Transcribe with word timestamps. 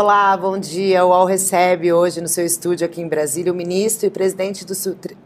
Olá, 0.00 0.36
bom 0.36 0.56
dia. 0.56 1.04
O 1.04 1.08
UOL 1.08 1.24
recebe 1.24 1.92
hoje 1.92 2.20
no 2.20 2.28
seu 2.28 2.46
estúdio 2.46 2.86
aqui 2.86 3.00
em 3.00 3.08
Brasília 3.08 3.52
o 3.52 3.56
ministro 3.56 4.06
e 4.06 4.10
presidente 4.10 4.64
do, 4.64 4.72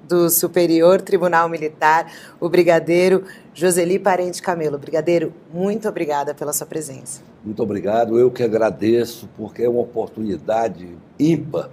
do 0.09 0.31
Superior 0.31 1.03
Tribunal 1.03 1.47
Militar, 1.47 2.11
o 2.41 2.49
brigadeiro 2.49 3.23
Joseli 3.53 3.99
Parente 3.99 4.41
Camelo. 4.41 4.79
Brigadeiro, 4.79 5.31
muito 5.53 5.87
obrigada 5.87 6.35
pela 6.35 6.55
sua 6.55 6.67
presença. 6.67 7.21
Muito 7.45 7.63
obrigado. 7.63 8.19
Eu 8.19 8.31
que 8.31 8.43
agradeço, 8.43 9.29
porque 9.37 9.63
é 9.63 9.69
uma 9.69 9.83
oportunidade 9.83 10.89
ímpar 11.21 11.69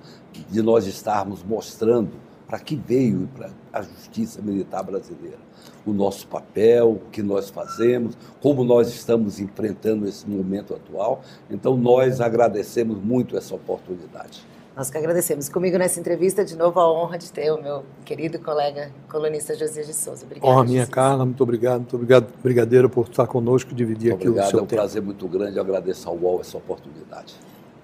de 0.49 0.61
nós 0.61 0.85
estarmos 0.85 1.41
mostrando 1.41 2.11
para 2.49 2.59
que 2.59 2.75
veio 2.75 3.29
para 3.35 3.51
a 3.71 3.83
justiça 3.83 4.41
militar 4.41 4.83
brasileira 4.83 5.37
o 5.85 5.93
nosso 5.93 6.27
papel, 6.27 6.91
o 6.91 7.09
que 7.11 7.21
nós 7.21 7.49
fazemos, 7.49 8.17
como 8.41 8.63
nós 8.63 8.89
estamos 8.89 9.39
enfrentando 9.39 10.07
esse 10.07 10.27
momento 10.27 10.73
atual. 10.73 11.21
Então, 11.49 11.77
nós 11.77 12.19
agradecemos 12.19 12.97
muito 12.97 13.37
essa 13.37 13.55
oportunidade. 13.55 14.43
Nós 14.75 14.89
que 14.89 14.97
agradecemos. 14.97 15.49
Comigo 15.49 15.77
nessa 15.77 15.99
entrevista, 15.99 16.45
de 16.45 16.55
novo, 16.55 16.79
a 16.79 16.91
honra 16.91 17.17
de 17.17 17.31
ter 17.31 17.51
o 17.51 17.61
meu 17.61 17.83
querido 18.05 18.39
colega 18.39 18.91
colunista 19.09 19.53
José 19.53 19.81
de 19.81 19.93
Souza. 19.93 20.25
Obrigado. 20.25 20.49
Honra 20.49 20.63
minha, 20.63 20.87
Carla. 20.87 21.25
Muito 21.25 21.43
obrigado. 21.43 21.79
Muito 21.79 21.95
obrigado, 21.95 22.27
Brigadeiro, 22.41 22.89
por 22.89 23.07
estar 23.07 23.27
conosco 23.27 23.71
e 23.71 23.75
dividir 23.75 24.11
muito 24.11 24.21
aqui 24.21 24.29
obrigado. 24.29 24.47
o 24.47 24.51
seu 24.51 24.59
tempo. 24.61 24.73
É 24.73 24.77
um 24.77 24.79
prazer 24.79 25.01
muito 25.01 25.27
grande. 25.27 25.57
Eu 25.57 25.63
agradeço 25.63 26.07
ao 26.07 26.15
UOL 26.15 26.39
essa 26.39 26.57
oportunidade. 26.57 27.35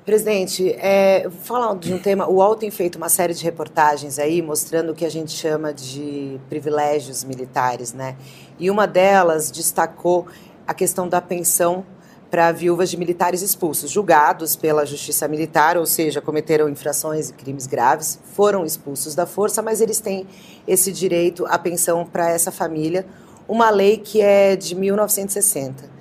Presidente, 0.05 0.71
é, 0.77 1.23
vou 1.27 1.41
falar 1.41 1.75
de 1.77 1.91
um 1.91 1.97
tema. 1.97 2.27
O 2.27 2.35
UOL 2.35 2.55
tem 2.55 2.69
feito 2.69 2.95
uma 2.95 3.09
série 3.09 3.33
de 3.33 3.43
reportagens 3.43 4.19
aí 4.19 4.39
mostrando 4.39 4.91
o 4.91 4.95
que 4.95 5.03
a 5.03 5.09
gente 5.09 5.31
chama 5.31 5.73
de 5.73 6.39
privilégios 6.47 7.23
militares, 7.23 7.91
né? 7.91 8.15
E 8.59 8.69
uma 8.69 8.85
delas 8.85 9.49
destacou 9.49 10.27
a 10.67 10.75
questão 10.75 11.09
da 11.09 11.19
pensão 11.19 11.83
para 12.29 12.51
viúvas 12.51 12.91
de 12.91 12.97
militares 12.97 13.41
expulsos, 13.41 13.89
julgados 13.89 14.55
pela 14.55 14.85
Justiça 14.85 15.27
Militar, 15.27 15.75
ou 15.75 15.87
seja, 15.87 16.21
cometeram 16.21 16.69
infrações 16.69 17.31
e 17.31 17.33
crimes 17.33 17.65
graves, 17.65 18.19
foram 18.35 18.63
expulsos 18.63 19.15
da 19.15 19.25
força, 19.25 19.63
mas 19.63 19.81
eles 19.81 19.99
têm 19.99 20.27
esse 20.67 20.91
direito 20.91 21.47
à 21.47 21.57
pensão 21.57 22.05
para 22.05 22.29
essa 22.29 22.51
família, 22.51 23.07
uma 23.47 23.71
lei 23.71 23.97
que 23.97 24.21
é 24.21 24.55
de 24.55 24.75
1960. 24.75 25.94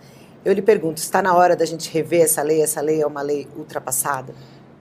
Eu 0.44 0.52
lhe 0.52 0.62
pergunto, 0.62 0.98
está 0.98 1.22
na 1.22 1.34
hora 1.34 1.56
da 1.56 1.64
gente 1.64 1.90
rever 1.90 2.22
essa 2.22 2.42
lei? 2.42 2.60
Essa 2.60 2.80
lei 2.80 3.00
é 3.00 3.06
uma 3.06 3.22
lei 3.22 3.48
ultrapassada? 3.56 4.34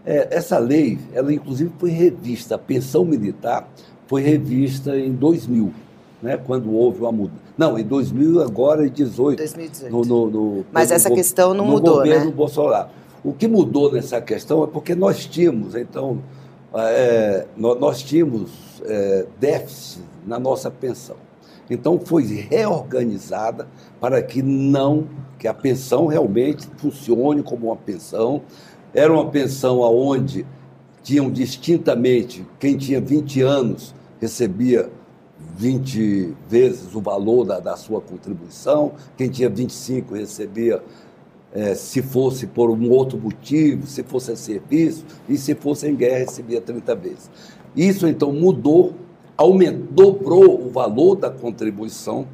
É, 0.05 0.27
essa 0.31 0.57
lei, 0.57 0.99
ela 1.13 1.33
inclusive 1.33 1.71
foi 1.79 1.89
revista, 1.89 2.55
a 2.55 2.57
pensão 2.57 3.05
militar 3.05 3.69
foi 4.05 4.21
revista 4.21 4.97
em 4.97 5.13
2000, 5.13 5.73
né, 6.21 6.37
quando 6.37 6.73
houve 6.73 6.99
uma 6.99 7.11
mudança. 7.11 7.41
Não, 7.57 7.79
em 7.79 7.83
2000, 7.83 8.41
agora 8.41 8.85
em 8.85 8.89
18. 8.89 9.37
2018. 9.37 9.91
No, 9.91 10.01
no, 10.03 10.29
no, 10.29 10.65
Mas 10.71 10.91
essa 10.91 11.09
questão 11.09 11.53
não 11.53 11.65
mudou, 11.65 11.99
né? 11.99 12.03
No 12.03 12.03
governo 12.03 12.25
né? 12.25 12.35
Bolsonaro. 12.35 12.89
O 13.23 13.31
que 13.31 13.47
mudou 13.47 13.91
nessa 13.93 14.19
questão 14.19 14.63
é 14.63 14.67
porque 14.67 14.93
nós 14.93 15.25
tínhamos, 15.25 15.75
então, 15.75 16.21
é, 16.73 17.45
nós 17.55 18.01
tínhamos 18.01 18.51
é, 18.83 19.25
déficit 19.39 20.03
na 20.25 20.37
nossa 20.37 20.69
pensão. 20.69 21.15
Então 21.69 21.99
foi 21.99 22.23
reorganizada 22.23 23.67
para 23.99 24.21
que 24.21 24.41
não 24.41 25.07
que 25.39 25.47
a 25.47 25.53
pensão 25.53 26.07
realmente 26.07 26.67
funcione 26.77 27.43
como 27.43 27.67
uma 27.67 27.75
pensão. 27.75 28.41
Era 28.93 29.11
uma 29.11 29.29
pensão 29.29 29.83
aonde 29.83 30.45
tinham 31.01 31.29
distintamente 31.29 32.45
quem 32.59 32.77
tinha 32.77 33.01
20 33.01 33.41
anos 33.41 33.93
recebia 34.19 34.89
20 35.57 36.33
vezes 36.47 36.95
o 36.95 37.01
valor 37.01 37.45
da, 37.45 37.59
da 37.59 37.75
sua 37.75 37.99
contribuição, 37.99 38.93
quem 39.17 39.29
tinha 39.29 39.49
25 39.49 40.15
recebia 40.15 40.81
é, 41.53 41.75
se 41.75 42.01
fosse 42.01 42.47
por 42.47 42.71
um 42.71 42.89
outro 42.89 43.17
motivo, 43.17 43.85
se 43.85 44.01
fosse 44.01 44.31
a 44.31 44.35
serviço, 44.35 45.05
e 45.29 45.37
se 45.37 45.53
fosse 45.53 45.87
em 45.87 45.95
guerra 45.95 46.19
recebia 46.19 46.59
30 46.59 46.95
vezes. 46.95 47.31
Isso 47.75 48.07
então 48.07 48.31
mudou, 48.31 48.93
aumentou, 49.37 50.13
dobrou 50.13 50.65
o 50.65 50.69
valor 50.69 51.15
da 51.15 51.29
contribuição 51.29 52.27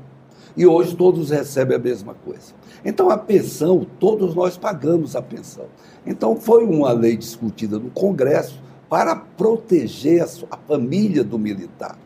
e 0.55 0.65
hoje 0.65 0.95
todos 0.95 1.29
recebem 1.29 1.77
a 1.77 1.79
mesma 1.79 2.13
coisa. 2.13 2.53
Então, 2.83 3.09
a 3.09 3.17
pensão, 3.17 3.85
todos 3.99 4.35
nós 4.35 4.57
pagamos 4.57 5.15
a 5.15 5.21
pensão. 5.21 5.65
Então, 6.05 6.35
foi 6.35 6.65
uma 6.65 6.91
lei 6.91 7.15
discutida 7.15 7.77
no 7.79 7.89
Congresso 7.89 8.61
para 8.89 9.15
proteger 9.15 10.23
a 10.49 10.57
família 10.57 11.23
do 11.23 11.37
militar. 11.37 11.97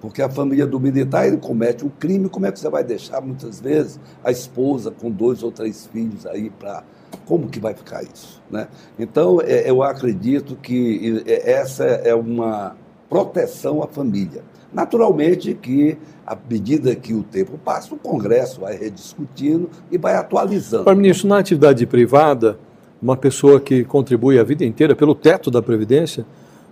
Porque 0.00 0.20
a 0.20 0.28
família 0.28 0.66
do 0.66 0.80
militar, 0.80 1.28
ele 1.28 1.36
comete 1.36 1.84
um 1.84 1.88
crime, 1.88 2.28
como 2.28 2.44
é 2.44 2.50
que 2.50 2.58
você 2.58 2.68
vai 2.68 2.82
deixar, 2.82 3.20
muitas 3.20 3.60
vezes, 3.60 4.00
a 4.24 4.32
esposa 4.32 4.90
com 4.90 5.10
dois 5.10 5.42
ou 5.42 5.52
três 5.52 5.86
filhos 5.86 6.26
aí 6.26 6.50
para... 6.50 6.82
Como 7.26 7.48
que 7.48 7.60
vai 7.60 7.72
ficar 7.72 8.02
isso? 8.02 8.42
Né? 8.50 8.66
Então, 8.98 9.40
é, 9.40 9.70
eu 9.70 9.82
acredito 9.82 10.56
que 10.56 11.22
essa 11.26 11.84
é 11.84 12.14
uma 12.14 12.74
proteção 13.12 13.82
à 13.82 13.86
família. 13.86 14.42
Naturalmente 14.72 15.52
que, 15.52 15.98
à 16.26 16.34
medida 16.48 16.94
que 16.96 17.12
o 17.12 17.22
tempo 17.22 17.58
passa, 17.62 17.94
o 17.94 17.98
Congresso 17.98 18.62
vai 18.62 18.74
rediscutindo 18.74 19.68
e 19.90 19.98
vai 19.98 20.14
atualizando. 20.14 20.84
Para 20.84 20.94
ministro, 20.94 21.28
na 21.28 21.36
atividade 21.36 21.84
privada, 21.86 22.58
uma 23.02 23.14
pessoa 23.14 23.60
que 23.60 23.84
contribui 23.84 24.38
a 24.38 24.42
vida 24.42 24.64
inteira 24.64 24.96
pelo 24.96 25.14
teto 25.14 25.50
da 25.50 25.60
Previdência 25.60 26.24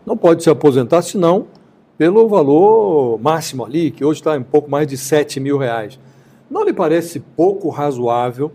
não 0.07 0.17
pode 0.17 0.43
se 0.43 0.49
aposentar 0.49 1.03
senão 1.03 1.47
pelo 1.99 2.27
valor 2.27 3.21
máximo 3.21 3.63
ali, 3.63 3.91
que 3.91 4.03
hoje 4.03 4.21
está 4.21 4.35
em 4.35 4.43
pouco 4.43 4.71
mais 4.71 4.87
de 4.87 4.97
7 4.97 5.39
mil 5.39 5.59
reais. 5.59 6.01
Não 6.51 6.65
lhe 6.65 6.73
parece 6.73 7.21
pouco 7.21 7.69
razoável 7.69 8.51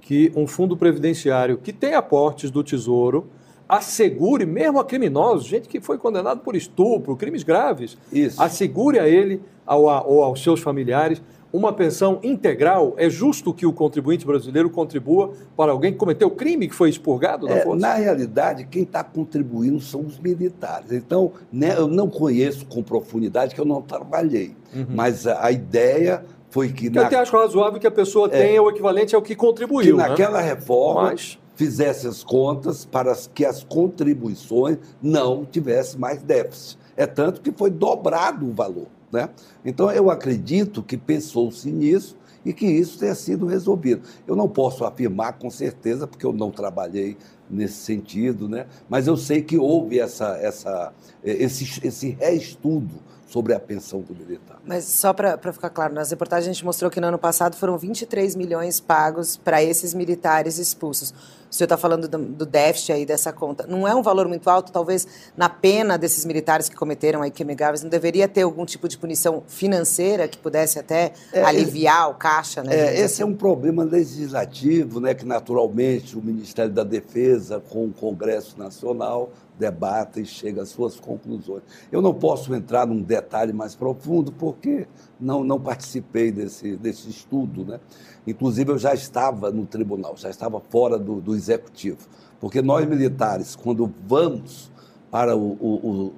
que 0.00 0.32
um 0.34 0.46
fundo 0.46 0.74
previdenciário 0.74 1.58
que 1.58 1.70
tem 1.70 1.92
aportes 1.92 2.50
do 2.50 2.64
Tesouro 2.64 3.26
assegure, 3.68 4.46
mesmo 4.46 4.78
a 4.78 4.84
criminosos, 4.84 5.46
gente 5.46 5.68
que 5.68 5.80
foi 5.80 5.98
condenado 5.98 6.40
por 6.40 6.54
estupro, 6.54 7.16
crimes 7.16 7.42
graves, 7.42 7.96
Isso. 8.12 8.40
assegure 8.40 8.98
a 8.98 9.08
ele 9.08 9.42
ou 9.66 10.22
aos 10.22 10.42
seus 10.42 10.60
familiares 10.60 11.20
uma 11.52 11.72
pensão 11.72 12.20
integral. 12.22 12.94
É 12.96 13.08
justo 13.08 13.52
que 13.52 13.66
o 13.66 13.72
contribuinte 13.72 14.26
brasileiro 14.26 14.68
contribua 14.68 15.32
para 15.56 15.72
alguém 15.72 15.92
que 15.92 15.98
cometeu 15.98 16.30
crime 16.30 16.68
que 16.68 16.74
foi 16.74 16.90
expurgado 16.90 17.46
da 17.46 17.54
é, 17.54 17.60
força? 17.62 17.80
Na 17.80 17.94
realidade, 17.94 18.64
quem 18.64 18.82
está 18.82 19.02
contribuindo 19.02 19.80
são 19.80 20.02
os 20.02 20.18
militares. 20.18 20.92
Então, 20.92 21.32
né, 21.52 21.74
eu 21.76 21.88
não 21.88 22.08
conheço 22.08 22.66
com 22.66 22.82
profundidade, 22.82 23.54
que 23.54 23.60
eu 23.60 23.64
não 23.64 23.80
trabalhei. 23.80 24.54
Uhum. 24.74 24.86
Mas 24.90 25.26
a, 25.26 25.46
a 25.46 25.50
ideia 25.50 26.24
foi 26.50 26.68
que. 26.68 26.88
que 26.88 26.90
na... 26.90 27.02
Eu 27.02 27.06
até 27.06 27.16
acho 27.16 27.36
razoável 27.36 27.80
que 27.80 27.86
a 27.86 27.90
pessoa 27.90 28.28
é, 28.30 28.46
tenha 28.46 28.62
o 28.62 28.68
equivalente 28.68 29.14
ao 29.14 29.22
que 29.22 29.34
contribuiu. 29.34 29.96
Que 29.96 30.02
naquela 30.02 30.40
né? 30.40 30.48
reforma. 30.48 31.02
Mas 31.04 31.38
fizesse 31.56 32.06
as 32.06 32.22
contas 32.22 32.84
para 32.84 33.16
que 33.34 33.44
as 33.44 33.64
contribuições 33.64 34.78
não 35.02 35.44
tivessem 35.44 35.98
mais 35.98 36.22
déficit. 36.22 36.78
É 36.96 37.06
tanto 37.06 37.40
que 37.40 37.50
foi 37.50 37.70
dobrado 37.70 38.46
o 38.46 38.52
valor. 38.52 38.86
Né? 39.10 39.28
Então, 39.64 39.90
eu 39.90 40.10
acredito 40.10 40.82
que 40.82 40.96
pensou-se 40.96 41.70
nisso 41.70 42.16
e 42.44 42.52
que 42.52 42.66
isso 42.66 42.98
tenha 42.98 43.14
sido 43.14 43.46
resolvido. 43.46 44.02
Eu 44.26 44.36
não 44.36 44.48
posso 44.48 44.84
afirmar 44.84 45.32
com 45.32 45.50
certeza, 45.50 46.06
porque 46.06 46.24
eu 46.24 46.32
não 46.32 46.50
trabalhei 46.50 47.16
nesse 47.50 47.74
sentido, 47.74 48.48
né? 48.48 48.66
mas 48.88 49.06
eu 49.06 49.16
sei 49.16 49.42
que 49.42 49.56
houve 49.56 49.98
essa, 49.98 50.36
essa, 50.38 50.92
esse, 51.24 51.86
esse 51.86 52.10
reestudo 52.10 52.94
sobre 53.26 53.52
a 53.52 53.60
pensão 53.60 54.00
do 54.00 54.14
militar. 54.14 54.60
Mas 54.64 54.84
só 54.84 55.12
para 55.12 55.52
ficar 55.52 55.70
claro, 55.70 55.92
nas 55.92 56.10
reportagens 56.10 56.48
a 56.48 56.52
gente 56.52 56.64
mostrou 56.64 56.90
que 56.90 57.00
no 57.00 57.08
ano 57.08 57.18
passado 57.18 57.56
foram 57.56 57.76
23 57.76 58.36
milhões 58.36 58.78
pagos 58.78 59.36
para 59.36 59.62
esses 59.62 59.92
militares 59.92 60.58
expulsos. 60.58 61.12
O 61.56 61.58
senhor 61.58 61.64
está 61.64 61.78
falando 61.78 62.06
do, 62.06 62.18
do, 62.18 62.44
déficit 62.44 62.92
aí 62.92 63.06
dessa 63.06 63.32
conta. 63.32 63.66
Não 63.66 63.88
é 63.88 63.94
um 63.94 64.02
valor 64.02 64.28
muito 64.28 64.46
alto, 64.50 64.70
talvez 64.70 65.08
na 65.34 65.48
pena 65.48 65.96
desses 65.96 66.26
militares 66.26 66.68
que 66.68 66.76
cometeram 66.76 67.22
aí 67.22 67.30
graves, 67.30 67.82
não 67.82 67.88
deveria 67.88 68.28
ter 68.28 68.42
algum 68.42 68.66
tipo 68.66 68.86
de 68.86 68.98
punição 68.98 69.42
financeira 69.46 70.28
que 70.28 70.36
pudesse 70.36 70.78
até 70.78 71.14
é, 71.32 71.42
aliviar 71.42 72.10
o 72.10 72.14
caixa, 72.14 72.62
né? 72.62 72.76
É, 72.76 72.94
esse 72.96 73.04
assim. 73.04 73.22
é 73.22 73.26
um 73.26 73.34
problema 73.34 73.84
legislativo, 73.84 75.00
né, 75.00 75.14
que 75.14 75.24
naturalmente 75.24 76.18
o 76.18 76.20
Ministério 76.20 76.72
da 76.72 76.84
Defesa 76.84 77.58
com 77.70 77.86
o 77.86 77.92
Congresso 77.92 78.58
Nacional 78.58 79.30
debata 79.58 80.20
e 80.20 80.26
chega 80.26 80.62
às 80.62 80.68
suas 80.68 81.00
conclusões. 81.00 81.62
Eu 81.90 82.02
não 82.02 82.12
posso 82.12 82.54
entrar 82.54 82.86
num 82.86 83.00
detalhe 83.00 83.52
mais 83.52 83.74
profundo 83.74 84.30
porque 84.30 84.86
não, 85.20 85.44
não 85.44 85.60
participei 85.60 86.30
desse, 86.30 86.76
desse 86.76 87.08
estudo. 87.08 87.64
Né? 87.64 87.80
Inclusive, 88.26 88.70
eu 88.72 88.78
já 88.78 88.94
estava 88.94 89.50
no 89.50 89.66
tribunal, 89.66 90.16
já 90.16 90.30
estava 90.30 90.60
fora 90.60 90.98
do, 90.98 91.20
do 91.20 91.34
executivo. 91.34 92.08
Porque 92.40 92.60
nós, 92.62 92.86
militares, 92.86 93.56
quando 93.56 93.92
vamos 94.06 94.70
para 95.10 95.36
o, 95.36 95.52
o, 95.60 95.90
o 95.90 96.12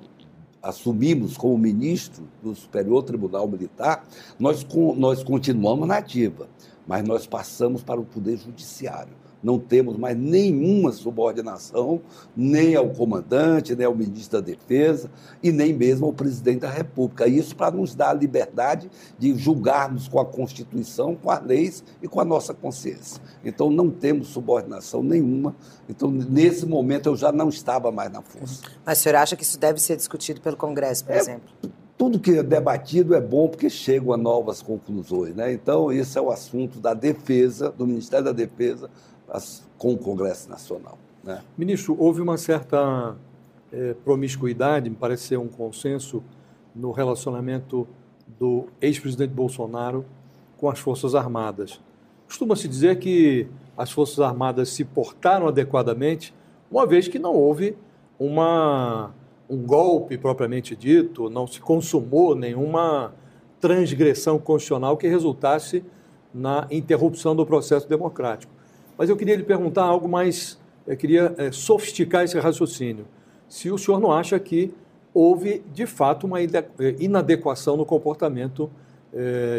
assumimos 0.63 1.37
como 1.37 1.57
ministro 1.57 2.25
do 2.43 2.55
Superior 2.55 3.03
Tribunal 3.03 3.47
Militar, 3.47 4.05
nós, 4.39 4.67
nós 4.97 5.23
continuamos 5.23 5.87
na 5.87 5.99
ativa, 5.99 6.49
mas 6.87 7.07
nós 7.07 7.27
passamos 7.27 7.83
para 7.83 8.01
o 8.01 8.05
Poder 8.05 8.37
Judiciário 8.37 9.18
não 9.43 9.59
temos 9.59 9.97
mais 9.97 10.17
nenhuma 10.17 10.93
subordinação, 10.93 12.01
nem 12.37 12.75
ao 12.75 12.91
comandante, 12.91 13.75
nem 13.75 13.87
ao 13.87 13.95
ministro 13.95 14.41
da 14.41 14.47
Defesa, 14.47 15.11
e 15.43 15.53
nem 15.53 15.73
mesmo 15.73 16.07
ao 16.07 16.13
presidente 16.13 16.61
da 16.61 16.71
República. 16.71 17.27
Isso 17.27 17.55
para 17.55 17.75
nos 17.75 17.95
dar 17.95 18.11
a 18.11 18.15
liberdade 18.15 18.91
de 19.19 19.35
julgarmos 19.37 20.09
com 20.09 20.19
a 20.19 20.25
Constituição, 20.25 21.15
com 21.15 21.31
as 21.31 21.45
leis 21.45 21.85
e 22.03 22.09
com 22.09 22.21
a 22.21 22.25
nossa 22.25 22.53
consciência. 22.53 23.23
Então, 23.45 23.71
não 23.71 23.91
temos 23.91 24.29
subordinação 24.29 25.03
nenhuma. 25.03 25.55
Então, 25.89 26.11
nesse 26.11 26.67
momento, 26.67 27.09
eu 27.09 27.17
já 27.17 27.31
não 27.31 27.49
estava 27.49 27.93
mais 27.93 28.11
na 28.11 28.23
força. 28.23 28.63
Mas 28.85 28.99
o 28.99 29.03
senhor 29.03 29.17
acha 29.17 29.37
que 29.37 29.43
isso 29.43 29.59
deve 29.59 29.81
ser 29.81 29.97
discutido 29.97 30.41
pelo 30.41 30.57
Congresso, 30.57 31.05
por 31.05 31.15
é, 31.15 31.19
exemplo? 31.19 31.49
tudo 31.99 32.21
que 32.21 32.31
é 32.31 32.43
debatido 32.45 33.13
é 33.13 33.21
bom 33.21 33.49
porque 33.49 33.69
chegam 33.69 34.13
a 34.13 34.17
novas 34.17 34.63
conclusões. 34.63 35.35
Né? 35.35 35.53
Então, 35.53 35.91
esse 35.91 36.17
é 36.17 36.21
o 36.21 36.31
assunto 36.31 36.79
da 36.79 36.95
defesa, 36.95 37.71
do 37.71 37.85
Ministério 37.85 38.25
da 38.25 38.33
Defesa, 38.33 38.89
com 39.77 39.93
o 39.93 39.99
Congresso 39.99 40.49
Nacional. 40.49 40.99
Né? 41.23 41.43
Ministro, 41.57 41.97
houve 41.99 42.21
uma 42.21 42.37
certa 42.37 43.17
é, 43.73 43.95
promiscuidade, 44.05 44.89
me 44.89 44.97
parece 44.97 45.25
ser 45.25 45.39
um 45.39 45.49
consenso, 45.49 46.23
no 46.75 46.93
relacionamento 46.93 47.89
do 48.39 48.67
ex-presidente 48.81 49.33
Bolsonaro 49.33 50.05
com 50.57 50.71
as 50.71 50.79
Forças 50.79 51.15
Armadas. 51.15 51.81
Costuma-se 52.27 52.69
dizer 52.69 52.99
que 52.99 53.49
as 53.77 53.91
Forças 53.91 54.21
Armadas 54.21 54.69
se 54.69 54.85
portaram 54.85 55.49
adequadamente, 55.49 56.35
uma 56.71 56.87
vez 56.87 57.09
que 57.09 57.19
não 57.19 57.35
houve 57.35 57.77
uma 58.19 59.13
um 59.51 59.63
golpe 59.63 60.19
propriamente 60.19 60.77
dito, 60.77 61.31
não 61.31 61.47
se 61.47 61.59
consumou 61.59 62.35
nenhuma 62.35 63.15
transgressão 63.59 64.39
constitucional 64.39 64.97
que 64.97 65.09
resultasse 65.09 65.83
na 66.35 66.67
interrupção 66.71 67.35
do 67.35 67.47
processo 67.47 67.89
democrático. 67.89 68.53
Mas 68.99 69.09
eu 69.09 69.17
queria 69.17 69.37
lhe 69.37 69.45
perguntar 69.45 69.85
algo 69.85 70.09
mais, 70.09 70.59
eu 70.85 70.97
queria 70.97 71.33
é, 71.39 71.53
sofisticar 71.53 72.25
esse 72.25 72.37
raciocínio. 72.37 73.07
Se 73.49 73.71
o 73.71 73.79
senhor 73.79 74.01
não 74.01 74.11
acha 74.11 74.37
que 74.41 74.75
houve, 75.15 75.63
de 75.73 75.87
fato, 75.87 76.27
uma 76.27 76.43
eh, 76.43 76.47
inadequação 76.99 77.77
no 77.77 77.87
comportamento 77.87 78.69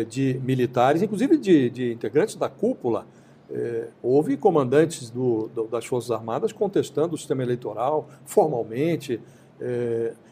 de 0.07 0.39
militares, 0.43 1.01
inclusive 1.01 1.35
de, 1.35 1.71
de 1.71 1.91
integrantes 1.91 2.35
da 2.35 2.47
cúpula, 2.47 3.07
é, 3.49 3.87
houve 4.01 4.37
comandantes 4.37 5.09
do, 5.09 5.49
do, 5.53 5.63
das 5.65 5.87
Forças 5.87 6.11
Armadas 6.11 6.53
contestando 6.53 7.15
o 7.15 7.17
sistema 7.17 7.41
eleitoral 7.41 8.07
formalmente, 8.25 9.19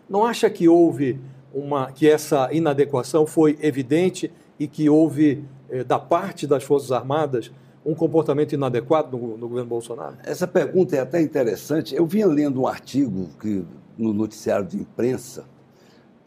não 0.07 0.23
acha 0.23 0.51
que 0.51 0.69
houve 0.69 1.19
uma 1.51 1.91
que 1.91 2.07
essa 2.07 2.47
inadequação 2.53 3.25
foi 3.25 3.57
evidente 3.59 4.31
e 4.59 4.67
que 4.67 4.87
houve 4.87 5.43
da 5.87 5.97
parte 5.97 6.45
das 6.45 6.63
Forças 6.63 6.91
Armadas 6.91 7.51
um 7.87 7.95
comportamento 7.95 8.53
inadequado 8.53 9.17
no, 9.17 9.37
no, 9.37 9.47
governo 9.47 9.69
Bolsonaro? 9.69 10.17
Essa 10.23 10.45
pergunta 10.45 10.95
é 10.95 10.99
até 10.99 11.21
interessante. 11.21 11.95
Eu 11.95 12.05
vinha 12.05 12.27
lendo 12.27 12.61
um 12.61 12.67
artigo 12.67 13.29
que 13.39 13.65
no 13.97 14.13
noticiário 14.13 14.65
de 14.65 14.77
imprensa, 14.77 15.45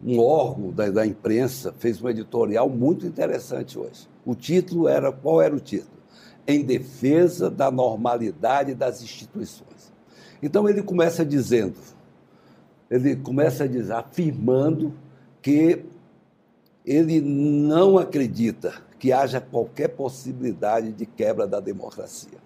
um 0.02 0.18
órgão 0.18 0.70
da, 0.70 0.90
da 0.90 1.06
imprensa 1.06 1.74
fez 1.78 2.02
um 2.02 2.08
editorial 2.08 2.68
muito 2.68 3.06
interessante 3.06 3.78
hoje. 3.78 4.08
O 4.24 4.34
título 4.34 4.88
era 4.88 5.12
qual 5.12 5.42
era 5.42 5.54
o 5.54 5.60
título? 5.60 6.00
Em 6.46 6.64
defesa 6.64 7.50
da 7.50 7.70
normalidade 7.70 8.74
das 8.74 9.02
instituições. 9.02 9.92
Então 10.42 10.66
ele 10.66 10.82
começa 10.82 11.24
dizendo 11.24 11.76
ele 12.90 13.14
começa 13.14 13.68
dizer, 13.68 13.92
afirmando 13.92 14.92
que 15.40 15.84
ele 16.84 17.20
não 17.20 17.96
acredita 17.96 18.74
que 19.00 19.12
haja 19.12 19.40
qualquer 19.40 19.88
possibilidade 19.88 20.92
de 20.92 21.06
quebra 21.06 21.46
da 21.46 21.58
democracia. 21.58 22.38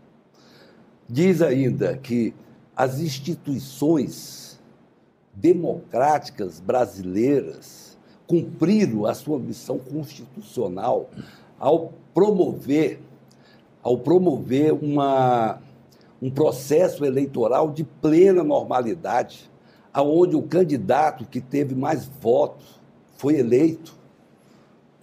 Diz 1.07 1.43
ainda 1.43 1.97
que 1.99 2.33
as 2.75 3.01
instituições 3.01 4.59
democráticas 5.35 6.61
brasileiras 6.61 7.99
cumpriram 8.27 9.05
a 9.05 9.13
sua 9.13 9.39
missão 9.39 9.79
constitucional 9.79 11.11
ao 11.59 11.93
promover 12.15 13.01
ao 13.83 13.99
promover 13.99 14.73
uma, 14.73 15.61
um 16.21 16.31
processo 16.31 17.05
eleitoral 17.05 17.71
de 17.71 17.85
plena 17.85 18.43
normalidade, 18.43 19.51
aonde 19.93 20.35
o 20.35 20.43
candidato 20.43 21.27
que 21.27 21.39
teve 21.39 21.75
mais 21.75 22.07
votos 22.07 22.81
foi 23.19 23.39
eleito, 23.39 23.95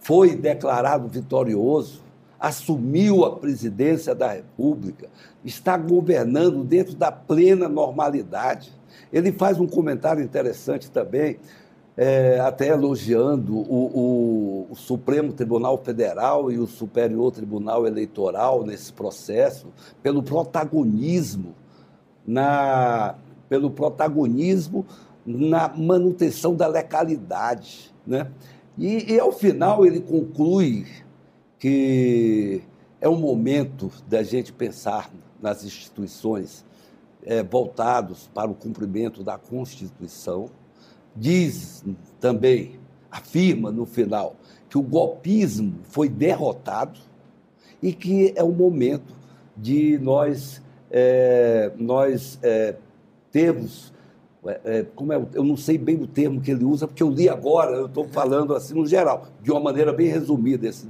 foi 0.02 0.36
declarado 0.36 1.08
vitorioso, 1.08 2.02
assumiu 2.40 3.24
a 3.24 3.36
presidência 3.36 4.16
da 4.16 4.34
República, 4.34 5.08
está 5.46 5.78
governando 5.78 6.64
dentro 6.64 6.96
da 6.96 7.12
plena 7.12 7.70
normalidade. 7.70 8.74
Ele 9.14 9.32
faz 9.32 9.60
um 9.60 9.68
comentário 9.68 10.24
interessante 10.24 10.90
também, 10.90 11.38
é, 11.96 12.40
até 12.40 12.70
elogiando 12.70 13.56
o, 13.56 14.66
o, 14.66 14.68
o, 14.72 14.76
Supremo 14.76 15.34
Tribunal 15.34 15.78
Federal 15.78 16.52
e 16.52 16.58
o 16.58 16.66
Superior 16.66 17.32
Tribunal 17.32 17.86
Eleitoral 17.86 18.66
nesse 18.66 18.92
processo, 18.92 19.68
pelo 20.02 20.24
protagonismo 20.24 21.54
na 22.26 23.16
pelo 23.48 23.70
protagonismo 23.70 24.86
na 25.26 25.68
manutenção 25.68 26.56
da 26.56 26.68
legalidade. 26.68 27.94
Né? 28.08 28.26
E, 28.78 29.14
e, 29.14 29.20
ao 29.20 29.32
final, 29.32 29.86
ele 29.86 30.00
conclui 30.00 30.86
que 31.60 32.62
é 33.00 33.10
um 33.10 33.18
momento 33.18 33.92
da 34.08 34.24
gente 34.24 34.54
pensar 34.54 35.12
nas 35.42 35.64
instituições 35.64 36.64
é, 37.24 37.44
voltados 37.44 38.30
para 38.34 38.50
o 38.50 38.56
cumprimento 38.56 39.24
da 39.24 39.38
Constituição. 39.38 40.50
Diz 41.16 41.84
também, 42.20 42.80
afirma 43.12 43.72
no 43.72 43.86
final, 43.86 44.36
que 44.70 44.78
o 44.78 44.82
golpismo 44.82 45.80
foi 45.84 46.08
derrotado 46.08 47.00
e 47.82 47.92
que 47.92 48.34
é 48.36 48.44
o 48.44 48.52
momento 48.52 49.14
de 49.58 49.98
nós, 50.00 50.62
é, 50.90 51.72
nós 51.78 52.40
é, 52.42 52.76
termos, 53.32 53.92
é, 54.46 54.60
é, 54.64 54.86
como 54.96 55.14
é, 55.14 55.22
eu 55.34 55.44
não 55.44 55.56
sei 55.56 55.78
bem 55.78 55.96
o 55.96 56.08
termo 56.08 56.42
que 56.42 56.52
ele 56.52 56.66
usa, 56.66 56.88
porque 56.88 57.04
eu 57.04 57.10
li 57.10 57.30
agora, 57.30 57.76
eu 57.76 57.86
estou 57.86 58.08
falando 58.08 58.56
assim 58.56 58.74
no 58.74 58.86
geral, 58.86 59.28
de 59.42 59.52
uma 59.52 59.60
maneira 59.60 59.94
bem 59.94 60.08
resumida 60.08 60.68
esse, 60.68 60.88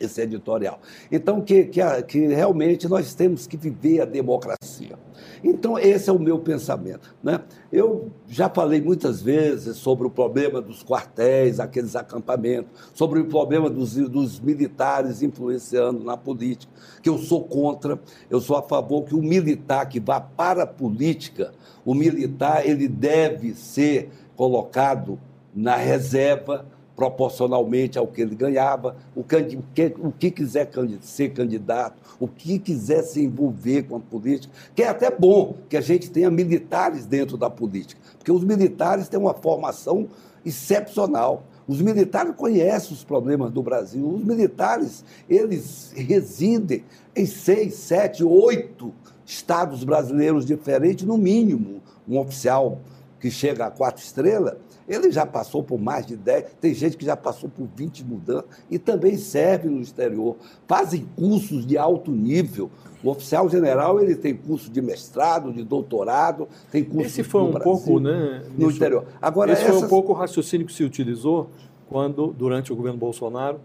esse 0.00 0.20
editorial. 0.20 0.80
Então, 1.10 1.40
que, 1.40 1.64
que, 1.64 1.80
que 2.02 2.26
realmente 2.28 2.88
nós 2.88 3.14
temos 3.14 3.46
que 3.46 3.56
viver 3.56 4.00
a 4.00 4.04
democracia. 4.04 4.98
Então, 5.42 5.78
esse 5.78 6.08
é 6.08 6.12
o 6.12 6.18
meu 6.18 6.38
pensamento. 6.38 7.14
Né? 7.22 7.40
Eu 7.70 8.10
já 8.28 8.48
falei 8.48 8.80
muitas 8.80 9.20
vezes 9.20 9.76
sobre 9.76 10.06
o 10.06 10.10
problema 10.10 10.60
dos 10.60 10.82
quartéis, 10.82 11.60
aqueles 11.60 11.96
acampamentos, 11.96 12.70
sobre 12.94 13.20
o 13.20 13.26
problema 13.26 13.68
dos, 13.68 13.94
dos 13.94 14.40
militares 14.40 15.22
influenciando 15.22 16.04
na 16.04 16.16
política, 16.16 16.72
que 17.02 17.08
eu 17.08 17.18
sou 17.18 17.44
contra, 17.44 17.98
eu 18.30 18.40
sou 18.40 18.56
a 18.56 18.62
favor 18.62 19.04
que 19.04 19.14
o 19.14 19.22
militar 19.22 19.88
que 19.88 20.00
vá 20.00 20.20
para 20.20 20.62
a 20.62 20.66
política, 20.66 21.52
o 21.84 21.94
militar 21.94 22.66
ele 22.66 22.88
deve 22.88 23.54
ser 23.54 24.10
colocado 24.36 25.18
na 25.54 25.76
reserva 25.76 26.66
proporcionalmente 26.94 27.98
ao 27.98 28.06
que 28.06 28.20
ele 28.20 28.34
ganhava, 28.34 28.96
o 29.14 29.24
que, 29.24 29.96
o 29.98 30.12
que 30.12 30.30
quiser 30.30 30.70
ser 31.00 31.32
candidato, 31.32 31.96
o 32.20 32.28
que 32.28 32.58
quiser 32.58 33.02
se 33.02 33.22
envolver 33.22 33.84
com 33.84 33.96
a 33.96 34.00
política, 34.00 34.52
que 34.74 34.82
é 34.82 34.88
até 34.88 35.10
bom 35.10 35.56
que 35.68 35.76
a 35.76 35.80
gente 35.80 36.10
tenha 36.10 36.30
militares 36.30 37.06
dentro 37.06 37.36
da 37.36 37.48
política, 37.48 38.00
porque 38.18 38.30
os 38.30 38.44
militares 38.44 39.08
têm 39.08 39.18
uma 39.18 39.34
formação 39.34 40.08
excepcional. 40.44 41.44
Os 41.66 41.80
militares 41.80 42.34
conhecem 42.34 42.92
os 42.92 43.04
problemas 43.04 43.50
do 43.52 43.62
Brasil. 43.62 44.06
Os 44.08 44.24
militares, 44.24 45.04
eles 45.28 45.92
residem 45.94 46.84
em 47.14 47.24
seis, 47.24 47.74
sete, 47.74 48.24
oito 48.24 48.92
estados 49.24 49.84
brasileiros 49.84 50.44
diferentes, 50.44 51.06
no 51.06 51.16
mínimo. 51.16 51.80
Um 52.08 52.18
oficial 52.18 52.80
que 53.20 53.30
chega 53.30 53.66
a 53.66 53.70
quatro 53.70 54.02
estrelas, 54.02 54.56
ele 54.92 55.10
já 55.10 55.24
passou 55.24 55.62
por 55.62 55.80
mais 55.80 56.04
de 56.04 56.16
10, 56.16 56.56
tem 56.60 56.74
gente 56.74 56.96
que 56.96 57.04
já 57.04 57.16
passou 57.16 57.48
por 57.48 57.66
20 57.76 58.04
mudanças 58.04 58.44
e 58.70 58.78
também 58.78 59.16
serve 59.16 59.68
no 59.68 59.80
exterior. 59.80 60.36
Fazem 60.66 61.06
cursos 61.16 61.66
de 61.66 61.78
alto 61.78 62.10
nível. 62.10 62.70
O 63.02 63.10
oficial 63.10 63.48
general 63.48 64.00
ele 64.00 64.14
tem 64.14 64.34
curso 64.34 64.70
de 64.70 64.80
mestrado, 64.80 65.52
de 65.52 65.64
doutorado, 65.64 66.48
tem 66.70 66.84
curso 66.84 67.06
Esse 67.06 67.24
foi 67.24 67.42
um 67.42 67.50
Brasil, 67.50 67.72
pouco, 67.72 67.98
né? 67.98 68.42
No 68.56 68.70
exterior. 68.70 69.06
Agora, 69.20 69.52
Esse 69.52 69.62
essas... 69.62 69.76
foi 69.76 69.86
um 69.86 69.88
pouco 69.88 70.12
o 70.12 70.14
raciocínio 70.14 70.66
que 70.66 70.72
se 70.72 70.84
utilizou 70.84 71.50
quando, 71.88 72.28
durante 72.28 72.72
o 72.72 72.76
governo 72.76 72.98
Bolsonaro, 72.98 73.60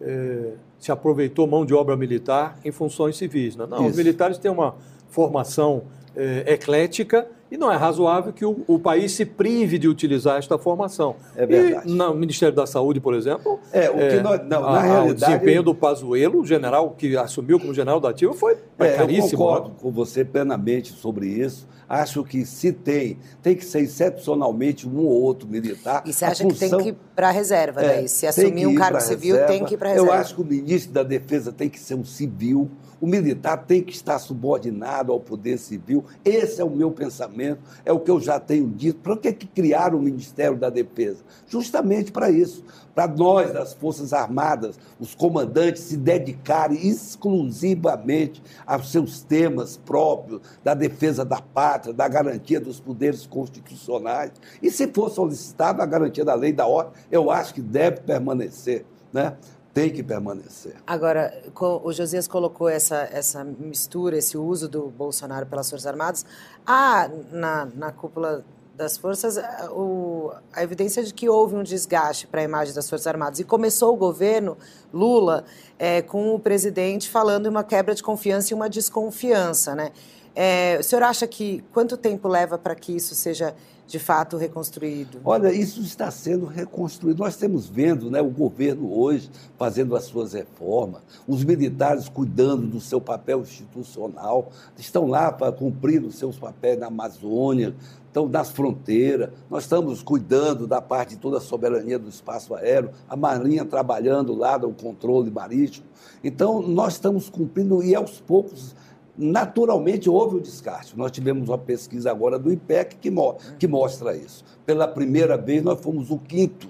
eh, 0.00 0.54
se 0.78 0.90
aproveitou 0.90 1.46
mão 1.46 1.64
de 1.64 1.72
obra 1.72 1.96
militar 1.96 2.58
em 2.64 2.72
funções 2.72 3.16
civis. 3.16 3.56
Né? 3.56 3.66
Não, 3.68 3.78
Isso. 3.78 3.90
os 3.90 3.96
militares 3.96 4.36
têm 4.36 4.50
uma 4.50 4.74
formação 5.08 5.84
eh, 6.16 6.44
eclética 6.46 7.28
E 7.52 7.58
não 7.58 7.70
é 7.70 7.76
razoável 7.76 8.32
que 8.32 8.46
o, 8.46 8.64
o, 8.66 8.78
país 8.78 9.12
se 9.12 9.26
prive 9.26 9.78
de 9.78 9.86
utilizar 9.86 10.38
esta 10.38 10.56
formação. 10.56 11.16
É 11.36 11.44
verdade. 11.44 11.86
E 11.86 11.92
no 11.92 12.14
Ministério 12.14 12.56
da 12.56 12.66
Saúde, 12.66 12.98
por 12.98 13.12
exemplo. 13.12 13.60
É, 13.70 13.90
o 13.90 13.94
que 13.94 14.00
é, 14.00 14.22
nós, 14.22 14.40
não, 14.40 14.62
na 14.62 14.68
a, 14.68 14.80
realidade. 14.80 15.10
O 15.10 15.14
desempenho 15.14 15.62
do 15.62 15.74
Pazuello, 15.74 16.40
o 16.40 16.46
general 16.46 16.94
que 16.96 17.14
assumiu 17.14 17.60
como 17.60 17.74
general 17.74 18.00
da 18.00 18.08
ativa, 18.08 18.32
foi 18.32 18.56
é, 18.78 18.92
caríssimo. 18.92 19.34
Eu 19.34 19.38
concordo 19.38 19.68
né? 19.68 19.74
com 19.82 19.92
você 19.92 20.24
plenamente 20.24 20.94
sobre 20.94 21.26
isso. 21.26 21.68
Acho 21.86 22.24
que 22.24 22.46
se 22.46 22.72
tem, 22.72 23.18
tem 23.42 23.54
que 23.54 23.66
ser 23.66 23.80
excepcionalmente 23.80 24.88
um 24.88 25.00
ou 25.00 25.20
outro 25.20 25.46
militar. 25.46 26.04
E 26.06 26.12
você 26.14 26.24
acha 26.24 26.44
função, 26.44 26.70
que 26.70 26.76
tem 26.76 26.84
que 26.84 26.88
ir 26.88 26.96
para 27.14 27.28
a 27.28 27.32
reserva, 27.32 27.82
é, 27.82 27.96
daí? 27.96 28.08
Se 28.08 28.26
assumir 28.26 28.66
um 28.66 28.74
cargo 28.74 28.98
civil, 28.98 29.34
reserva. 29.34 29.52
tem 29.52 29.62
que 29.66 29.74
ir 29.74 29.76
para 29.76 29.90
a 29.90 29.92
reserva. 29.92 30.10
Eu 30.10 30.18
acho 30.18 30.34
que 30.34 30.40
o 30.40 30.44
ministro 30.46 30.90
da 30.90 31.02
Defesa 31.02 31.52
tem 31.52 31.68
que 31.68 31.78
ser 31.78 31.96
um 31.96 32.04
civil 32.04 32.70
o 33.02 33.06
militar 33.06 33.56
tem 33.66 33.82
que 33.82 33.92
estar 33.92 34.16
subordinado 34.20 35.10
ao 35.10 35.18
poder 35.18 35.58
civil. 35.58 36.04
Esse 36.24 36.60
é 36.60 36.64
o 36.64 36.70
meu 36.70 36.92
pensamento, 36.92 37.58
é 37.84 37.92
o 37.92 37.98
que 37.98 38.08
eu 38.08 38.20
já 38.20 38.38
tenho 38.38 38.68
dito. 38.68 39.00
Para 39.00 39.16
que, 39.16 39.32
que 39.32 39.46
criaram 39.48 39.98
o 39.98 40.02
Ministério 40.02 40.56
da 40.56 40.70
Defesa? 40.70 41.24
Justamente 41.48 42.12
para 42.12 42.30
isso, 42.30 42.64
para 42.94 43.08
nós, 43.08 43.52
das 43.52 43.74
Forças 43.74 44.12
Armadas, 44.12 44.78
os 45.00 45.16
comandantes, 45.16 45.82
se 45.82 45.96
dedicarem 45.96 46.86
exclusivamente 46.86 48.40
aos 48.64 48.92
seus 48.92 49.20
temas 49.20 49.76
próprios, 49.76 50.40
da 50.62 50.72
defesa 50.72 51.24
da 51.24 51.40
pátria, 51.40 51.92
da 51.92 52.06
garantia 52.06 52.60
dos 52.60 52.78
poderes 52.78 53.26
constitucionais. 53.26 54.30
E 54.62 54.70
se 54.70 54.86
for 54.86 55.10
solicitado 55.10 55.82
a 55.82 55.86
garantia 55.86 56.24
da 56.24 56.34
lei 56.34 56.52
da 56.52 56.68
ordem, 56.68 56.92
eu 57.10 57.32
acho 57.32 57.52
que 57.52 57.60
deve 57.60 58.02
permanecer. 58.02 58.84
Né? 59.12 59.36
Tem 59.74 59.90
que 59.90 60.02
permanecer. 60.02 60.74
Agora, 60.86 61.42
o 61.82 61.92
Josias 61.92 62.28
colocou 62.28 62.68
essa, 62.68 63.08
essa 63.10 63.42
mistura, 63.42 64.18
esse 64.18 64.36
uso 64.36 64.68
do 64.68 64.88
Bolsonaro 64.88 65.46
pelas 65.46 65.70
Forças 65.70 65.86
Armadas. 65.86 66.26
Há 66.66 67.08
na, 67.30 67.66
na 67.74 67.92
cúpula 67.92 68.44
das 68.76 68.96
Forças 68.98 69.38
o, 69.70 70.32
a 70.52 70.62
evidência 70.62 71.02
de 71.02 71.14
que 71.14 71.28
houve 71.28 71.54
um 71.54 71.62
desgaste 71.62 72.26
para 72.26 72.40
a 72.40 72.44
imagem 72.44 72.74
das 72.74 72.88
Forças 72.88 73.06
Armadas. 73.06 73.38
E 73.38 73.44
começou 73.44 73.94
o 73.94 73.96
governo 73.96 74.58
Lula 74.92 75.44
é, 75.78 76.02
com 76.02 76.34
o 76.34 76.38
presidente 76.38 77.08
falando 77.08 77.46
em 77.46 77.48
uma 77.48 77.64
quebra 77.64 77.94
de 77.94 78.02
confiança 78.02 78.52
e 78.52 78.54
uma 78.54 78.68
desconfiança. 78.68 79.74
Né? 79.74 79.90
É, 80.34 80.76
o 80.80 80.82
senhor 80.82 81.02
acha 81.02 81.26
que 81.26 81.64
quanto 81.72 81.96
tempo 81.96 82.28
leva 82.28 82.58
para 82.58 82.74
que 82.74 82.94
isso 82.94 83.14
seja 83.14 83.54
de 83.92 83.98
fato 83.98 84.38
reconstruído? 84.38 85.20
Olha, 85.22 85.52
isso 85.52 85.82
está 85.82 86.10
sendo 86.10 86.46
reconstruído. 86.46 87.18
Nós 87.18 87.34
estamos 87.34 87.68
vendo 87.68 88.10
né, 88.10 88.22
o 88.22 88.30
governo 88.30 88.90
hoje 88.90 89.30
fazendo 89.58 89.94
as 89.94 90.04
suas 90.04 90.32
reformas, 90.32 91.02
os 91.28 91.44
militares 91.44 92.08
cuidando 92.08 92.66
do 92.66 92.80
seu 92.80 93.02
papel 93.02 93.42
institucional, 93.42 94.48
estão 94.78 95.06
lá 95.06 95.30
para 95.30 95.52
cumprir 95.52 96.02
os 96.02 96.14
seus 96.14 96.38
papéis 96.38 96.78
na 96.78 96.86
Amazônia, 96.86 97.74
estão 98.06 98.26
nas 98.26 98.50
fronteiras, 98.50 99.28
nós 99.50 99.64
estamos 99.64 100.02
cuidando 100.02 100.66
da 100.66 100.80
parte 100.80 101.10
de 101.10 101.16
toda 101.20 101.36
a 101.36 101.40
soberania 101.40 101.98
do 101.98 102.08
espaço 102.08 102.54
aéreo, 102.54 102.92
a 103.06 103.14
Marinha 103.14 103.62
trabalhando 103.62 104.34
lá 104.34 104.58
no 104.58 104.72
controle 104.72 105.30
marítimo. 105.30 105.84
Então, 106.24 106.62
nós 106.62 106.94
estamos 106.94 107.28
cumprindo 107.28 107.82
e 107.82 107.94
aos 107.94 108.18
poucos 108.20 108.74
naturalmente 109.16 110.08
houve 110.08 110.36
o 110.36 110.40
descarte. 110.40 110.96
Nós 110.96 111.10
tivemos 111.10 111.48
uma 111.48 111.58
pesquisa 111.58 112.10
agora 112.10 112.38
do 112.38 112.52
IPEC 112.52 112.96
que, 112.96 113.10
mo 113.10 113.36
que 113.58 113.66
mostra 113.66 114.16
isso. 114.16 114.44
Pela 114.64 114.88
primeira 114.88 115.36
vez, 115.36 115.62
nós 115.62 115.80
fomos 115.80 116.10
o 116.10 116.18
quinto. 116.18 116.68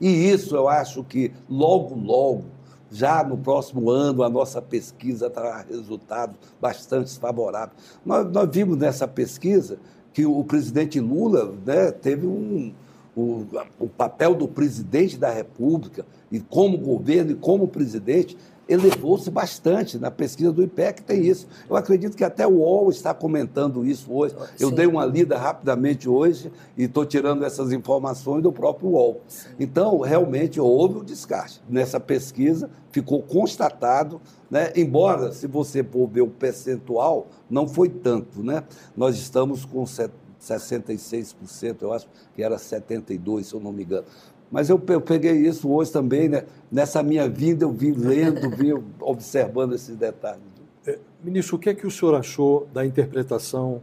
E 0.00 0.28
isso 0.28 0.54
eu 0.54 0.68
acho 0.68 1.04
que 1.04 1.32
logo, 1.48 1.94
logo, 1.94 2.44
já 2.90 3.24
no 3.24 3.38
próximo 3.38 3.88
ano, 3.88 4.22
a 4.22 4.28
nossa 4.28 4.60
pesquisa 4.60 5.30
terá 5.30 5.64
resultados 5.68 6.36
bastante 6.60 7.18
favoráveis. 7.18 7.78
Nós, 8.04 8.30
nós 8.30 8.48
vimos 8.52 8.76
nessa 8.76 9.08
pesquisa 9.08 9.78
que 10.12 10.26
o 10.26 10.44
presidente 10.44 11.00
Lula 11.00 11.54
né, 11.64 11.90
teve 11.90 12.26
um, 12.26 12.74
o, 13.16 13.46
o 13.78 13.88
papel 13.88 14.34
do 14.34 14.48
presidente 14.48 15.18
da 15.18 15.30
República, 15.30 16.04
e 16.30 16.40
como 16.40 16.78
governo 16.78 17.32
e 17.32 17.34
como 17.34 17.68
presidente, 17.68 18.36
elevou-se 18.68 19.30
bastante. 19.30 19.98
Na 19.98 20.10
pesquisa 20.10 20.52
do 20.52 20.62
IPEC 20.62 21.02
tem 21.02 21.26
isso. 21.26 21.46
Eu 21.68 21.76
acredito 21.76 22.16
que 22.16 22.24
até 22.24 22.46
o 22.46 22.58
UOL 22.58 22.90
está 22.90 23.12
comentando 23.12 23.84
isso 23.84 24.12
hoje. 24.12 24.34
Eu 24.58 24.70
Sim. 24.70 24.74
dei 24.74 24.86
uma 24.86 25.04
lida 25.04 25.36
rapidamente 25.36 26.08
hoje 26.08 26.50
e 26.76 26.84
estou 26.84 27.04
tirando 27.04 27.44
essas 27.44 27.72
informações 27.72 28.42
do 28.42 28.52
próprio 28.52 28.90
UOL. 28.90 29.20
Sim. 29.28 29.48
Então, 29.58 30.00
realmente 30.00 30.60
houve 30.60 30.98
o 30.98 31.00
um 31.00 31.04
descarte. 31.04 31.60
Nessa 31.68 32.00
pesquisa 32.00 32.70
ficou 32.90 33.22
constatado, 33.22 34.20
né? 34.50 34.72
embora, 34.76 35.32
se 35.32 35.46
você 35.46 35.82
for 35.82 36.06
ver 36.06 36.20
o 36.20 36.28
percentual, 36.28 37.26
não 37.48 37.66
foi 37.66 37.88
tanto. 37.88 38.42
Né? 38.42 38.62
Nós 38.96 39.16
estamos 39.16 39.64
com 39.64 39.84
66%, 39.84 41.76
eu 41.80 41.92
acho 41.92 42.06
que 42.34 42.42
era 42.42 42.56
72%, 42.56 43.42
se 43.42 43.54
eu 43.54 43.60
não 43.60 43.72
me 43.72 43.82
engano. 43.82 44.04
Mas 44.52 44.68
eu, 44.68 44.80
eu 44.88 45.00
peguei 45.00 45.32
isso 45.32 45.72
hoje 45.72 45.90
também, 45.90 46.28
né? 46.28 46.44
nessa 46.70 47.02
minha 47.02 47.26
vida, 47.26 47.64
eu 47.64 47.72
vim 47.72 47.92
lendo, 47.92 48.50
vim 48.50 48.74
observando 49.00 49.74
esses 49.74 49.96
detalhes. 49.96 50.42
É, 50.86 50.98
ministro, 51.24 51.56
o 51.56 51.58
que 51.58 51.70
é 51.70 51.74
que 51.74 51.86
o 51.86 51.90
senhor 51.90 52.14
achou 52.14 52.68
da 52.70 52.84
interpretação 52.84 53.80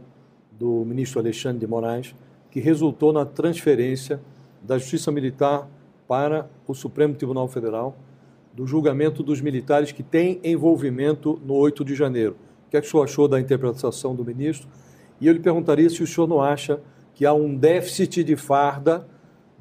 do 0.52 0.84
ministro 0.84 1.18
Alexandre 1.18 1.58
de 1.58 1.66
Moraes, 1.66 2.14
que 2.52 2.60
resultou 2.60 3.12
na 3.12 3.26
transferência 3.26 4.20
da 4.62 4.78
Justiça 4.78 5.10
Militar 5.10 5.68
para 6.06 6.48
o 6.68 6.74
Supremo 6.74 7.14
Tribunal 7.14 7.48
Federal, 7.48 7.96
do 8.54 8.64
julgamento 8.64 9.24
dos 9.24 9.40
militares 9.40 9.90
que 9.90 10.04
têm 10.04 10.40
envolvimento 10.44 11.40
no 11.44 11.54
8 11.54 11.84
de 11.84 11.96
janeiro? 11.96 12.36
O 12.68 12.70
que 12.70 12.76
é 12.76 12.80
que 12.80 12.86
o 12.86 12.90
senhor 12.90 13.02
achou 13.02 13.26
da 13.26 13.40
interpretação 13.40 14.14
do 14.14 14.24
ministro? 14.24 14.68
E 15.20 15.26
eu 15.26 15.32
lhe 15.32 15.40
perguntaria 15.40 15.90
se 15.90 16.00
o 16.00 16.06
senhor 16.06 16.28
não 16.28 16.40
acha 16.40 16.80
que 17.14 17.26
há 17.26 17.34
um 17.34 17.56
déficit 17.56 18.22
de 18.22 18.36
farda 18.36 19.06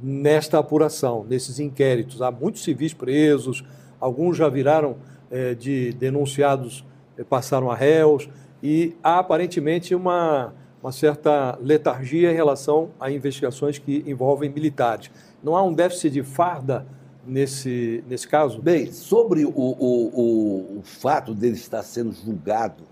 nesta 0.01 0.59
apuração, 0.59 1.25
nesses 1.27 1.59
inquéritos. 1.59 2.21
Há 2.21 2.31
muitos 2.31 2.63
civis 2.63 2.93
presos, 2.93 3.63
alguns 3.99 4.37
já 4.37 4.47
viraram 4.49 4.97
é, 5.29 5.53
de 5.53 5.93
denunciados, 5.93 6.85
é, 7.17 7.23
passaram 7.23 7.69
a 7.69 7.75
réus, 7.75 8.29
e 8.61 8.95
há 9.03 9.19
aparentemente 9.19 9.95
uma, 9.95 10.53
uma 10.81 10.91
certa 10.91 11.57
letargia 11.61 12.31
em 12.31 12.35
relação 12.35 12.89
a 12.99 13.11
investigações 13.11 13.77
que 13.77 14.03
envolvem 14.05 14.49
militares. 14.49 15.11
Não 15.43 15.55
há 15.55 15.63
um 15.63 15.73
déficit 15.73 16.11
de 16.11 16.23
farda 16.23 16.85
nesse, 17.25 18.03
nesse 18.07 18.27
caso? 18.27 18.61
Bem, 18.61 18.91
sobre 18.91 19.45
o, 19.45 19.49
o, 19.49 20.11
o, 20.13 20.79
o 20.79 20.81
fato 20.83 21.33
dele 21.33 21.55
estar 21.55 21.83
sendo 21.83 22.11
julgado 22.11 22.83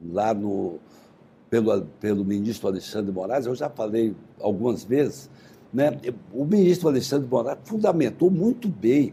lá 0.00 0.34
no, 0.34 0.78
pelo, 1.48 1.82
pelo 2.00 2.24
ministro 2.24 2.68
Alexandre 2.68 3.12
Moraes, 3.12 3.46
eu 3.46 3.54
já 3.54 3.68
falei 3.68 4.14
algumas 4.40 4.84
vezes 4.84 5.30
né? 5.72 5.98
O 6.32 6.44
ministro 6.44 6.88
Alexandre 6.88 7.28
Moraes 7.28 7.58
fundamentou 7.64 8.30
muito 8.30 8.68
bem 8.68 9.12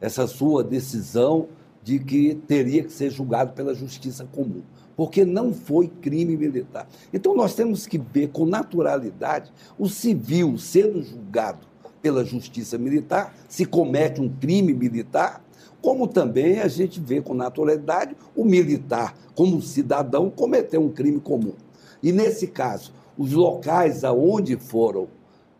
essa 0.00 0.26
sua 0.26 0.64
decisão 0.64 1.48
de 1.82 1.98
que 1.98 2.34
teria 2.46 2.82
que 2.84 2.92
ser 2.92 3.10
julgado 3.10 3.52
pela 3.52 3.74
justiça 3.74 4.24
comum, 4.24 4.62
porque 4.96 5.24
não 5.24 5.52
foi 5.52 5.88
crime 5.88 6.36
militar. 6.36 6.88
Então 7.12 7.34
nós 7.34 7.54
temos 7.54 7.86
que 7.86 7.98
ver 7.98 8.28
com 8.28 8.46
naturalidade 8.46 9.52
o 9.78 9.88
civil 9.88 10.56
sendo 10.58 11.02
julgado 11.02 11.66
pela 12.00 12.24
justiça 12.24 12.76
militar, 12.76 13.34
se 13.48 13.64
comete 13.64 14.20
um 14.20 14.28
crime 14.28 14.72
militar, 14.72 15.42
como 15.80 16.06
também 16.06 16.60
a 16.60 16.68
gente 16.68 17.00
vê 17.00 17.20
com 17.20 17.34
naturalidade 17.34 18.16
o 18.36 18.44
militar, 18.44 19.16
como 19.34 19.60
cidadão, 19.60 20.30
cometer 20.30 20.78
um 20.78 20.88
crime 20.88 21.20
comum. 21.20 21.54
E 22.02 22.12
nesse 22.12 22.46
caso, 22.46 22.92
os 23.16 23.32
locais 23.32 24.04
aonde 24.04 24.56
foram 24.56 25.08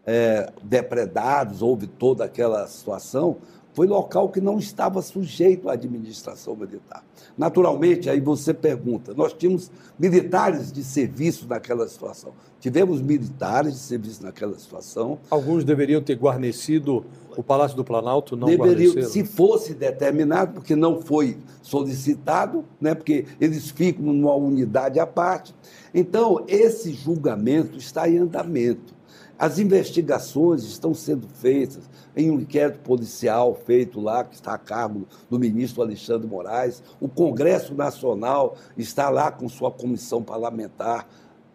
é, 0.06 0.52
depredados, 0.62 1.62
houve 1.62 1.86
toda 1.86 2.24
aquela 2.24 2.66
situação, 2.66 3.36
foi 3.74 3.86
local 3.86 4.28
que 4.28 4.40
não 4.40 4.58
estava 4.58 5.00
sujeito 5.00 5.68
à 5.68 5.72
administração 5.72 6.54
militar. 6.54 7.02
Naturalmente, 7.36 8.10
aí 8.10 8.20
você 8.20 8.52
pergunta, 8.52 9.14
nós 9.14 9.32
tínhamos 9.32 9.70
militares 9.98 10.70
de 10.70 10.84
serviço 10.84 11.46
naquela 11.48 11.88
situação. 11.88 12.32
Tivemos 12.60 13.00
militares 13.00 13.72
de 13.72 13.78
serviço 13.78 14.22
naquela 14.22 14.58
situação. 14.58 15.18
Alguns 15.30 15.64
deveriam 15.64 16.02
ter 16.02 16.16
guarnecido 16.16 17.04
o 17.34 17.42
Palácio 17.42 17.76
do 17.76 17.82
Planalto, 17.82 18.36
não 18.36 18.46
deveriam, 18.46 19.02
Se 19.04 19.24
fosse 19.24 19.72
determinado, 19.72 20.52
porque 20.52 20.76
não 20.76 21.00
foi 21.00 21.38
solicitado, 21.62 22.64
né, 22.78 22.94
porque 22.94 23.24
eles 23.40 23.70
ficam 23.70 24.04
numa 24.04 24.34
unidade 24.34 25.00
à 25.00 25.06
parte. 25.06 25.54
Então, 25.94 26.44
esse 26.46 26.92
julgamento 26.92 27.78
está 27.78 28.06
em 28.06 28.18
andamento. 28.18 28.94
As 29.38 29.58
investigações 29.58 30.62
estão 30.62 30.94
sendo 30.94 31.26
feitas 31.26 31.88
em 32.16 32.30
um 32.30 32.40
inquérito 32.40 32.78
policial 32.80 33.54
feito 33.54 34.00
lá, 34.00 34.24
que 34.24 34.34
está 34.34 34.54
a 34.54 34.58
cargo 34.58 35.06
do 35.28 35.38
ministro 35.38 35.82
Alexandre 35.82 36.28
Moraes. 36.28 36.82
O 37.00 37.08
Congresso 37.08 37.74
Nacional 37.74 38.56
está 38.76 39.08
lá 39.08 39.30
com 39.32 39.48
sua 39.48 39.70
comissão 39.70 40.22
parlamentar 40.22 41.08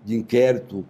de 0.03 0.15
inquérito 0.15 0.85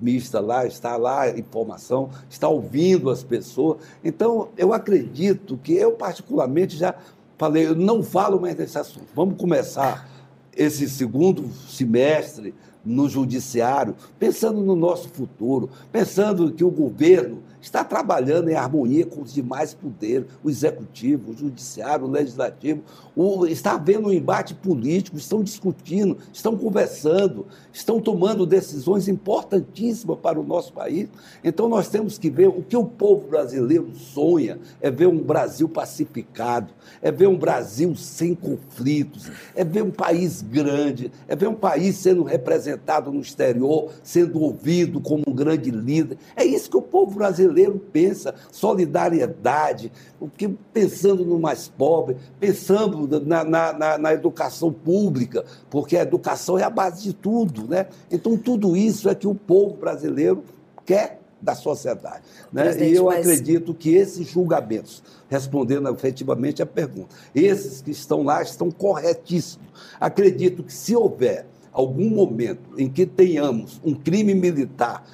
mista 0.00 0.40
lá, 0.40 0.66
está 0.66 0.96
lá 0.96 1.28
informação, 1.30 2.10
está 2.28 2.48
ouvindo 2.48 3.10
as 3.10 3.22
pessoas. 3.22 3.78
Então, 4.04 4.48
eu 4.56 4.72
acredito 4.72 5.58
que 5.58 5.74
eu, 5.74 5.92
particularmente, 5.92 6.76
já 6.76 6.94
falei, 7.36 7.66
eu 7.66 7.74
não 7.74 8.02
falo 8.02 8.40
mais 8.40 8.54
desse 8.54 8.78
assunto. 8.78 9.08
Vamos 9.14 9.36
começar 9.38 10.08
esse 10.56 10.88
segundo 10.88 11.50
semestre 11.68 12.54
no 12.86 13.08
judiciário, 13.08 13.96
pensando 14.18 14.62
no 14.62 14.76
nosso 14.76 15.08
futuro, 15.08 15.68
pensando 15.90 16.52
que 16.52 16.64
o 16.64 16.70
governo 16.70 17.42
está 17.60 17.84
trabalhando 17.84 18.48
em 18.48 18.54
harmonia 18.54 19.06
com 19.06 19.22
os 19.22 19.32
demais 19.32 19.74
poderes, 19.74 20.26
o 20.42 20.50
executivo, 20.50 21.30
o 21.30 21.36
judiciário, 21.36 22.06
o 22.06 22.10
legislativo, 22.10 22.82
o, 23.14 23.46
está 23.46 23.72
havendo 23.72 24.08
um 24.08 24.12
embate 24.12 24.54
político, 24.54 25.16
estão 25.16 25.42
discutindo, 25.42 26.18
estão 26.32 26.56
conversando, 26.56 27.46
estão 27.72 28.00
tomando 28.00 28.46
decisões 28.46 29.08
importantíssimas 29.08 30.18
para 30.18 30.38
o 30.38 30.44
nosso 30.44 30.72
país. 30.72 31.08
Então 31.42 31.68
nós 31.68 31.88
temos 31.88 32.18
que 32.18 32.30
ver 32.30 32.48
o 32.48 32.62
que 32.62 32.76
o 32.76 32.84
povo 32.84 33.28
brasileiro 33.28 33.94
sonha 33.94 34.58
é 34.80 34.90
ver 34.90 35.06
um 35.06 35.18
Brasil 35.18 35.68
pacificado, 35.68 36.72
é 37.00 37.10
ver 37.10 37.28
um 37.28 37.36
Brasil 37.36 37.94
sem 37.96 38.34
conflitos, 38.34 39.30
é 39.54 39.64
ver 39.64 39.82
um 39.82 39.90
país 39.90 40.42
grande, 40.42 41.10
é 41.26 41.34
ver 41.34 41.48
um 41.48 41.54
país 41.54 41.96
sendo 41.96 42.22
representado 42.22 43.10
no 43.10 43.20
exterior, 43.20 43.90
sendo 44.02 44.40
ouvido 44.40 45.00
como 45.00 45.24
um 45.26 45.32
grande 45.32 45.70
líder. 45.70 46.18
É 46.34 46.44
isso 46.44 46.70
que 46.70 46.76
o 46.76 46.82
povo 46.82 47.14
brasileiro 47.16 47.45
brasileiro 47.46 47.78
pensa, 47.92 48.34
solidariedade, 48.50 49.92
porque 50.18 50.48
pensando 50.72 51.24
no 51.24 51.38
mais 51.38 51.68
pobre, 51.68 52.16
pensando 52.38 53.20
na, 53.24 53.44
na, 53.44 53.98
na, 53.98 54.12
educação 54.12 54.72
pública, 54.72 55.44
porque 55.70 55.96
a 55.96 56.02
educação 56.02 56.58
é 56.58 56.62
a 56.62 56.70
base 56.70 57.02
de 57.02 57.12
tudo. 57.12 57.68
Né? 57.68 57.86
Então, 58.10 58.36
tudo 58.36 58.76
isso 58.76 59.08
é 59.08 59.14
que 59.14 59.26
o 59.26 59.34
povo 59.34 59.76
brasileiro 59.76 60.44
quer 60.84 61.20
da 61.40 61.54
sociedade. 61.54 62.22
Né? 62.52 62.76
E 62.88 62.94
eu 62.94 63.06
mas... 63.06 63.20
acredito 63.20 63.74
que 63.74 63.94
esses 63.94 64.26
julgamentos, 64.26 65.02
respondendo 65.28 65.88
efetivamente 65.90 66.62
a 66.62 66.66
pergunta, 66.66 67.14
esses 67.34 67.82
que 67.82 67.90
estão 67.90 68.22
lá 68.22 68.42
estão 68.42 68.70
corretíssimos. 68.70 69.66
Acredito 70.00 70.62
que 70.62 70.72
se 70.72 70.96
houver 70.96 71.46
algum 71.72 72.08
momento 72.08 72.70
em 72.78 72.88
que 72.88 73.04
tenhamos 73.04 73.80
um 73.84 73.94
crime 73.94 74.34
militar 74.34 75.04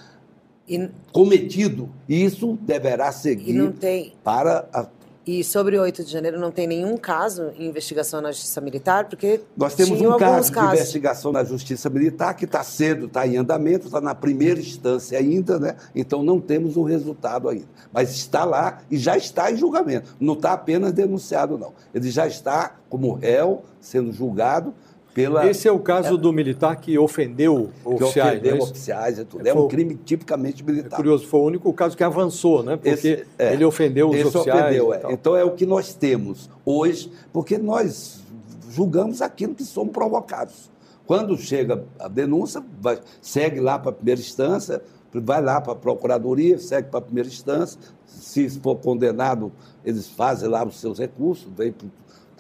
e, 0.74 0.90
cometido. 1.12 1.88
E 2.08 2.24
isso 2.24 2.58
deverá 2.62 3.10
seguir 3.12 3.72
tem, 3.72 4.12
para 4.22 4.68
a 4.72 4.86
e 5.24 5.44
sobre 5.44 5.78
o 5.78 5.82
8 5.82 6.04
de 6.04 6.10
janeiro 6.10 6.40
não 6.40 6.50
tem 6.50 6.66
nenhum 6.66 6.96
caso 6.96 7.52
em 7.56 7.68
investigação 7.68 8.20
na 8.20 8.32
Justiça 8.32 8.60
Militar, 8.60 9.08
porque 9.08 9.40
nós 9.56 9.72
temos 9.74 10.00
um 10.00 10.16
caso 10.16 10.48
de 10.48 10.54
casos. 10.54 10.80
investigação 10.80 11.30
na 11.32 11.44
Justiça 11.44 11.88
Militar 11.88 12.34
que 12.34 12.44
está 12.44 12.64
cedo, 12.64 13.06
está 13.06 13.24
em 13.24 13.36
andamento, 13.36 13.86
está 13.86 14.00
na 14.00 14.16
primeira 14.16 14.58
instância 14.58 15.16
ainda, 15.16 15.60
né? 15.60 15.76
Então 15.94 16.24
não 16.24 16.40
temos 16.40 16.76
o 16.76 16.82
resultado 16.82 17.48
ainda, 17.48 17.68
mas 17.92 18.10
está 18.10 18.44
lá 18.44 18.80
e 18.90 18.98
já 18.98 19.16
está 19.16 19.52
em 19.52 19.56
julgamento. 19.56 20.16
Não 20.18 20.34
está 20.34 20.54
apenas 20.54 20.92
denunciado 20.92 21.56
não, 21.56 21.72
ele 21.94 22.10
já 22.10 22.26
está 22.26 22.74
como 22.88 23.12
réu 23.12 23.62
sendo 23.80 24.12
julgado 24.12 24.74
pela... 25.14 25.47
Esse 25.49 25.69
é 25.69 25.73
o 25.73 25.78
caso 25.78 26.14
é... 26.14 26.16
do 26.16 26.33
militar 26.33 26.76
que 26.76 26.99
ofendeu 26.99 27.71
que 27.83 27.88
oficiais. 27.88 28.38
Ofendeu 28.38 28.57
é 28.57 28.62
oficiais 28.62 29.19
e 29.19 29.25
tudo. 29.25 29.47
É, 29.47 29.54
um 29.54 29.69
crime 29.69 29.95
tipicamente 29.95 30.64
militar. 30.64 30.97
É 30.97 30.97
curioso, 30.97 31.26
foi 31.26 31.40
o 31.40 31.45
único 31.45 31.73
caso 31.73 31.97
que 31.97 32.04
avançou, 32.04 32.62
né? 32.62 32.76
Porque 32.76 32.88
esse, 32.88 33.26
é, 33.38 33.52
ele 33.52 33.64
ofendeu 33.64 34.09
os 34.09 34.25
oficiais. 34.25 34.61
Ofendeu, 34.61 34.95
é. 34.95 35.02
Então 35.11 35.37
é 35.37 35.45
o 35.45 35.50
que 35.52 35.66
nós 35.66 35.95
temos 35.95 36.49
hoje, 36.64 37.12
porque 37.33 37.59
nós 37.59 38.23
julgamos 38.71 39.21
aquilo 39.21 39.54
que 39.54 39.64
somos 39.64 39.92
provocados. 39.92 40.71
Quando 41.07 41.37
chega 41.37 41.85
a 41.99 42.09
denúncia, 42.09 42.62
vai, 42.81 42.99
segue 43.21 43.61
lá 43.61 43.78
para 43.78 43.90
a 43.90 43.92
primeira 43.92 44.21
instância, 44.21 44.83
vai 45.12 45.42
lá 45.42 45.61
para 45.61 45.75
a 45.75 45.76
procuradoria, 45.76 46.59
segue 46.59 46.88
para 46.88 47.00
a 47.00 47.02
primeira 47.02 47.28
instância. 47.28 47.78
Se 48.07 48.49
for 48.61 48.76
condenado, 48.76 49.52
eles 49.85 50.09
fazem 50.09 50.49
lá 50.49 50.64
os 50.64 50.81
seus 50.81 50.99
recursos, 50.99 51.49
vem 51.54 51.73
para 51.73 51.87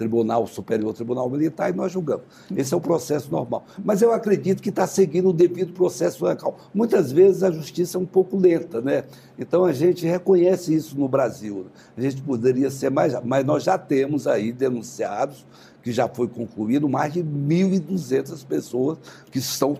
Tribunal 0.02 0.48
Superior, 0.48 0.92
Tribunal 0.92 1.30
Militar, 1.30 1.70
e 1.70 1.76
nós 1.76 1.92
julgamos. 1.92 2.24
Esse 2.56 2.74
é 2.74 2.76
o 2.76 2.80
processo 2.80 3.30
normal. 3.30 3.64
Mas 3.84 4.02
eu 4.02 4.12
acredito 4.12 4.60
que 4.60 4.68
está 4.68 4.84
seguindo 4.84 5.28
o 5.28 5.32
devido 5.32 5.72
processo 5.72 6.24
legal. 6.24 6.56
Muitas 6.74 7.12
vezes 7.12 7.44
a 7.44 7.52
justiça 7.52 7.98
é 7.98 8.00
um 8.00 8.06
pouco 8.06 8.36
lenta, 8.36 8.80
né? 8.80 9.04
Então 9.38 9.64
a 9.64 9.72
gente 9.72 10.04
reconhece 10.04 10.74
isso 10.74 10.98
no 10.98 11.08
Brasil. 11.08 11.66
A 11.96 12.00
gente 12.00 12.20
poderia 12.20 12.68
ser 12.68 12.90
mais. 12.90 13.14
Mas 13.24 13.44
nós 13.44 13.62
já 13.62 13.78
temos 13.78 14.26
aí 14.26 14.50
denunciados, 14.50 15.46
que 15.84 15.92
já 15.92 16.08
foi 16.08 16.26
concluído, 16.26 16.88
mais 16.88 17.12
de 17.12 17.22
1.200 17.22 18.44
pessoas 18.44 18.98
que 19.30 19.38
estão 19.38 19.78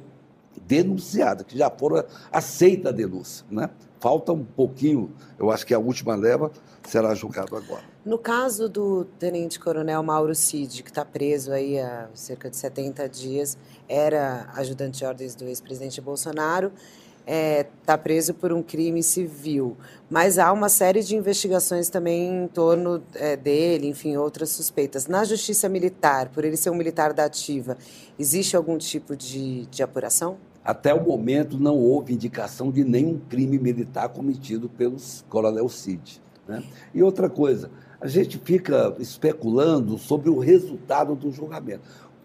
denunciadas, 0.67 1.47
que 1.47 1.57
já 1.57 1.71
foram 1.71 2.05
aceita 2.31 2.89
a 2.89 2.93
denúncia, 2.93 3.45
né? 3.51 3.71
Falta 4.01 4.33
um 4.33 4.45
pouquinho, 4.45 5.13
eu 5.39 5.51
acho 5.51 5.65
que 5.65 5.73
a 5.73 5.79
última 5.79 6.17
leva 6.17 6.51
será 6.89 7.15
julgado 7.15 7.57
agora. 7.57 7.85
No 8.05 8.19
caso 8.19 8.69
do 8.69 9.05
tenente-coronel 9.19 10.03
Mauro 10.03 10.35
Cid, 10.35 10.83
que 10.83 10.91
está 10.91 11.05
preso 11.05 11.53
aí 11.53 11.79
há 11.79 12.09
cerca 12.13 12.51
de 12.51 12.57
70 12.57 13.09
dias, 13.09 13.57
era 13.89 14.51
ajudante 14.57 14.99
de 14.99 15.05
ordens 15.05 15.37
do 15.37 15.45
ex-presidente 15.45 16.01
Bolsonaro, 16.01 16.73
está 17.21 17.33
é, 17.33 17.67
tá 17.87 17.97
preso 17.97 18.35
por 18.35 18.53
um 18.53 18.61
crime 18.61 19.03
civil. 19.03 19.77
Mas 20.11 20.39
há 20.39 20.53
uma 20.53 20.69
série 20.69 21.03
de 21.03 21.15
investigações 21.15 21.89
também 21.89 22.45
em 22.45 22.49
torno 22.49 23.03
é, 23.15 23.37
dele, 23.37 23.89
enfim, 23.89 24.17
outras 24.17 24.51
suspeitas. 24.51 25.07
Na 25.07 25.25
justiça 25.25 25.69
militar, 25.69 26.29
por 26.31 26.45
ele 26.45 26.57
ser 26.57 26.71
um 26.71 26.75
militar 26.75 27.13
da 27.13 27.25
ativa, 27.25 27.79
existe 28.19 28.57
algum 28.57 28.77
tipo 28.77 29.15
de, 29.15 29.67
de 29.67 29.83
apuração? 29.83 30.37
Até 30.65 30.95
o 30.95 31.05
momento 31.05 31.59
não 31.59 31.77
houve 31.77 32.15
indicação 32.15 32.71
de 32.71 32.85
nenhum 32.85 33.19
crime 33.29 33.59
militar 33.59 34.09
cometido 34.09 34.69
pelo 34.69 34.97
coronel 35.29 35.69
Cid. 35.69 36.23
Né? 36.47 36.63
E 36.95 37.03
outra 37.03 37.29
coisa, 37.29 37.71
a 38.01 38.07
gente 38.07 38.39
fica 38.39 38.95
especulando 38.99 39.99
sobre 39.99 40.31
o 40.31 40.39
resultado 40.39 41.15
do 41.15 41.31
julgamento. 41.31 41.83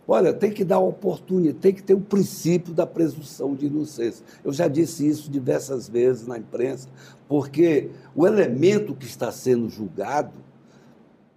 Olha, 0.08 0.34
tem 0.34 0.52
que 0.52 0.64
dar 0.64 0.80
oportunidade, 0.80 1.60
tem 1.60 1.74
que 1.74 1.84
ter 1.84 1.94
o 1.94 2.00
princípio 2.00 2.74
da 2.74 2.88
presunção 2.88 3.54
de 3.54 3.66
inocência. 3.66 4.26
Eu 4.44 4.54
já 4.54 4.68
disse 4.68 5.06
isso 5.06 5.30
diversas 5.30 5.90
vezes 5.90 6.26
na 6.26 6.38
imprensa, 6.38 6.88
porque 7.28 7.90
o 8.16 8.26
elemento 8.26 8.96
que 8.96 9.06
está 9.06 9.32
sendo 9.32 9.70
julgado, 9.70 10.40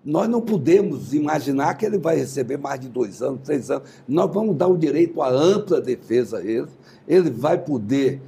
nós 0.04 0.28
não 0.28 0.40
podemos 0.40 1.12
imaginar 1.12 1.74
que 1.74 1.84
ele 1.84 1.98
vai 1.98 2.16
receber 2.16 2.56
mais 2.56 2.80
de 2.80 2.88
dois 2.88 3.20
anos, 3.20 3.40
três 3.44 3.70
anos. 3.70 3.88
Nós 4.08 4.32
vamos 4.32 4.56
dar 4.56 4.68
o 4.68 4.76
direito 4.76 5.20
à 5.20 5.28
ampla 5.28 5.80
defesa 5.80 6.38
a 6.38 6.44
ele, 6.44 6.68
ele 7.06 7.30
vai 7.30 7.58
poder 7.58 8.20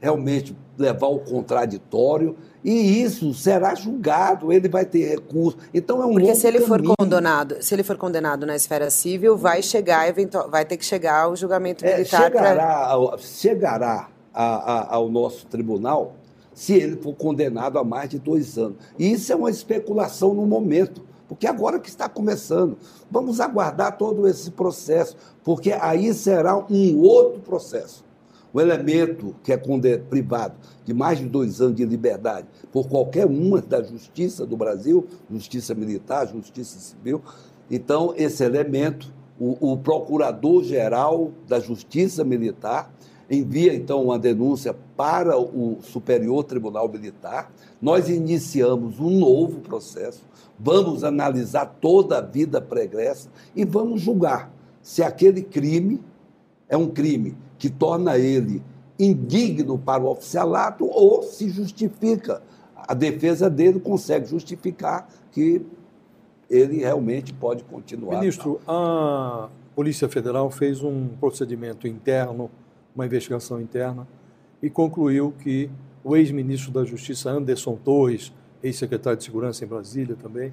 realmente 0.00 0.54
levar 0.76 1.06
o 1.06 1.20
contraditório, 1.20 2.36
e 2.62 3.02
isso 3.02 3.32
será 3.32 3.74
julgado, 3.74 4.52
ele 4.52 4.68
vai 4.68 4.84
ter 4.84 5.08
recurso. 5.08 5.58
Então 5.72 6.02
é 6.02 6.06
um 6.06 6.14
Porque 6.14 6.34
se 6.34 6.46
ele 6.46 6.60
caminho. 6.60 6.86
for 6.86 6.96
condenado, 6.98 7.56
se 7.60 7.74
ele 7.74 7.82
for 7.82 7.96
condenado 7.96 8.44
na 8.44 8.56
esfera 8.56 8.90
civil, 8.90 9.36
vai 9.36 9.62
chegar 9.62 10.08
eventual, 10.08 10.50
vai 10.50 10.64
ter 10.64 10.76
que 10.76 10.84
chegar 10.84 11.24
ao 11.24 11.36
julgamento 11.36 11.84
é, 11.84 11.98
militar. 11.98 12.22
Chegará, 12.24 12.54
pra... 12.54 12.86
ao, 12.86 13.18
chegará 13.18 14.08
a, 14.32 14.44
a, 14.44 14.94
ao 14.94 15.08
nosso 15.08 15.46
tribunal 15.46 16.16
se 16.54 16.74
ele 16.74 16.96
for 16.96 17.14
condenado 17.14 17.78
a 17.78 17.84
mais 17.84 18.08
de 18.10 18.18
dois 18.18 18.56
anos. 18.56 18.76
E 18.98 19.12
isso 19.12 19.32
é 19.32 19.36
uma 19.36 19.50
especulação 19.50 20.32
no 20.34 20.46
momento, 20.46 21.02
porque 21.34 21.48
agora 21.48 21.80
que 21.80 21.88
está 21.88 22.08
começando. 22.08 22.78
Vamos 23.10 23.40
aguardar 23.40 23.98
todo 23.98 24.28
esse 24.28 24.52
processo, 24.52 25.16
porque 25.42 25.72
aí 25.72 26.14
será 26.14 26.56
um 26.56 27.00
outro 27.00 27.40
processo 27.40 28.04
o 28.52 28.60
elemento 28.60 29.34
que 29.42 29.52
é 29.52 29.56
privado 29.98 30.54
de 30.84 30.94
mais 30.94 31.18
de 31.18 31.24
dois 31.26 31.60
anos 31.60 31.74
de 31.74 31.84
liberdade 31.84 32.46
por 32.70 32.86
qualquer 32.86 33.26
uma 33.26 33.60
da 33.60 33.82
justiça 33.82 34.46
do 34.46 34.56
Brasil, 34.56 35.04
justiça 35.28 35.74
militar, 35.74 36.28
justiça 36.28 36.78
civil, 36.78 37.20
então 37.68 38.14
esse 38.16 38.44
elemento, 38.44 39.12
o, 39.40 39.72
o 39.72 39.76
procurador-geral 39.78 41.32
da 41.48 41.58
justiça 41.58 42.22
militar 42.22 42.94
envia 43.30 43.74
então 43.74 44.04
uma 44.04 44.18
denúncia 44.18 44.74
para 44.96 45.38
o 45.38 45.78
Superior 45.82 46.44
Tribunal 46.44 46.88
Militar. 46.88 47.50
Nós 47.80 48.08
iniciamos 48.08 49.00
um 49.00 49.18
novo 49.18 49.60
processo, 49.60 50.22
vamos 50.58 51.04
analisar 51.04 51.66
toda 51.80 52.18
a 52.18 52.20
vida 52.20 52.60
pregressa 52.60 53.28
e 53.54 53.64
vamos 53.64 54.00
julgar 54.00 54.52
se 54.82 55.02
aquele 55.02 55.42
crime 55.42 56.00
é 56.68 56.76
um 56.76 56.88
crime 56.88 57.36
que 57.58 57.70
torna 57.70 58.18
ele 58.18 58.62
indigno 58.98 59.78
para 59.78 60.02
o 60.02 60.10
oficialato 60.10 60.86
ou 60.86 61.22
se 61.22 61.48
justifica. 61.48 62.42
A 62.76 62.94
defesa 62.94 63.48
dele 63.48 63.80
consegue 63.80 64.26
justificar 64.26 65.08
que 65.32 65.64
ele 66.50 66.78
realmente 66.78 67.32
pode 67.32 67.64
continuar. 67.64 68.20
Ministro, 68.20 68.60
a 68.68 69.48
Polícia 69.74 70.08
Federal 70.08 70.50
fez 70.50 70.82
um 70.82 71.08
procedimento 71.18 71.88
interno, 71.88 72.50
uma 72.94 73.06
investigação 73.06 73.60
interna, 73.60 74.06
e 74.62 74.70
concluiu 74.70 75.32
que 75.42 75.70
o 76.02 76.16
ex-ministro 76.16 76.70
da 76.70 76.84
Justiça, 76.84 77.30
Anderson 77.30 77.76
Torres, 77.76 78.32
ex-secretário 78.62 79.18
de 79.18 79.24
Segurança 79.24 79.64
em 79.64 79.68
Brasília 79.68 80.16
também, 80.16 80.52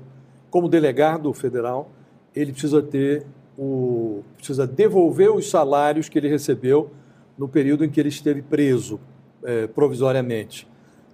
como 0.49 0.67
delegado 0.67 1.31
federal, 1.33 1.89
ele 2.35 2.51
precisa 2.51 2.81
ter 2.81 3.25
o, 3.57 4.23
precisa 4.37 4.65
devolver 4.65 5.31
os 5.31 5.49
salários 5.49 6.09
que 6.09 6.17
ele 6.17 6.27
recebeu 6.27 6.89
no 7.37 7.47
período 7.47 7.85
em 7.85 7.89
que 7.89 7.99
ele 7.99 8.09
esteve 8.09 8.41
preso 8.41 8.99
é, 9.43 9.67
provisoriamente. 9.67 10.67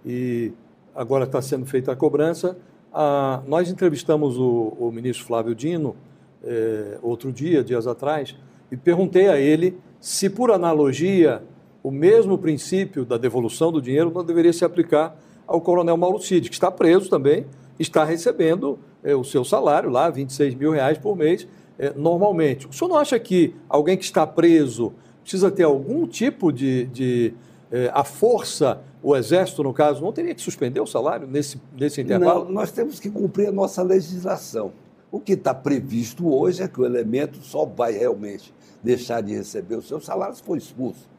E 0.06 0.52
agora 0.96 1.26
está 1.26 1.42
sendo 1.42 1.66
feita 1.66 1.92
a 1.92 1.96
cobrança. 1.96 2.58
Ah, 2.94 3.42
nós 3.48 3.70
entrevistamos 3.70 4.38
o, 4.38 4.76
o, 4.80 4.92
ministro 4.92 5.26
Flávio 5.26 5.54
Dino 5.54 5.96
é, 6.44 6.98
outro 7.02 7.32
dia, 7.32 7.64
dias 7.64 7.86
atrás, 7.88 8.36
e 8.72 8.78
perguntei 8.78 9.28
a 9.28 9.40
ele 9.40 9.78
se, 10.00 10.30
por 10.30 10.52
analogia, 10.52 11.44
o 11.84 11.92
mesmo 11.92 12.38
princípio 12.38 13.06
da 13.06 13.18
devolução 13.18 13.72
do 13.72 13.82
dinheiro 13.82 14.12
não 14.14 14.24
deveria 14.24 14.54
se 14.54 14.66
aplicar 14.66 15.18
ao 15.46 15.62
coronel 15.62 15.98
Mauro 15.98 16.20
Cid, 16.20 16.50
que 16.50 16.56
está 16.56 16.70
preso 16.70 17.10
também, 17.10 17.46
está 17.80 18.04
recebendo 18.04 18.78
é, 19.04 19.16
o 19.16 19.24
seu 19.24 19.44
salário 19.44 19.90
lá, 19.90 20.10
26 20.10 20.56
mil 20.56 20.72
reais 20.72 20.98
por 20.98 21.16
mês, 21.16 21.48
é, 21.80 21.94
normalmente. 21.96 22.68
O 22.68 22.74
senhor 22.74 22.90
não 22.90 22.98
acha 22.98 23.18
que 23.20 23.56
alguém 23.70 23.96
que 23.96 24.04
está 24.04 24.26
preso 24.28 24.94
precisa 25.22 25.50
ter 25.52 25.64
algum 25.64 26.08
tipo 26.08 26.52
de. 26.52 26.86
de 26.86 27.34
é, 27.70 27.92
a 27.94 28.04
força, 28.04 28.82
o 29.04 29.16
Exército, 29.16 29.62
no 29.62 29.74
caso, 29.74 30.02
não 30.02 30.14
teria 30.14 30.34
que 30.34 30.42
suspender 30.42 30.80
o 30.80 30.88
salário 30.88 31.28
nesse, 31.28 31.60
nesse 31.78 32.02
intervalo? 32.02 32.46
Não, 32.46 32.52
nós 32.52 32.72
temos 32.72 33.00
que 33.00 33.10
cumprir 33.10 33.50
a 33.50 33.52
nossa 33.52 33.84
legislação. 33.84 34.72
O 35.12 35.20
que 35.20 35.34
está 35.34 35.54
previsto 35.54 36.34
hoje 36.34 36.64
é 36.64 36.68
que 36.68 36.80
o 36.80 36.86
elemento 36.86 37.40
só 37.42 37.66
vai 37.66 37.92
realmente 37.92 38.54
deixar 38.84 39.22
de 39.22 39.34
receber 39.34 39.76
o 39.76 39.82
seu 39.82 40.00
salário 40.00 40.36
se 40.36 40.44
for 40.44 40.58
expulso. 40.58 41.10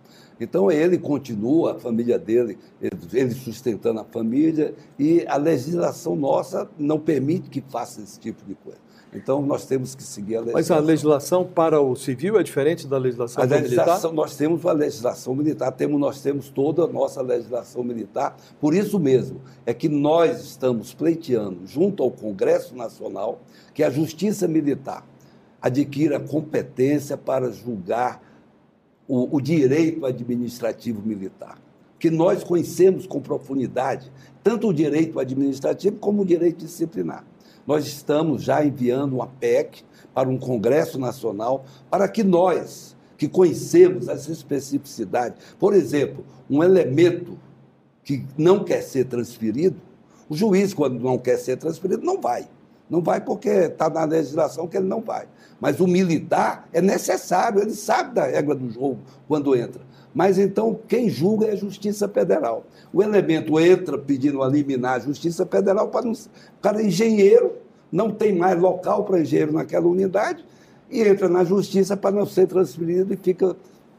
Então 0.40 0.70
ele 0.70 0.98
continua, 0.98 1.72
a 1.72 1.78
família 1.78 2.18
dele, 2.18 2.58
ele 2.80 3.34
sustentando 3.34 4.00
a 4.00 4.04
família, 4.04 4.74
e 4.98 5.24
a 5.26 5.36
legislação 5.36 6.14
nossa 6.14 6.68
não 6.78 6.98
permite 6.98 7.50
que 7.50 7.60
faça 7.60 8.00
esse 8.00 8.18
tipo 8.20 8.44
de 8.44 8.54
coisa. 8.54 8.78
Então 9.12 9.40
nós 9.42 9.64
temos 9.64 9.94
que 9.94 10.02
seguir 10.02 10.36
a 10.36 10.40
legislação. 10.40 10.76
Mas 10.76 10.82
a 10.82 10.86
legislação 10.86 11.44
para 11.44 11.80
o 11.80 11.96
civil 11.96 12.38
é 12.38 12.42
diferente 12.42 12.86
da 12.86 12.98
legislação, 12.98 13.42
a 13.42 13.46
legislação 13.46 14.10
militar? 14.10 14.12
Nós 14.12 14.36
temos 14.36 14.66
a 14.66 14.72
legislação 14.72 15.34
militar, 15.34 15.72
temos, 15.72 16.00
nós 16.00 16.20
temos 16.20 16.50
toda 16.50 16.84
a 16.84 16.86
nossa 16.86 17.22
legislação 17.22 17.82
militar. 17.82 18.36
Por 18.60 18.74
isso 18.74 18.98
mesmo 18.98 19.40
é 19.64 19.72
que 19.72 19.88
nós 19.88 20.40
estamos 20.40 20.92
pleiteando, 20.92 21.66
junto 21.66 22.02
ao 22.02 22.10
Congresso 22.10 22.76
Nacional, 22.76 23.40
que 23.72 23.82
a 23.82 23.90
Justiça 23.90 24.46
Militar 24.46 25.04
adquira 25.60 26.20
competência 26.20 27.16
para 27.16 27.50
julgar 27.50 28.22
o, 29.06 29.36
o 29.36 29.40
direito 29.40 30.04
administrativo 30.04 31.02
militar, 31.06 31.58
que 31.98 32.10
nós 32.10 32.44
conhecemos 32.44 33.06
com 33.06 33.20
profundidade, 33.20 34.12
tanto 34.42 34.68
o 34.68 34.74
direito 34.74 35.18
administrativo 35.18 35.96
como 35.96 36.22
o 36.22 36.26
direito 36.26 36.64
disciplinar. 36.64 37.24
Nós 37.66 37.86
estamos 37.86 38.42
já 38.42 38.64
enviando 38.64 39.14
uma 39.14 39.26
PEC 39.26 39.82
para 40.14 40.28
um 40.28 40.38
Congresso 40.38 40.98
Nacional 40.98 41.64
para 41.90 42.08
que 42.08 42.22
nós, 42.22 42.96
que 43.16 43.28
conhecemos 43.28 44.08
as 44.08 44.28
especificidades, 44.28 45.38
por 45.58 45.74
exemplo, 45.74 46.24
um 46.48 46.62
elemento 46.62 47.38
que 48.04 48.24
não 48.38 48.64
quer 48.64 48.82
ser 48.82 49.04
transferido, 49.04 49.76
o 50.28 50.36
juiz, 50.36 50.72
quando 50.72 51.00
não 51.00 51.18
quer 51.18 51.36
ser 51.38 51.56
transferido, 51.56 52.04
não 52.04 52.20
vai. 52.20 52.48
Não 52.88 53.03
vai 53.03 53.20
porque 53.20 53.48
está 53.48 53.88
na 53.90 54.05
legislação 54.05 54.66
que 54.66 54.77
ele 54.77 54.87
não 54.87 55.01
vai. 55.01 55.27
Mas 55.61 55.81
o 55.81 55.87
militar 55.87 56.68
é 56.72 56.81
necessário, 56.81 57.61
ele 57.61 57.72
sabe 57.72 58.14
da 58.14 58.24
regra 58.24 58.55
do 58.55 58.70
jogo 58.70 58.98
quando 59.27 59.55
entra. 59.55 59.83
Mas 60.14 60.38
então 60.38 60.79
quem 60.88 61.09
julga 61.09 61.46
é 61.46 61.53
a 61.53 61.57
Justiça 61.57 62.09
Federal. 62.09 62.64
O 62.92 63.03
elemento 63.03 63.59
entra 63.61 63.98
pedindo 63.98 64.42
eliminar 64.44 64.96
a 64.96 64.98
Justiça 65.01 65.44
Federal 65.44 65.88
para, 65.88 66.07
não, 66.07 66.12
para 66.62 66.83
engenheiro, 66.83 67.53
não 67.90 68.11
tem 68.11 68.35
mais 68.35 68.59
local 68.59 69.05
para 69.05 69.20
engenheiro 69.20 69.53
naquela 69.53 69.87
unidade, 69.87 70.44
e 70.90 71.03
entra 71.03 71.29
na 71.29 71.44
Justiça 71.44 71.96
para 71.96 72.14
não 72.14 72.24
ser 72.24 72.46
transferido 72.46 73.12
e 73.12 73.16
fica 73.16 73.55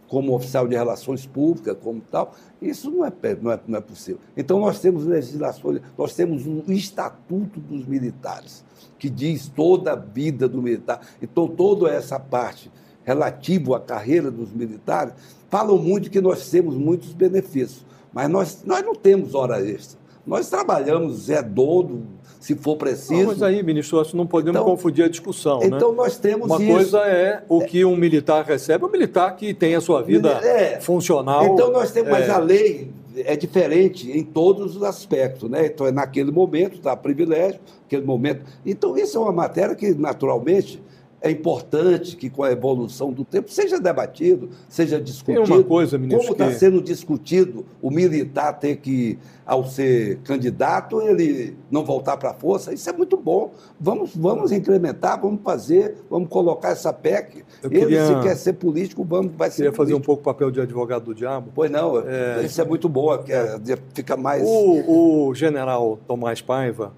como 0.09 0.35
oficial 0.35 0.67
de 0.67 0.75
relações 0.75 1.25
públicas, 1.25 1.77
como 1.81 2.01
tal. 2.01 2.35
Isso 2.61 2.91
não 2.91 3.05
é, 3.05 3.11
não 3.41 3.51
é, 3.51 3.59
não 3.67 3.77
é 3.77 3.81
possível. 3.81 4.19
Então 4.35 4.59
nós 4.59 4.79
temos 4.79 5.05
legislações, 5.05 5.81
nós 5.97 6.13
temos 6.13 6.45
um 6.45 6.63
Estatuto 6.67 7.59
dos 7.59 7.85
Militares 7.85 8.67
que 8.99 9.09
diz 9.09 9.47
toda 9.47 9.93
a 9.93 9.95
vida 9.95 10.47
do 10.47 10.61
militar. 10.61 10.99
Então, 11.21 11.47
toda 11.47 11.89
essa 11.89 12.19
parte 12.19 12.69
relativa 13.03 13.77
à 13.77 13.79
carreira 13.79 14.29
dos 14.29 14.51
militares, 14.51 15.13
falam 15.49 15.77
muito 15.77 16.11
que 16.11 16.21
nós 16.21 16.47
temos 16.49 16.75
muitos 16.75 17.13
benefícios, 17.13 17.85
mas 18.13 18.29
nós, 18.29 18.63
nós 18.65 18.85
não 18.85 18.93
temos 18.93 19.33
hora 19.33 19.65
extra. 19.65 19.97
Nós 20.27 20.47
trabalhamos 20.49 21.29
é 21.29 21.41
dodo, 21.41 22.05
se 22.39 22.55
for 22.55 22.77
preciso. 22.77 23.13
Não, 23.13 23.27
mas 23.27 23.43
aí, 23.43 23.61
ministro, 23.61 23.97
nós 23.97 24.13
não 24.13 24.25
podemos 24.25 24.59
então, 24.59 24.71
confundir 24.71 25.03
a 25.03 25.09
discussão. 25.09 25.59
Então 25.61 25.91
né? 25.91 25.97
nós 25.97 26.17
temos 26.17 26.47
Uma 26.47 26.61
isso. 26.61 26.71
coisa 26.71 26.99
é 26.99 27.43
o 27.49 27.61
que 27.61 27.83
um 27.83 27.97
militar 27.97 28.45
recebe, 28.45 28.85
o 28.85 28.89
militar 28.89 29.35
que 29.35 29.53
tem 29.53 29.75
a 29.75 29.81
sua 29.81 30.01
vida 30.01 30.29
é, 30.29 30.79
funcional. 30.79 31.45
Então 31.45 31.69
nós 31.71 31.91
temos, 31.91 32.09
é, 32.09 32.11
mas 32.11 32.29
a 32.29 32.39
lei 32.39 32.91
é 33.17 33.35
diferente 33.35 34.09
em 34.09 34.23
todos 34.23 34.77
os 34.77 34.83
aspectos, 34.83 35.49
né? 35.49 35.65
Então 35.65 35.85
é 35.85 35.91
naquele 35.91 36.31
momento, 36.31 36.79
tá 36.79 36.95
privilégio, 36.95 37.59
aquele 37.85 38.05
momento. 38.05 38.45
Então 38.65 38.97
isso 38.97 39.17
é 39.17 39.19
uma 39.19 39.33
matéria 39.33 39.75
que 39.75 39.93
naturalmente 39.93 40.81
é 41.21 41.29
importante 41.29 42.15
que 42.15 42.29
com 42.29 42.43
a 42.43 42.51
evolução 42.51 43.11
do 43.11 43.25
tempo 43.25 43.51
seja 43.51 43.79
debatido, 43.79 44.49
seja 44.67 44.99
discutido. 44.99 45.43
Tem 45.45 45.55
uma 45.55 45.63
coisa, 45.63 45.97
ministro, 45.97 46.21
como 46.21 46.31
está 46.33 46.47
que... 46.47 46.59
sendo 46.59 46.81
discutido 46.81 47.65
o 47.81 47.91
militar 47.91 48.53
ter 48.53 48.77
que, 48.77 49.19
ao 49.45 49.65
ser 49.65 50.19
candidato, 50.19 51.01
ele 51.01 51.57
não 51.69 51.83
voltar 51.83 52.15
para 52.17 52.31
a 52.31 52.33
força. 52.33 52.73
Isso 52.73 52.89
é 52.89 52.93
muito 52.93 53.17
bom. 53.17 53.51
Vamos, 53.79 54.15
vamos 54.15 54.51
incrementar, 54.51 55.19
vamos 55.21 55.41
fazer, 55.43 55.95
vamos 56.09 56.29
colocar 56.29 56.69
essa 56.69 56.93
PEC. 56.93 57.43
Eu 57.61 57.69
ele, 57.69 57.79
queria... 57.81 58.05
se 58.05 58.21
quer 58.21 58.35
ser 58.35 58.53
político, 58.53 59.03
vamos, 59.03 59.33
vai 59.35 59.49
ser 59.49 59.57
queria 59.57 59.71
político. 59.71 59.83
fazer 59.83 59.93
um 59.95 60.01
pouco 60.01 60.21
o 60.21 60.23
papel 60.23 60.49
de 60.51 60.61
advogado 60.61 61.05
do 61.05 61.15
diabo. 61.15 61.51
Pois 61.53 61.69
não, 61.69 61.99
é... 61.99 62.43
isso 62.45 62.61
é 62.61 62.65
muito 62.65 62.87
bom, 62.87 63.13
é, 63.13 63.59
fica 63.93 64.15
mais... 64.15 64.41
O, 64.45 65.27
o 65.27 65.35
general 65.35 65.99
Tomás 66.07 66.41
Paiva, 66.41 66.93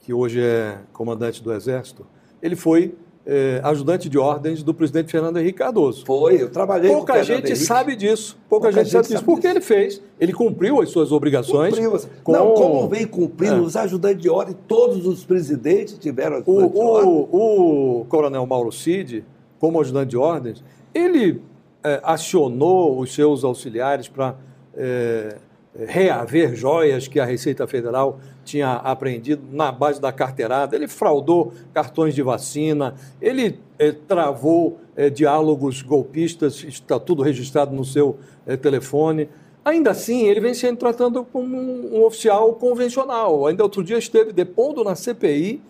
que 0.00 0.12
hoje 0.12 0.40
é 0.40 0.78
comandante 0.92 1.40
do 1.40 1.52
Exército, 1.52 2.04
ele 2.42 2.56
foi 2.56 2.96
eh, 3.26 3.60
ajudante 3.62 4.08
de 4.08 4.18
ordens 4.18 4.62
do 4.62 4.72
presidente 4.72 5.10
Fernando 5.10 5.38
Henrique 5.38 5.58
Cardoso. 5.58 6.04
Foi, 6.04 6.42
eu 6.42 6.50
trabalhei 6.50 6.90
Pouca 6.90 7.18
com 7.18 7.22
gente 7.22 7.54
sabe 7.56 7.94
disso. 7.94 8.38
Pouca, 8.48 8.68
Pouca 8.68 8.72
gente, 8.72 8.84
gente, 8.84 8.92
sabe 8.92 9.08
disso. 9.08 9.24
Porque 9.24 9.42
disso. 9.42 9.52
ele 9.52 9.60
fez, 9.60 10.02
ele 10.18 10.32
cumpriu 10.32 10.80
as 10.80 10.90
suas 10.90 11.12
obrigações. 11.12 11.74
Cumpriu. 11.74 12.00
Com... 12.22 12.32
Não, 12.32 12.54
como 12.54 12.88
vem 12.88 13.06
cumprindo 13.06 13.56
é. 13.56 13.60
os 13.60 13.76
ajudantes 13.76 14.22
de 14.22 14.28
ordem, 14.28 14.56
todos 14.66 15.06
os 15.06 15.24
presidentes 15.24 15.98
tiveram 15.98 16.38
o, 16.38 16.42
de 16.42 16.78
ordem. 16.78 17.28
O, 17.30 18.00
o 18.00 18.04
coronel 18.06 18.46
Mauro 18.46 18.72
Cid, 18.72 19.24
como 19.58 19.80
ajudante 19.80 20.10
de 20.10 20.16
ordens, 20.16 20.64
ele 20.94 21.42
é, 21.84 22.00
acionou 22.02 22.98
os 22.98 23.14
seus 23.14 23.44
auxiliares 23.44 24.08
para 24.08 24.36
é, 24.74 25.36
reaver 25.74 26.54
joias 26.54 27.06
que 27.06 27.20
a 27.20 27.24
Receita 27.24 27.66
Federal 27.66 28.18
tinha 28.44 28.72
apreendido 28.74 29.42
na 29.52 29.70
base 29.70 30.00
da 30.00 30.12
carteirada, 30.12 30.74
ele 30.74 30.88
fraudou 30.88 31.52
cartões 31.72 32.14
de 32.14 32.22
vacina, 32.22 32.94
ele 33.20 33.58
eh, 33.78 33.92
travou 33.92 34.80
eh, 34.96 35.08
diálogos 35.08 35.82
golpistas, 35.82 36.64
está 36.64 36.98
tudo 36.98 37.22
registrado 37.22 37.74
no 37.74 37.84
seu 37.84 38.18
eh, 38.46 38.56
telefone. 38.56 39.28
Ainda 39.64 39.90
assim, 39.90 40.26
ele 40.26 40.40
vem 40.40 40.54
sendo 40.54 40.78
tratado 40.78 41.24
como 41.32 41.56
um, 41.56 41.98
um, 41.98 42.04
oficial 42.04 42.54
convencional. 42.54 43.46
Ainda 43.46 43.62
outro 43.62 43.84
dia 43.84 43.98
esteve 43.98 44.32
depondo 44.32 44.82
na 44.82 44.96
CPI, 44.96 45.62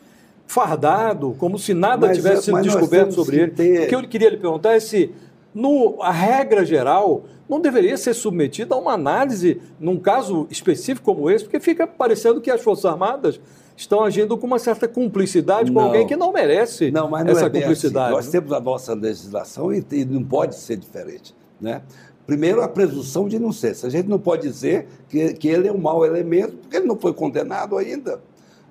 fardado, 0.47 1.35
como 1.39 1.59
se 1.59 1.75
nada 1.75 2.07
mas, 2.07 2.17
tivesse 2.17 2.45
sido 2.45 2.63
descoberto 2.63 3.13
sobre 3.13 3.41
ele. 3.41 3.51
Ter... 3.51 3.85
O 3.85 3.89
que 3.89 3.95
eu 3.95 4.09
queria 4.09 4.31
lhe 4.31 4.37
perguntar 4.37 4.73
é 4.73 4.81
se, 4.81 5.13
no, 5.55 6.01
a 6.01 6.11
regra 6.11 6.65
geral, 6.65 7.25
não 7.49 7.61
deveria 7.61 7.97
ser 7.97 8.15
submetida 8.15 8.75
a 8.75 8.79
uma 8.79 8.93
análise 8.93 9.61
num 9.79 9.99
caso 9.99 10.47
específico 10.51 11.13
como 11.13 11.29
esse, 11.29 11.45
porque 11.45 11.59
fica 11.59 11.87
parecendo 11.87 12.41
que 12.41 12.51
as 12.51 12.61
Forças 12.61 12.85
Armadas 12.85 13.41
estão 13.77 14.05
agindo 14.05 14.37
com 14.37 14.47
uma 14.47 14.59
certa 14.59 14.87
cumplicidade 14.87 15.71
não. 15.71 15.81
com 15.81 15.89
alguém 15.89 16.07
que 16.07 16.15
não 16.15 16.33
merece 16.33 16.91
não, 16.91 17.09
mas 17.09 17.25
não 17.25 17.33
essa 17.33 17.47
é 17.47 17.51
cumplicidade. 17.51 18.07
Assim. 18.07 18.15
Nós 18.15 18.29
temos 18.29 18.53
a 18.53 18.61
nossa 18.61 18.95
legislação 18.95 19.73
e, 19.73 19.85
e 19.91 20.05
não 20.05 20.23
pode 20.23 20.55
ser 20.55 20.77
diferente. 20.77 21.35
Né? 21.61 21.83
Primeiro, 22.27 22.63
a 22.63 22.69
presunção 22.69 23.27
de 23.27 23.37
inocência. 23.37 23.87
A 23.89 23.91
gente 23.91 24.09
não 24.09 24.19
pode 24.19 24.43
dizer 24.43 24.87
que, 25.09 25.33
que 25.33 25.49
ele 25.49 25.67
é 25.67 25.73
um 25.73 25.79
mau 25.79 26.05
elemento, 26.05 26.57
porque 26.59 26.77
ele 26.77 26.87
não 26.87 26.97
foi 26.97 27.13
condenado 27.13 27.77
ainda. 27.77 28.21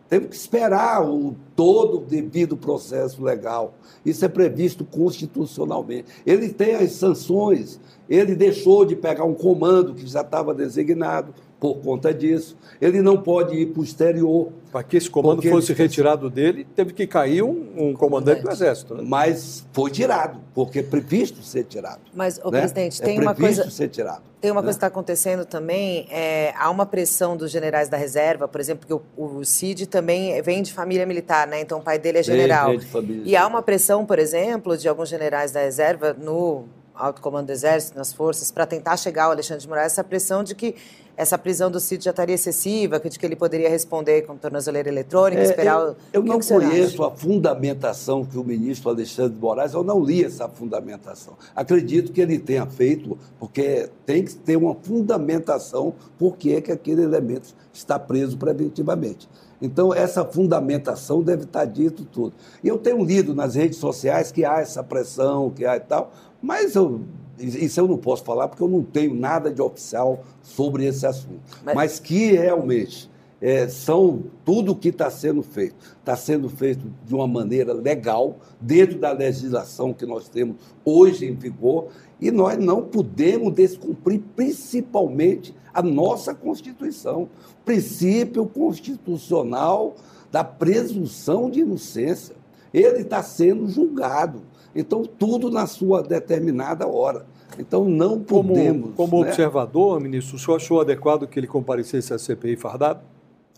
Temos 0.10 0.30
que 0.30 0.36
esperar 0.36 1.08
o 1.08 1.36
todo 1.56 1.98
o 1.98 2.06
devido 2.06 2.58
processo 2.58 3.24
legal. 3.24 3.76
Isso 4.04 4.26
é 4.26 4.28
previsto 4.28 4.84
constitucionalmente. 4.84 6.08
Ele 6.26 6.50
tem 6.50 6.76
as 6.76 6.94
sanções 6.94 7.80
ele 8.10 8.36
deixou 8.36 8.84
de 8.84 8.96
pegar 8.96 9.24
um 9.24 9.36
comando 9.36 9.94
que 9.94 10.08
já 10.08 10.22
estava 10.22 10.54
designado 10.54 11.34
por 11.60 11.76
conta 11.82 12.14
disso. 12.14 12.58
Ele 12.82 13.02
não 13.02 13.18
pode 13.18 13.56
ir 13.56 13.68
para 13.68 13.82
o 13.82 13.84
exterior. 13.84 14.52
Para 14.72 14.84
que 14.84 14.98
esse 14.98 15.10
comando 15.10 15.42
fosse 15.42 15.72
ele... 15.72 15.82
retirado 15.82 16.30
dele, 16.30 16.64
teve 16.76 16.94
que 16.94 17.08
cair 17.08 17.42
um, 17.42 17.72
um 17.76 17.94
comandante 17.94 18.44
do 18.44 18.52
Exército. 18.52 18.94
Né? 18.94 19.04
Mas 19.04 19.66
foi 19.74 19.90
tirado, 19.90 20.40
porque 20.54 20.80
é 20.80 20.84
previsto 20.84 21.42
ser 21.42 21.64
tirado. 21.64 22.02
Mas, 22.14 22.40
o 22.44 22.52
né? 22.52 22.60
presidente, 22.60 23.02
é 23.02 23.06
tem 23.06 23.18
é 23.18 23.22
uma 23.22 23.34
coisa. 23.34 23.68
ser 23.72 23.88
tirado. 23.88 24.22
Tem 24.40 24.52
uma 24.52 24.62
né? 24.62 24.68
coisa 24.68 24.78
que 24.78 24.86
está 24.86 24.88
acontecendo 24.88 25.44
também, 25.44 26.08
é, 26.12 26.54
há 26.56 26.70
uma 26.70 26.86
pressão 26.86 27.36
dos 27.36 27.50
generais 27.50 27.90
da 27.90 27.98
reserva, 27.98 28.48
por 28.48 28.62
exemplo, 28.62 28.88
porque 28.88 29.04
o, 29.18 29.40
o 29.40 29.44
Cid 29.44 29.88
também 29.88 30.40
vem 30.44 30.62
de 30.62 30.72
família 30.72 31.06
militar, 31.06 31.48
né? 31.48 31.60
Então 31.60 31.80
o 31.80 31.82
pai 31.82 31.98
dele 31.98 32.20
é 32.20 32.24
general. 32.24 32.68
Vem, 32.68 32.78
vem 32.78 32.86
de 32.86 32.92
família. 32.92 33.24
E 33.26 33.36
há 33.36 33.48
uma 33.48 33.64
pressão, 33.64 34.06
por 34.06 34.20
exemplo, 34.20 34.78
de 34.78 34.88
alguns 34.88 35.10
generais 35.10 35.52
da 35.52 35.62
reserva 35.62 36.14
no 36.14 36.66
alto 37.00 37.22
comando 37.22 37.48
do 37.48 37.52
Exército, 37.52 37.98
nas 37.98 38.14
forças, 38.14 38.52
para 38.52 38.66
tentar 38.66 38.98
chegar 38.98 39.26
ao 39.26 39.32
Alexandre 39.32 39.62
de 39.62 39.70
Moraes, 39.70 39.94
essa 39.94 40.04
pressão 40.04 40.44
de 40.44 40.54
que 40.54 40.76
essa 41.16 41.38
prisão 41.38 41.70
do 41.70 41.82
Cid 41.82 42.02
já 42.02 42.12
estaria 42.12 42.36
excessiva, 42.36 42.98
de 42.98 43.20
que 43.20 43.26
ele 43.26 43.36
poderia 43.36 43.70
responder 43.70 44.22
com 44.22 44.38
tornozeleira 44.38 44.88
eletrônica, 44.88 45.42
É, 45.42 45.46
esperar... 45.46 45.78
eu 45.82 45.90
o 45.92 45.96
eu 46.14 46.24
não 46.24 46.40
conheço 46.40 47.04
a 47.04 47.12
fundamentação 47.12 48.24
que 48.24 48.38
o 48.38 48.44
ministro 48.44 48.90
Alexandre 48.90 49.34
de 49.34 49.42
Moraes, 49.42 49.74
eu 49.74 49.84
não 49.84 50.02
li 50.02 50.24
essa 50.24 50.48
fundamentação. 50.48 51.34
Acredito 51.54 52.14
que 52.14 52.22
ele 52.22 52.40
tenha 52.40 52.66
feito, 52.66 53.18
porque 53.38 53.90
tem 54.06 54.24
que 54.24 54.34
ter 54.34 54.56
uma 54.56 54.74
fundamentação 54.76 55.94
por 56.18 56.38
que 56.38 56.56
é 56.56 56.62
que 56.62 56.72
aquele 56.72 57.02
elemento 57.02 57.54
está 57.74 58.00
preso 58.00 58.38
preventivamente. 58.38 59.28
Então, 59.62 59.94
essa 59.94 60.24
fundamentação 60.24 61.22
deve 61.22 61.44
estar 61.44 61.66
dito 61.66 62.06
tudo. 62.06 62.34
E 62.64 62.68
eu 62.70 62.78
tenho 62.78 63.04
lido 63.04 63.36
nas 63.36 63.56
redes 63.56 63.78
sociais 63.78 64.32
que 64.32 64.46
há 64.46 64.62
essa 64.62 64.82
pressão, 64.82 65.50
que 65.50 65.66
há 65.66 65.76
e 65.76 65.82
tal, 65.82 66.14
mas 66.42 66.76
eu, 66.76 67.02
isso 67.38 67.80
eu 67.80 67.88
não 67.88 67.98
posso 67.98 68.24
falar 68.24 68.48
porque 68.48 68.64
eu 68.64 68.68
não 68.68 68.84
tenho 68.84 69.14
nada 69.14 69.52
de 69.52 69.62
oficial 69.62 70.24
sobre 70.42 70.86
esse 70.86 71.06
assunto. 71.06 71.40
Mas- 71.64 71.76
Mas, 71.76 72.00
que 72.00 72.32
realmente 72.34 73.10
é, 73.42 73.68
são 73.70 74.24
tudo 74.44 74.74
o 74.74 74.76
que 74.76 74.90
está 74.90 75.10
sendo 75.10 75.42
feito. 75.42 75.76
Está 76.00 76.16
sendo 76.16 76.50
feito 76.50 76.86
de 77.06 77.16
uma 77.16 77.26
maneira 77.28 77.72
legal, 77.72 78.38
dentro 78.60 79.00
da 79.00 79.12
legislação 79.14 79.94
que 79.94 80.06
nós 80.06 80.28
temos 80.28 80.58
hoje 80.84 81.26
em 81.26 81.34
vigor, 81.36 81.88
e 82.20 82.32
nós 82.32 82.58
não 82.58 82.82
podemos 82.82 83.54
descumprir 83.54 84.22
principalmente 84.36 85.56
a 85.74 85.82
nossa 85.82 86.34
Constituição, 86.36 87.30
princípio 87.64 88.46
constitucional 88.46 89.96
da 90.32 90.44
presunção 90.44 91.50
de 91.50 91.62
inocência. 91.62 92.36
Ele 92.74 93.02
está 93.02 93.24
sendo 93.24 93.68
julgado. 93.68 94.42
Então, 94.76 95.04
tudo 95.04 95.50
na 95.50 95.66
sua 95.68 96.02
determinada 96.04 96.88
hora. 96.88 97.26
Então, 97.58 97.86
não 97.86 98.20
Como, 98.24 98.50
podemos. 98.50 98.92
como 98.96 99.22
né? 99.24 99.30
observador, 99.30 100.00
ministro, 100.00 100.36
o 100.36 100.40
senhor 100.40 100.58
achou 100.58 100.80
adequado 100.82 101.28
que 101.28 101.40
ele 101.40 101.48
comparecesse 101.48 102.14
à 102.14 102.20
CPI 102.20 102.56
fardado? 102.56 103.02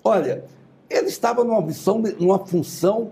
Olha, 0.04 0.43
ele 0.89 1.08
estava 1.08 1.43
numa 1.43 1.62
missão, 1.62 2.02
numa 2.19 2.39
função 2.39 3.12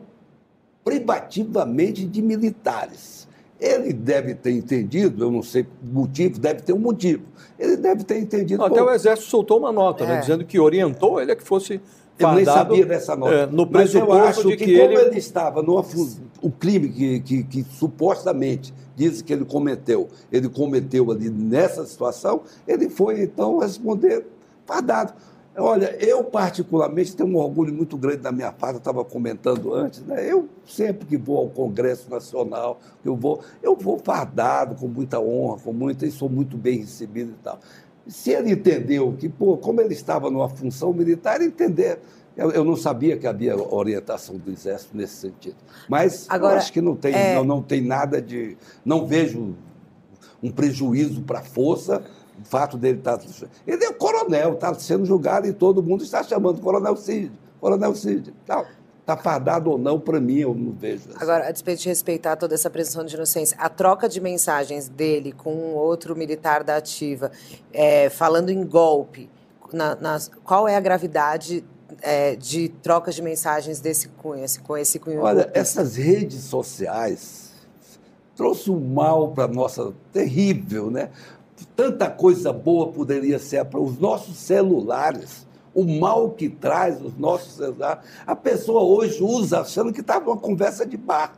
privativamente 0.83 2.05
de 2.05 2.21
militares. 2.21 3.27
Ele 3.59 3.91
deve 3.91 4.33
ter 4.35 4.51
entendido, 4.51 5.23
eu 5.25 5.29
não 5.31 5.43
sei 5.43 5.63
o 5.63 5.67
motivo, 5.93 6.39
deve 6.39 6.61
ter 6.61 6.71
um 6.71 6.79
motivo. 6.79 7.23
Ele 7.59 7.75
deve 7.75 8.03
ter 8.05 8.17
entendido. 8.17 8.63
Até 8.63 8.79
pô, 8.79 8.85
o 8.85 8.91
Exército 8.91 9.29
soltou 9.29 9.59
uma 9.59 9.71
nota, 9.71 10.05
né, 10.05 10.15
É. 10.15 10.19
dizendo 10.21 10.45
que 10.45 10.57
orientou 10.57 11.21
ele 11.21 11.33
a 11.33 11.35
que 11.35 11.43
fosse 11.43 11.81
eu 12.23 12.31
nem 12.33 12.45
sabia 12.45 12.85
dessa 12.85 13.15
nota. 13.15 13.33
é, 13.33 13.45
no 13.45 13.67
Mas 13.69 13.93
eu 13.93 14.11
acho 14.11 14.47
que, 14.49 14.57
que, 14.57 14.77
como 14.79 14.91
ele... 14.93 15.09
ele... 15.09 15.17
estava 15.17 15.63
fu- 15.83 16.17
o 16.41 16.51
crime 16.51 16.89
que, 16.89 17.19
que, 17.21 17.43
que 17.43 17.63
supostamente 17.71 18.73
dizem 18.95 19.23
que 19.23 19.31
ele 19.33 19.45
cometeu, 19.45 20.09
ele 20.31 20.49
cometeu 20.49 21.09
ali 21.11 21.29
nessa 21.29 21.85
situação, 21.85 22.41
ele 22.67 22.89
foi 22.89 23.23
então 23.23 23.59
responder 23.59 24.25
fardado. 24.65 25.13
Olha, 25.57 25.93
eu 25.99 26.23
particularmente 26.23 27.15
tenho 27.15 27.27
um 27.27 27.35
orgulho 27.35 27.73
muito 27.73 27.97
grande 27.97 28.17
da 28.17 28.31
minha 28.31 28.51
parte, 28.51 28.75
eu 28.75 28.77
estava 28.79 29.03
comentando 29.03 29.73
antes, 29.73 30.01
né? 30.05 30.23
Eu 30.25 30.47
sempre 30.65 31.05
que 31.05 31.17
vou 31.17 31.37
ao 31.37 31.49
Congresso 31.49 32.09
Nacional, 32.09 32.79
eu 33.03 33.15
vou, 33.15 33.41
eu 33.61 33.75
vou 33.75 33.99
fardado, 33.99 34.75
com 34.75 34.87
muita 34.87 35.19
honra, 35.19 35.57
com 35.61 35.73
muita, 35.73 36.05
e 36.05 36.11
sou 36.11 36.29
muito 36.29 36.55
bem 36.55 36.77
recebido 36.79 37.31
e 37.31 37.43
tal. 37.43 37.59
Se 38.07 38.31
ele 38.31 38.51
entendeu 38.51 39.15
que, 39.17 39.29
pô, 39.29 39.57
como 39.57 39.81
ele 39.81 39.93
estava 39.93 40.29
numa 40.31 40.49
função 40.49 40.91
militar, 40.93 41.41
entender. 41.41 41.99
Eu, 42.37 42.51
eu 42.51 42.63
não 42.63 42.75
sabia 42.75 43.17
que 43.17 43.27
havia 43.27 43.55
orientação 43.57 44.37
do 44.37 44.49
Exército 44.49 44.95
nesse 44.95 45.15
sentido. 45.15 45.57
Mas 45.89 46.25
Agora, 46.29 46.53
eu 46.53 46.57
acho 46.59 46.71
que 46.71 46.79
não 46.79 46.95
tem, 46.95 47.13
é- 47.13 47.35
não, 47.35 47.43
não 47.43 47.61
tem 47.61 47.81
nada 47.81 48.21
de. 48.21 48.55
Não 48.85 49.05
vejo 49.05 49.55
um 50.41 50.49
prejuízo 50.49 51.21
para 51.21 51.39
a 51.39 51.43
força, 51.43 52.01
o 52.41 52.45
fato 52.45 52.77
dele 52.77 52.99
estar. 52.99 53.19
Ele 53.67 53.83
é 53.83 53.89
o 53.89 53.93
coronel, 53.93 54.53
está 54.53 54.73
sendo 54.73 55.05
julgado 55.05 55.47
e 55.47 55.53
todo 55.53 55.83
mundo 55.83 56.03
está 56.03 56.23
chamando 56.23 56.61
Coronel 56.61 56.95
Cid. 56.95 57.31
Coronel 57.59 57.93
Cid. 57.93 58.33
Está 59.09 59.17
fardado 59.23 59.71
ou 59.71 59.77
não, 59.79 59.99
para 59.99 60.19
mim, 60.21 60.37
eu 60.37 60.53
não 60.53 60.71
vejo. 60.71 61.09
assim. 61.09 61.17
Agora, 61.19 61.47
a 61.47 61.51
despeito 61.51 61.81
de 61.81 61.89
respeitar 61.89 62.35
toda 62.35 62.53
essa 62.53 62.69
presunção 62.69 63.03
de 63.03 63.15
inocência, 63.15 63.57
a 63.59 63.67
troca 63.67 64.07
de 64.07 64.21
mensagens 64.21 64.87
dele 64.87 65.31
com 65.31 65.51
um 65.51 65.73
outro 65.73 66.15
militar 66.15 66.63
da 66.63 66.75
ativa, 66.77 67.31
é, 67.73 68.07
falando 68.09 68.51
em 68.51 68.63
golpe, 68.63 69.27
na- 69.73 69.95
nas- 69.95 70.29
qual 70.43 70.67
é 70.67 70.75
a 70.75 70.79
gravidade 70.79 71.65
é, 72.03 72.35
de 72.35 72.69
trocas 72.69 73.15
de 73.15 73.21
mensagens 73.23 73.79
desse 73.81 74.09
cunho, 74.09 74.43
esse, 74.45 74.59
com 74.59 74.77
esse 74.77 74.99
cunho? 74.99 75.21
Olha, 75.21 75.37
golpista? 75.45 75.59
essas 75.59 75.95
redes 75.95 76.43
sociais 76.43 77.49
trouxe 78.35 78.69
um 78.69 78.79
mal 78.79 79.31
para 79.31 79.47
nossa 79.47 79.91
terrível, 80.13 80.91
né? 80.91 81.09
Tanta 81.75 82.09
coisa 82.09 82.53
boa 82.53 82.91
poderia 82.91 83.39
ser 83.39 83.65
para 83.65 83.79
os 83.79 83.97
nossos 83.97 84.37
celulares. 84.37 85.45
O 85.79 85.99
mal 85.99 86.31
que 86.31 86.49
traz 86.49 87.01
os 87.01 87.17
nossos 87.17 87.53
celulares. 87.53 88.03
A 88.27 88.35
pessoa 88.35 88.81
hoje 88.81 89.23
usa 89.23 89.61
achando 89.61 89.93
que 89.93 90.01
está 90.01 90.19
numa 90.19 90.35
conversa 90.35 90.85
de 90.85 90.97
bar. 90.97 91.33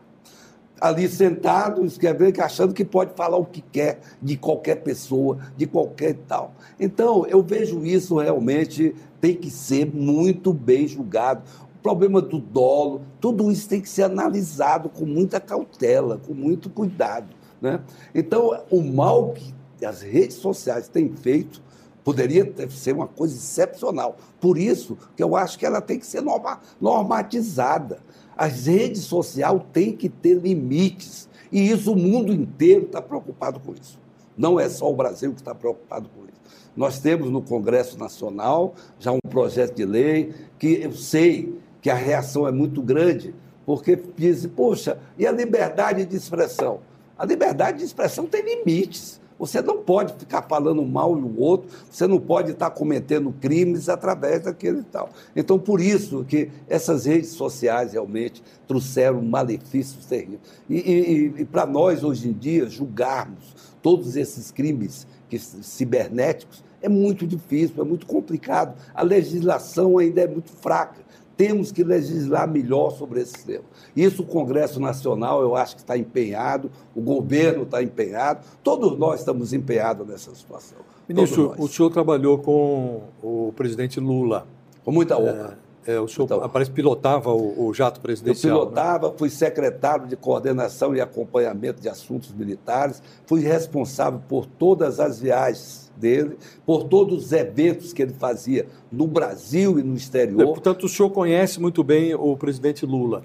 Ali 0.79 1.07
sentado, 1.07 1.85
escrevendo, 1.85 2.41
achando 2.41 2.73
que 2.73 2.83
pode 2.83 3.13
falar 3.13 3.37
o 3.37 3.45
que 3.45 3.61
quer 3.61 3.99
de 4.19 4.35
qualquer 4.35 4.77
pessoa, 4.77 5.37
de 5.55 5.67
qualquer 5.67 6.15
tal. 6.27 6.55
Então, 6.79 7.23
eu 7.27 7.43
vejo 7.43 7.85
isso 7.85 8.17
realmente 8.17 8.95
tem 9.19 9.35
que 9.35 9.51
ser 9.51 9.85
muito 9.93 10.51
bem 10.51 10.87
julgado. 10.87 11.43
O 11.75 11.81
problema 11.83 12.19
do 12.19 12.39
dolo, 12.39 13.03
tudo 13.19 13.51
isso 13.51 13.69
tem 13.69 13.79
que 13.79 13.89
ser 13.89 14.03
analisado 14.03 14.89
com 14.89 15.05
muita 15.05 15.39
cautela, 15.39 16.17
com 16.17 16.33
muito 16.33 16.67
cuidado. 16.67 17.27
Né? 17.61 17.79
Então, 18.15 18.59
o 18.71 18.81
mal 18.81 19.35
que 19.35 19.85
as 19.85 20.01
redes 20.01 20.37
sociais 20.37 20.87
têm 20.87 21.09
feito 21.09 21.61
poderia 22.03 22.51
ser 22.69 22.93
uma 22.93 23.07
coisa 23.07 23.35
excepcional. 23.35 24.17
Por 24.39 24.57
isso 24.57 24.97
que 25.15 25.23
eu 25.23 25.35
acho 25.35 25.57
que 25.57 25.65
ela 25.65 25.81
tem 25.81 25.99
que 25.99 26.05
ser 26.05 26.21
norma- 26.21 26.59
normatizada. 26.79 27.99
As 28.35 28.65
redes 28.65 29.03
sociais 29.03 29.61
têm 29.71 29.95
que 29.95 30.09
ter 30.09 30.35
limites. 30.35 31.29
E 31.51 31.69
isso 31.69 31.91
o 31.91 31.95
mundo 31.95 32.33
inteiro 32.33 32.85
está 32.85 33.01
preocupado 33.01 33.59
com 33.59 33.73
isso. 33.73 33.99
Não 34.37 34.59
é 34.59 34.67
só 34.69 34.89
o 34.89 34.95
Brasil 34.95 35.31
que 35.33 35.41
está 35.41 35.53
preocupado 35.53 36.09
com 36.15 36.23
isso. 36.23 36.41
Nós 36.75 36.99
temos 36.99 37.29
no 37.29 37.41
Congresso 37.41 37.99
Nacional 37.99 38.73
já 38.97 39.11
um 39.11 39.19
projeto 39.29 39.75
de 39.75 39.85
lei 39.85 40.33
que 40.57 40.81
eu 40.81 40.93
sei 40.93 41.59
que 41.81 41.89
a 41.89 41.95
reação 41.95 42.47
é 42.47 42.51
muito 42.51 42.81
grande, 42.81 43.35
porque 43.65 44.01
dizem, 44.15 44.49
poxa, 44.49 44.97
e 45.17 45.27
a 45.27 45.31
liberdade 45.31 46.05
de 46.05 46.15
expressão? 46.15 46.79
A 47.17 47.25
liberdade 47.25 47.79
de 47.79 47.83
expressão 47.83 48.25
tem 48.25 48.41
limites. 48.43 49.20
Você 49.41 49.59
não 49.59 49.79
pode 49.79 50.13
ficar 50.19 50.43
falando 50.43 50.85
mal 50.85 51.15
do 51.15 51.41
outro, 51.41 51.67
você 51.89 52.05
não 52.05 52.19
pode 52.19 52.51
estar 52.51 52.69
cometendo 52.69 53.33
crimes 53.41 53.89
através 53.89 54.43
daquele 54.43 54.83
tal. 54.83 55.09
Então, 55.35 55.57
por 55.57 55.81
isso 55.81 56.23
que 56.23 56.51
essas 56.69 57.05
redes 57.05 57.31
sociais 57.31 57.93
realmente 57.93 58.43
trouxeram 58.67 59.19
malefícios 59.23 60.05
terríveis. 60.05 60.41
E, 60.69 60.75
e- 60.77 61.33
e 61.41 61.45
para 61.45 61.65
nós, 61.65 62.03
hoje 62.03 62.29
em 62.29 62.33
dia, 62.33 62.69
julgarmos 62.69 63.55
todos 63.81 64.15
esses 64.15 64.51
crimes 64.51 65.07
que- 65.27 65.39
cibernéticos 65.39 66.63
é 66.79 66.87
muito 66.87 67.25
difícil, 67.25 67.81
é 67.81 67.83
muito 67.83 68.05
complicado. 68.05 68.75
A 68.93 69.01
legislação 69.01 69.97
ainda 69.97 70.21
é 70.21 70.27
muito 70.27 70.51
fraca. 70.51 71.01
Temos 71.37 71.71
que 71.71 71.83
legislar 71.83 72.47
melhor 72.47 72.91
sobre 72.91 73.21
esse 73.21 73.45
tema. 73.45 73.63
Isso 73.95 74.21
o 74.21 74.25
Congresso 74.25 74.79
Nacional, 74.79 75.41
eu 75.41 75.55
acho 75.55 75.75
que 75.75 75.81
está 75.81 75.97
empenhado, 75.97 76.71
o 76.95 77.01
governo 77.01 77.63
está 77.63 77.81
empenhado, 77.81 78.45
todos 78.63 78.97
nós 78.97 79.19
estamos 79.19 79.53
empenhados 79.53 80.07
nessa 80.07 80.33
situação. 80.35 80.77
Ministro, 81.07 81.53
o 81.57 81.67
senhor 81.67 81.89
trabalhou 81.89 82.37
com 82.37 83.01
o 83.21 83.53
presidente 83.55 83.99
Lula. 83.99 84.45
Com 84.83 84.91
muita 84.91 85.17
honra. 85.17 85.57
É, 85.57 85.70
o 85.99 86.07
senhor 86.07 86.25
Então- 86.25 86.49
parece 86.49 86.69
que 86.69 86.75
pilotava 86.75 87.31
o, 87.33 87.67
o 87.67 87.73
jato 87.73 87.99
Eu 87.99 88.03
presidencial. 88.03 88.53
né? 88.53 88.59
pilotava, 88.65 89.13
fui 89.17 89.29
secretário 89.29 90.07
de 90.07 90.15
coordenação 90.15 90.95
e 90.95 91.01
acompanhamento 91.01 91.81
de 91.81 91.89
assuntos 91.89 92.31
militares, 92.33 93.01
fui 93.25 93.41
responsável 93.41 94.21
por 94.29 94.45
todas 94.45 94.99
as 94.99 95.19
viagens 95.19 95.91
dele, 95.97 96.37
por 96.65 96.83
todos 96.83 97.25
os 97.25 97.31
eventos 97.31 97.93
que 97.93 98.01
ele 98.01 98.13
fazia 98.13 98.67
no 98.91 99.07
Brasil 99.07 99.79
e 99.79 99.83
no 99.83 99.93
É, 99.93 99.97
exterior. 99.97 100.45
portanto, 100.45 100.85
o 100.85 100.89
senhor 100.89 101.09
conhece 101.09 101.59
muito 101.59 101.83
bem 101.83 102.13
o 102.13 102.35
presidente 102.37 102.85
Lula. 102.85 103.23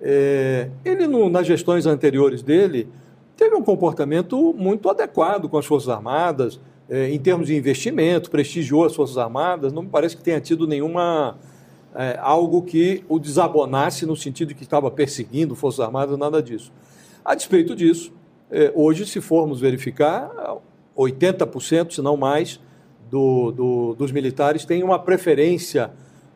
É, 0.00 0.68
ele, 0.84 1.06
no- 1.06 1.28
nas 1.28 1.46
gestões 1.46 1.84
anteriores 1.86 2.42
dele, 2.42 2.88
teve 3.36 3.54
um 3.54 3.62
comportamento 3.62 4.54
muito 4.56 4.88
adequado 4.88 5.48
com 5.48 5.58
as 5.58 5.66
Forças 5.66 5.88
Armadas, 5.90 6.58
é, 6.88 7.08
em 7.10 7.18
termos 7.18 7.46
de 7.46 7.56
investimento, 7.56 8.30
prestigiou 8.30 8.84
as 8.84 8.94
Forças 8.94 9.16
Armadas. 9.18 9.72
Não 9.72 9.82
me 9.82 9.88
parece 9.88 10.16
que 10.16 10.22
tenha 10.22 10.40
tido 10.40 10.66
nenhuma. 10.66 11.36
É, 11.94 12.18
algo 12.20 12.62
que 12.62 13.04
o 13.08 13.18
desabonasse 13.18 14.06
no 14.06 14.16
sentido 14.16 14.54
que 14.54 14.62
estava 14.62 14.90
perseguindo 14.90 15.54
Forças 15.54 15.80
Armadas, 15.80 16.16
nada 16.18 16.42
disso. 16.42 16.72
A 17.24 17.34
despeito 17.34 17.74
disso, 17.74 18.12
é, 18.50 18.72
hoje, 18.74 19.06
se 19.06 19.20
formos 19.20 19.60
verificar, 19.60 20.30
80%, 20.96 21.92
se 21.94 22.02
não 22.02 22.16
mais, 22.16 22.60
do- 23.10 23.50
do- 23.50 23.94
dos 23.96 24.12
militares 24.12 24.64
têm 24.64 24.82
uma 24.84 24.98
preferência 24.98 25.90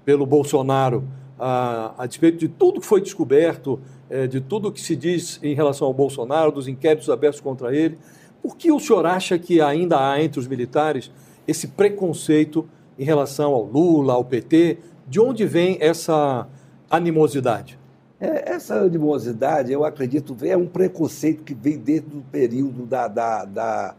pelo 0.05 0.27
Bolsonaro, 0.27 1.05
a, 1.39 1.95
a 1.99 2.07
despeito 2.07 2.39
de 2.39 2.49
tudo 2.49 2.81
que 2.81 2.87
foi 2.87 3.01
descoberto, 3.01 3.81
eh, 4.11 4.27
de 4.27 4.41
tudo 4.41 4.71
que 4.73 4.81
se 4.81 4.95
diz 4.97 5.39
em 5.43 5.55
relação 5.55 5.87
ao 5.89 5.95
Bolsonaro, 5.95 6.53
dos 6.53 6.69
inquéritos 6.69 7.09
abertos 7.11 7.41
contra 7.41 7.75
ele. 7.75 7.97
Por 8.43 8.57
que 8.57 8.71
o 8.71 8.79
senhor 8.79 9.07
acha 9.07 9.39
que 9.39 9.61
ainda 9.61 9.99
há 10.11 10.23
entre 10.23 10.39
os 10.39 10.47
militares 10.47 11.11
esse 11.47 11.69
preconceito 11.69 12.69
em 12.99 13.05
relação 13.05 13.53
ao 13.53 13.63
Lula, 13.65 14.13
ao 14.15 14.25
PT? 14.25 14.79
De 15.07 15.21
onde 15.21 15.47
vem 15.47 15.77
essa 15.81 16.47
animosidade? 16.91 17.79
É, 18.21 18.53
essa 18.53 18.77
animosidade, 18.77 19.73
eu 19.73 19.85
acredito, 19.85 20.37
é 20.43 20.57
um 20.57 20.67
preconceito 20.67 21.43
que 21.43 21.55
vem 21.55 21.77
desde 21.77 22.17
o 22.17 22.23
período 22.23 22.87
da, 22.87 23.07
da, 23.07 23.45
da, 23.45 23.95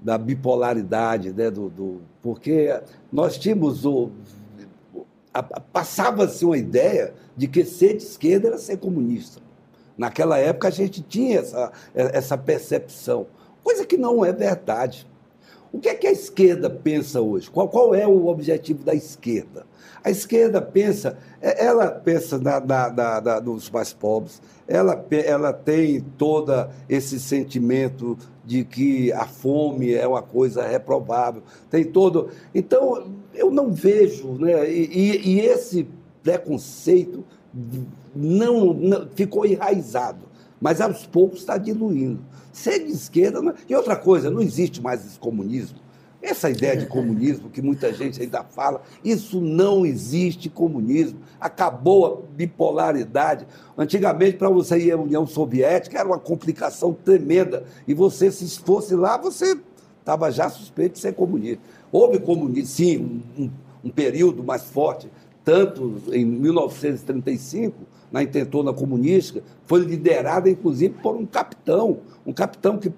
da 0.00 0.16
bipolaridade, 0.16 1.32
né? 1.32 1.50
do, 1.50 1.68
do, 1.68 2.00
porque 2.22 2.80
nós 3.12 3.36
tínhamos 3.36 3.84
o. 3.84 4.10
Passava-se 5.72 6.44
uma 6.44 6.56
ideia 6.56 7.14
de 7.36 7.46
que 7.46 7.64
ser 7.64 7.96
de 7.96 8.02
esquerda 8.02 8.48
era 8.48 8.58
ser 8.58 8.78
comunista. 8.78 9.40
Naquela 9.96 10.38
época 10.38 10.68
a 10.68 10.72
gente 10.72 11.02
tinha 11.02 11.38
essa, 11.38 11.70
essa 11.94 12.38
percepção, 12.38 13.26
coisa 13.62 13.84
que 13.84 13.96
não 13.96 14.24
é 14.24 14.32
verdade. 14.32 15.06
O 15.72 15.78
que 15.78 15.88
é 15.88 15.94
que 15.94 16.06
a 16.06 16.10
esquerda 16.10 16.68
pensa 16.68 17.20
hoje? 17.20 17.48
Qual, 17.48 17.68
qual 17.68 17.94
é 17.94 18.06
o 18.06 18.26
objetivo 18.26 18.82
da 18.82 18.94
esquerda? 18.94 19.66
A 20.02 20.10
esquerda 20.10 20.62
pensa, 20.62 21.18
é, 21.40 21.64
ela 21.66 21.88
pensa 21.88 22.38
na, 22.38 22.58
na, 22.60 22.90
na, 22.90 23.20
na, 23.20 23.40
nos 23.40 23.70
mais 23.70 23.92
pobres, 23.92 24.40
ela, 24.66 25.04
ela 25.10 25.52
tem 25.52 26.00
todo 26.16 26.52
esse 26.88 27.20
sentimento 27.20 28.16
de 28.44 28.64
que 28.64 29.12
a 29.12 29.26
fome 29.26 29.92
é 29.92 30.06
uma 30.06 30.22
coisa 30.22 30.66
reprovável, 30.66 31.42
tem 31.68 31.84
todo. 31.84 32.30
Então, 32.54 33.12
eu 33.34 33.50
não 33.50 33.72
vejo, 33.72 34.32
né? 34.32 34.70
E, 34.70 35.20
e 35.28 35.40
esse 35.40 35.86
preconceito 36.22 37.24
não, 38.14 38.72
não, 38.72 39.08
ficou 39.14 39.44
enraizado, 39.44 40.26
mas 40.60 40.80
aos 40.80 41.06
poucos 41.06 41.40
está 41.40 41.58
diluindo. 41.58 42.24
Ser 42.52 42.80
de 42.80 42.92
esquerda. 42.92 43.40
Não... 43.40 43.54
E 43.68 43.74
outra 43.74 43.96
coisa, 43.96 44.30
não 44.30 44.40
existe 44.40 44.80
mais 44.80 45.04
esse 45.04 45.18
comunismo. 45.18 45.78
Essa 46.22 46.50
ideia 46.50 46.76
de 46.76 46.86
comunismo 46.86 47.48
que 47.48 47.62
muita 47.62 47.94
gente 47.94 48.20
ainda 48.20 48.44
fala, 48.44 48.82
isso 49.02 49.40
não 49.40 49.86
existe 49.86 50.50
comunismo. 50.50 51.20
Acabou 51.40 52.06
a 52.06 52.34
bipolaridade. 52.36 53.46
Antigamente, 53.76 54.36
para 54.36 54.50
você 54.50 54.78
ir 54.78 54.92
à 54.92 54.98
União 54.98 55.26
Soviética, 55.26 55.98
era 55.98 56.06
uma 56.06 56.18
complicação 56.18 56.92
tremenda. 56.92 57.64
E 57.88 57.94
você, 57.94 58.30
se 58.30 58.60
fosse 58.60 58.94
lá, 58.94 59.16
você 59.16 59.56
estava 59.98 60.30
já 60.30 60.50
suspeito 60.50 60.94
de 60.94 61.00
ser 61.00 61.14
comunista. 61.14 61.62
Houve 61.90 62.18
comunismo, 62.18 62.66
sim, 62.66 63.22
um, 63.38 63.50
um 63.82 63.90
período 63.90 64.44
mais 64.44 64.64
forte, 64.64 65.08
tanto 65.42 66.02
em 66.12 66.24
1935, 66.24 67.74
na 68.12 68.22
intentona 68.22 68.74
comunista, 68.74 69.42
foi 69.64 69.80
liderada, 69.80 70.50
inclusive, 70.50 70.94
por 71.02 71.16
um 71.16 71.24
capitão, 71.24 72.00
um 72.26 72.32
capitão 72.32 72.76
que 72.76 72.92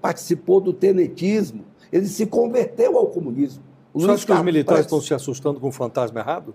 participou 0.00 0.60
do 0.60 0.72
tenetismo 0.72 1.64
ele 1.92 2.06
se 2.06 2.26
converteu 2.26 2.96
ao 2.96 3.06
comunismo. 3.06 3.62
Você 3.94 4.10
acha 4.10 4.26
que 4.26 4.32
os 4.32 4.42
militares 4.42 4.84
estão 4.84 5.00
se 5.00 5.14
assustando 5.14 5.58
com 5.58 5.68
o 5.68 5.72
fantasma 5.72 6.20
errado? 6.20 6.54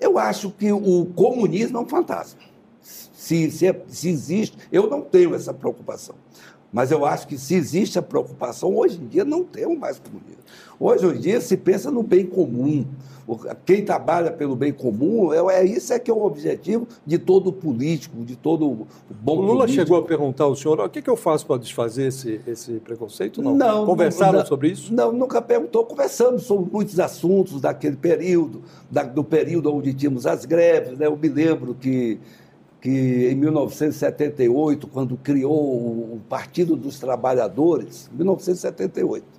Eu 0.00 0.18
acho 0.18 0.50
que 0.50 0.70
o 0.72 1.06
comunismo 1.06 1.78
é 1.78 1.80
um 1.80 1.86
fantasma. 1.86 2.40
Se, 2.80 3.50
se, 3.50 3.74
se 3.88 4.08
existe, 4.08 4.56
eu 4.70 4.88
não 4.88 5.00
tenho 5.02 5.34
essa 5.34 5.52
preocupação. 5.52 6.14
Mas 6.72 6.90
eu 6.90 7.04
acho 7.04 7.26
que 7.26 7.38
se 7.38 7.54
existe 7.54 7.98
a 7.98 8.02
preocupação, 8.02 8.76
hoje 8.76 9.00
em 9.00 9.06
dia 9.06 9.24
não 9.24 9.42
temos 9.42 9.78
mais 9.78 9.98
comunismo. 9.98 10.42
Hoje 10.78 11.06
em 11.06 11.20
dia 11.20 11.40
se 11.40 11.56
pensa 11.56 11.90
no 11.90 12.02
bem 12.02 12.26
comum. 12.26 12.86
Quem 13.66 13.84
trabalha 13.84 14.30
pelo 14.30 14.56
bem 14.56 14.72
comum, 14.72 15.32
é, 15.32 15.60
é 15.60 15.64
isso 15.64 15.92
é 15.92 15.98
que 15.98 16.10
é 16.10 16.14
o 16.14 16.22
objetivo 16.22 16.86
de 17.04 17.18
todo 17.18 17.52
político, 17.52 18.24
de 18.24 18.36
todo 18.36 18.86
bom 19.20 19.36
O 19.36 19.40
Lula 19.40 19.60
político. 19.60 19.84
chegou 19.84 19.98
a 19.98 20.02
perguntar 20.02 20.44
ao 20.44 20.56
senhor, 20.56 20.80
o 20.80 20.88
que, 20.88 21.02
que 21.02 21.10
eu 21.10 21.16
faço 21.16 21.46
para 21.46 21.58
desfazer 21.58 22.06
esse, 22.06 22.40
esse 22.46 22.72
preconceito? 22.74 23.42
Não. 23.42 23.54
não 23.54 23.86
Conversaram 23.86 24.38
não, 24.38 24.46
sobre 24.46 24.70
isso? 24.70 24.94
Não, 24.94 25.12
nunca 25.12 25.42
perguntou. 25.42 25.84
Conversamos 25.84 26.44
sobre 26.44 26.70
muitos 26.72 26.98
assuntos 26.98 27.60
daquele 27.60 27.96
período, 27.96 28.62
da, 28.90 29.02
do 29.02 29.22
período 29.22 29.74
onde 29.74 29.92
tínhamos 29.92 30.26
as 30.26 30.44
greves. 30.44 30.98
Né? 30.98 31.06
Eu 31.06 31.16
me 31.16 31.28
lembro 31.28 31.74
que 31.74 32.18
que 32.80 33.28
em 33.30 33.34
1978, 33.34 34.86
quando 34.86 35.16
criou 35.16 35.52
o 35.52 36.20
Partido 36.28 36.76
dos 36.76 36.98
Trabalhadores, 36.98 38.08
1978, 38.12 39.37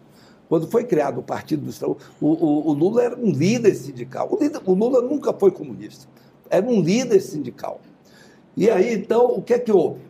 quando 0.49 0.67
foi 0.67 0.83
criado 0.83 1.19
o 1.19 1.23
Partido 1.23 1.63
dos 1.63 1.77
Trabalhadores, 1.77 2.12
o, 2.19 2.69
o, 2.69 2.73
Lula 2.73 3.03
era 3.03 3.15
um 3.15 3.31
líder 3.31 3.75
sindical. 3.75 4.27
O, 4.31 4.43
líder, 4.43 4.59
o, 4.65 4.73
Lula 4.73 4.99
nunca 4.99 5.31
foi 5.31 5.51
comunista, 5.51 6.07
era 6.49 6.65
um 6.65 6.81
líder 6.81 7.21
sindical. 7.21 7.79
E 8.57 8.67
aí, 8.67 8.95
então, 8.95 9.27
o 9.27 9.43
que 9.43 9.53
é 9.53 9.59
que 9.59 9.71
houve 9.71 10.01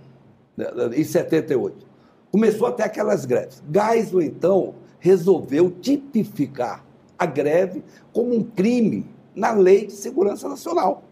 em 0.95 1.03
78? 1.03 1.85
Começou 2.31 2.67
até 2.67 2.83
aquelas 2.83 3.25
greves. 3.25 3.61
Geisel, 3.69 4.21
então, 4.21 4.75
resolveu 4.97 5.69
tipificar 5.69 6.85
a 7.17 7.25
greve 7.25 7.83
como 8.13 8.33
um 8.33 8.43
crime 8.43 9.05
na 9.35 9.51
Lei 9.51 9.87
de 9.87 9.93
Segurança 9.93 10.47
Nacional. 10.47 11.03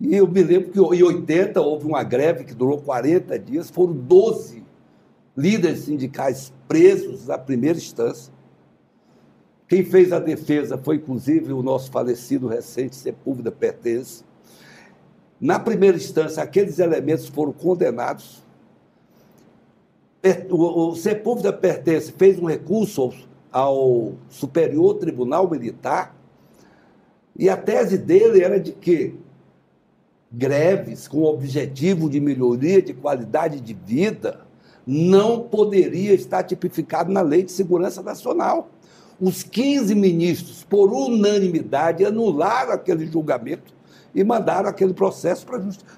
E 0.00 0.14
eu 0.16 0.26
me 0.26 0.42
lembro 0.42 0.70
que 0.70 0.78
em 0.78 1.02
80 1.02 1.60
houve 1.60 1.86
uma 1.86 2.02
greve 2.02 2.44
que 2.44 2.54
durou 2.54 2.78
40 2.78 3.38
dias, 3.38 3.68
foram 3.70 3.92
12 3.92 4.65
líderes 5.36 5.80
sindicais 5.80 6.52
presos 6.66 7.26
na 7.26 7.36
primeira 7.36 7.76
instância. 7.76 8.32
Quem 9.68 9.84
fez 9.84 10.12
a 10.12 10.18
defesa 10.18 10.78
foi, 10.78 10.96
inclusive, 10.96 11.52
o 11.52 11.62
nosso 11.62 11.90
falecido 11.90 12.46
recente 12.46 12.94
Sepúlveda 12.96 13.50
Pertence. 13.50 14.24
Na 15.40 15.58
primeira 15.58 15.96
instância, 15.96 16.42
aqueles 16.42 16.78
elementos 16.78 17.28
foram 17.28 17.52
condenados. 17.52 18.42
O 20.50 20.94
Sepúlveda 20.94 21.52
Pertence 21.52 22.12
fez 22.12 22.38
um 22.38 22.46
recurso 22.46 23.12
ao 23.52 24.14
Superior 24.28 24.94
Tribunal 24.94 25.48
Militar 25.50 26.16
e 27.38 27.48
a 27.48 27.56
tese 27.56 27.98
dele 27.98 28.42
era 28.42 28.58
de 28.58 28.72
que 28.72 29.14
greves 30.32 31.06
com 31.06 31.18
o 31.18 31.26
objetivo 31.26 32.08
de 32.08 32.20
melhoria 32.20 32.80
de 32.80 32.94
qualidade 32.94 33.60
de 33.60 33.74
vida 33.74 34.45
não 34.86 35.40
poderia 35.40 36.14
estar 36.14 36.44
tipificado 36.44 37.10
na 37.10 37.20
Lei 37.20 37.42
de 37.42 37.50
Segurança 37.50 38.02
Nacional. 38.02 38.70
Os 39.20 39.42
15 39.42 39.94
ministros, 39.94 40.62
por 40.62 40.92
unanimidade, 40.92 42.04
anularam 42.04 42.72
aquele 42.72 43.06
julgamento 43.06 43.74
e 44.14 44.22
mandaram 44.22 44.68
aquele 44.68 44.94
processo 44.94 45.46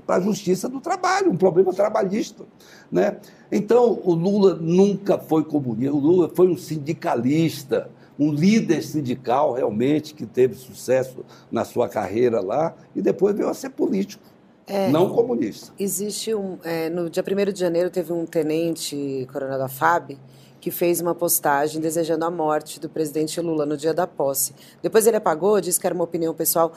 para 0.06 0.16
a 0.16 0.20
Justiça 0.20 0.68
do 0.68 0.80
Trabalho, 0.80 1.30
um 1.30 1.36
problema 1.36 1.72
trabalhista. 1.72 2.44
Né? 2.90 3.16
Então, 3.50 4.00
o 4.04 4.14
Lula 4.14 4.54
nunca 4.54 5.18
foi 5.18 5.44
comunista, 5.44 5.94
o 5.94 6.00
Lula 6.00 6.30
foi 6.34 6.48
um 6.48 6.56
sindicalista, 6.56 7.90
um 8.18 8.32
líder 8.32 8.82
sindical 8.82 9.52
realmente 9.52 10.14
que 10.14 10.26
teve 10.26 10.54
sucesso 10.54 11.24
na 11.50 11.64
sua 11.64 11.88
carreira 11.88 12.40
lá 12.40 12.74
e 12.96 13.00
depois 13.00 13.36
veio 13.36 13.48
a 13.48 13.54
ser 13.54 13.70
político. 13.70 14.22
É, 14.68 14.90
não 14.90 15.08
comunista. 15.08 15.72
Existe 15.78 16.34
um. 16.34 16.58
É, 16.62 16.90
no 16.90 17.08
dia 17.08 17.24
1 17.26 17.52
de 17.52 17.60
janeiro 17.60 17.90
teve 17.90 18.12
um 18.12 18.26
tenente 18.26 19.26
coronel 19.32 19.58
da 19.58 19.68
FAB 19.68 20.18
que 20.60 20.70
fez 20.70 21.00
uma 21.00 21.14
postagem 21.14 21.80
desejando 21.80 22.24
a 22.24 22.30
morte 22.30 22.80
do 22.80 22.88
presidente 22.88 23.40
Lula 23.40 23.64
no 23.64 23.76
dia 23.76 23.94
da 23.94 24.06
posse. 24.06 24.52
Depois 24.82 25.06
ele 25.06 25.16
apagou, 25.16 25.60
disse 25.60 25.78
que 25.78 25.86
era 25.86 25.94
uma 25.94 26.04
opinião 26.04 26.34
pessoal. 26.34 26.72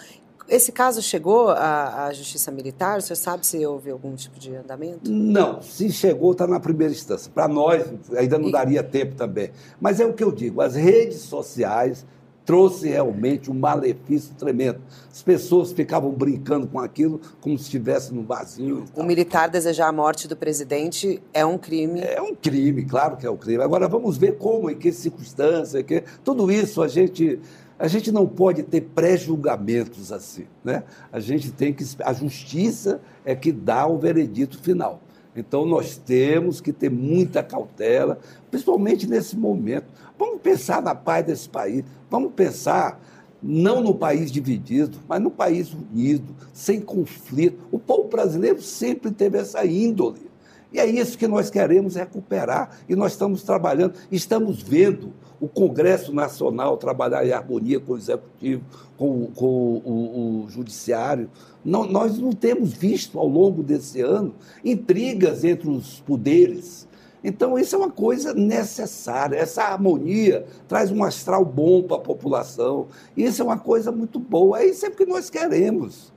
Esse 0.47 0.71
caso 0.71 1.01
chegou 1.01 1.49
à, 1.49 2.05
à 2.05 2.13
Justiça 2.13 2.51
Militar? 2.51 3.01
Você 3.01 3.15
sabe 3.15 3.45
se 3.45 3.65
houve 3.65 3.89
algum 3.89 4.15
tipo 4.15 4.39
de 4.39 4.55
andamento? 4.55 5.09
Não, 5.09 5.61
se 5.61 5.91
chegou, 5.91 6.33
está 6.33 6.45
na 6.45 6.59
primeira 6.59 6.93
instância. 6.93 7.31
Para 7.33 7.47
nós, 7.47 7.85
ainda 8.17 8.37
não 8.37 8.49
e... 8.49 8.51
daria 8.51 8.83
tempo 8.83 9.15
também. 9.15 9.51
Mas 9.79 9.99
é 9.99 10.05
o 10.05 10.13
que 10.13 10.23
eu 10.23 10.31
digo: 10.31 10.61
as 10.61 10.75
redes 10.75 11.19
sociais 11.21 12.05
trouxe 12.45 12.89
realmente 12.89 13.51
um 13.51 13.53
malefício 13.53 14.33
tremendo. 14.35 14.81
As 15.11 15.21
pessoas 15.21 15.71
ficavam 15.71 16.11
brincando 16.11 16.67
com 16.67 16.79
aquilo 16.79 17.19
como 17.39 17.57
se 17.57 17.65
estivesse 17.65 18.13
no 18.13 18.23
vazio. 18.23 18.85
O 18.95 19.03
militar 19.03 19.49
desejar 19.49 19.87
a 19.87 19.91
morte 19.91 20.27
do 20.27 20.35
presidente 20.35 21.21
é 21.33 21.45
um 21.45 21.57
crime? 21.57 22.01
É 22.01 22.21
um 22.21 22.35
crime, 22.35 22.83
claro 22.85 23.17
que 23.17 23.25
é 23.25 23.31
um 23.31 23.37
crime. 23.37 23.63
Agora 23.63 23.87
vamos 23.87 24.17
ver 24.17 24.37
como, 24.37 24.69
em 24.69 24.75
que 24.75 24.91
circunstância, 24.91 25.83
que 25.83 26.03
tudo 26.23 26.51
isso 26.51 26.81
a 26.81 26.87
gente 26.87 27.39
a 27.77 27.87
gente 27.87 28.11
não 28.11 28.27
pode 28.27 28.61
ter 28.61 28.81
pré-julgamentos 28.81 30.11
assim, 30.11 30.45
né? 30.63 30.83
A 31.11 31.19
gente 31.19 31.51
tem 31.51 31.73
que 31.73 31.83
a 32.03 32.13
justiça 32.13 33.01
é 33.25 33.33
que 33.33 33.51
dá 33.51 33.87
o 33.87 33.97
veredito 33.97 34.61
final. 34.61 35.01
Então 35.35 35.65
nós 35.65 35.97
temos 35.97 36.59
que 36.59 36.73
ter 36.73 36.89
muita 36.89 37.41
cautela, 37.41 38.19
principalmente 38.49 39.07
nesse 39.07 39.37
momento. 39.37 39.85
Vamos 40.17 40.41
pensar 40.41 40.81
na 40.81 40.93
paz 40.93 41.25
desse 41.25 41.47
país, 41.47 41.83
vamos 42.09 42.33
pensar 42.33 42.99
não 43.41 43.81
no 43.81 43.95
país 43.95 44.31
dividido, 44.31 44.99
mas 45.07 45.21
no 45.21 45.31
país 45.31 45.73
unido, 45.73 46.35
sem 46.53 46.79
conflito. 46.79 47.65
O 47.71 47.79
povo 47.79 48.07
brasileiro 48.07 48.61
sempre 48.61 49.09
teve 49.11 49.39
essa 49.39 49.65
índole. 49.65 50.29
E 50.71 50.79
é 50.79 50.85
isso 50.85 51.17
que 51.17 51.27
nós 51.27 51.49
queremos 51.49 51.95
recuperar 51.95 52.77
e 52.87 52.95
nós 52.95 53.13
estamos 53.13 53.43
trabalhando, 53.43 53.95
estamos 54.11 54.61
vendo 54.61 55.11
o 55.41 55.47
Congresso 55.47 56.13
Nacional 56.13 56.77
trabalhar 56.77 57.25
em 57.25 57.31
harmonia 57.31 57.79
com 57.79 57.93
o 57.93 57.97
Executivo, 57.97 58.63
com, 58.95 59.25
com 59.35 59.45
o, 59.45 59.81
o, 59.83 60.43
o, 60.43 60.49
Judiciário. 60.49 61.31
Não, 61.65 61.83
nós 61.83 62.19
não 62.19 62.31
temos 62.31 62.71
visto 62.71 63.17
ao 63.17 63.27
longo 63.27 63.63
desse 63.63 64.01
ano 64.01 64.35
intrigas 64.63 65.43
entre 65.43 65.67
os 65.67 65.99
poderes 65.99 66.87
Então, 67.23 67.57
isso 67.57 67.75
é 67.75 67.79
uma 67.79 67.89
coisa 67.89 68.35
necessária. 68.35 69.35
Essa 69.35 69.63
harmonia 69.63 70.45
traz 70.67 70.91
um 70.91 71.03
astral 71.03 71.43
bom 71.43 71.81
para 71.81 71.97
a 71.97 72.01
população. 72.01 72.87
Isso 73.17 73.41
é 73.41 73.45
uma 73.45 73.57
coisa 73.57 73.91
muito 73.91 74.19
boa. 74.19 74.59
É 74.59 74.65
isso 74.67 74.85
é 74.85 74.89
o 74.89 74.95
que 74.95 75.05
nós 75.05 75.29
queremos. 75.29 76.13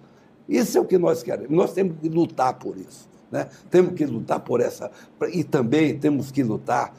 Isso 0.46 0.76
é 0.76 0.80
o 0.80 0.84
que 0.84 0.98
nós 0.98 1.22
queremos. 1.22 1.50
Nós 1.50 1.72
temos 1.72 1.96
que 1.98 2.10
lutar 2.10 2.54
por 2.58 2.76
isso. 2.76 3.08
Né? 3.30 3.48
Temos 3.70 3.94
que 3.94 4.04
lutar 4.06 4.40
por 4.40 4.60
essa. 4.60 4.90
E 5.32 5.42
também 5.42 5.98
temos 5.98 6.30
que 6.30 6.42
lutar 6.42 6.94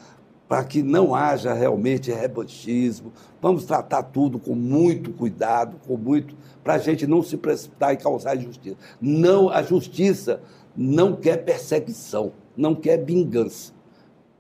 para 0.48 0.64
que 0.64 0.84
não 0.84 1.16
haja 1.16 1.54
realmente 1.54 2.12
revanchismo. 2.12 3.12
Vamos 3.42 3.66
tratar 3.66 4.04
tudo 4.04 4.38
com 4.40 4.56
muito 4.56 5.12
cuidado, 5.12 5.78
com 5.88 5.98
muito. 5.98 6.36
para 6.64 6.76
a 6.76 6.78
gente 6.78 7.08
não 7.08 7.24
se 7.24 7.38
precipitar 7.38 7.94
e 7.94 7.98
causar 7.98 8.36
injustiça. 8.36 8.78
Não, 9.02 9.50
a 9.50 9.62
justiça 9.62 10.42
não 10.76 11.16
quer 11.16 11.38
perseguição, 11.38 12.34
não 12.56 12.76
quer 12.76 13.04
vingança 13.04 13.76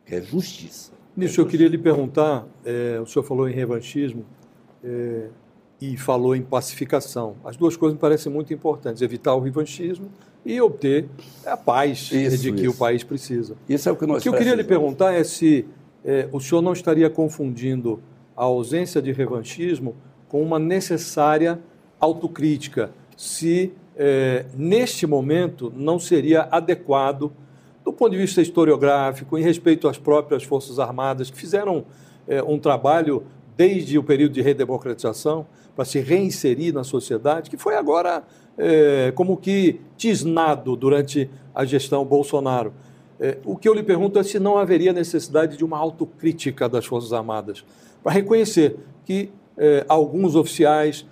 que 0.05 0.15
é 0.15 0.21
justiça. 0.21 0.91
Nisso, 1.17 1.41
eu 1.41 1.45
queria 1.45 1.67
lhe 1.67 1.77
perguntar: 1.77 2.45
é, 2.63 2.99
o 3.01 3.05
senhor 3.05 3.23
falou 3.23 3.49
em 3.49 3.53
revanchismo 3.53 4.25
é, 4.83 5.29
e 5.81 5.97
falou 5.97 6.35
em 6.35 6.41
pacificação. 6.41 7.35
As 7.43 7.57
duas 7.57 7.75
coisas 7.75 7.95
me 7.95 7.99
parecem 7.99 8.31
muito 8.31 8.53
importantes: 8.53 9.01
evitar 9.01 9.33
o 9.33 9.39
revanchismo 9.39 10.09
e 10.45 10.61
obter 10.61 11.09
a 11.45 11.57
paz 11.57 12.11
isso, 12.11 12.37
de 12.37 12.51
que 12.51 12.61
isso. 12.61 12.71
o 12.71 12.75
país 12.75 13.03
precisa. 13.03 13.55
Isso 13.67 13.89
é 13.89 13.91
o 13.91 13.95
que 13.95 14.05
nós 14.05 14.19
O 14.19 14.21
que 14.21 14.29
eu 14.29 14.33
queria 14.33 14.53
lhe 14.53 14.63
perguntar 14.63 15.13
é 15.13 15.23
se 15.23 15.65
é, 16.05 16.29
o 16.31 16.39
senhor 16.39 16.61
não 16.61 16.71
estaria 16.71 17.09
confundindo 17.09 17.99
a 18.37 18.43
ausência 18.43 19.01
de 19.01 19.11
revanchismo 19.11 19.95
com 20.29 20.41
uma 20.43 20.59
necessária 20.59 21.59
autocrítica, 21.99 22.91
se 23.17 23.73
é, 23.97 24.45
neste 24.55 25.07
momento 25.07 25.73
não 25.75 25.97
seria 25.97 26.47
adequado 26.51 27.31
do 27.83 27.91
ponto 27.91 28.11
de 28.11 28.17
vista 28.17 28.41
historiográfico, 28.41 29.37
em 29.37 29.41
respeito 29.41 29.87
às 29.87 29.97
próprias 29.97 30.43
Forças 30.43 30.79
Armadas, 30.79 31.29
que 31.29 31.37
fizeram 31.37 31.85
é, 32.27 32.41
um 32.43 32.59
trabalho 32.59 33.23
desde 33.57 33.97
o 33.97 34.03
período 34.03 34.33
de 34.33 34.41
redemocratização 34.41 35.47
para 35.75 35.85
se 35.85 35.99
reinserir 35.99 36.73
na 36.73 36.83
sociedade, 36.83 37.49
que 37.49 37.57
foi 37.57 37.75
agora 37.75 38.23
como 39.15 39.35
que 39.35 39.81
tisnado 39.97 40.77
durante 40.77 41.29
a 41.53 41.65
gestão 41.65 42.05
Bolsonaro. 42.05 42.73
É, 43.19 43.37
o 43.45 43.55
que 43.55 43.67
eu 43.67 43.73
lhe 43.73 43.83
pergunto 43.83 44.19
é 44.19 44.23
se 44.23 44.39
não 44.39 44.57
haveria 44.57 44.91
necessidade 44.91 45.57
de 45.57 45.63
uma 45.63 45.77
autocrítica 45.77 46.67
das 46.67 46.85
Forças 46.85 47.13
Armadas, 47.13 47.63
para 48.03 48.11
reconhecer 48.11 48.77
que 49.03 49.31
alguns 49.87 50.35
oficiais 50.35 51.05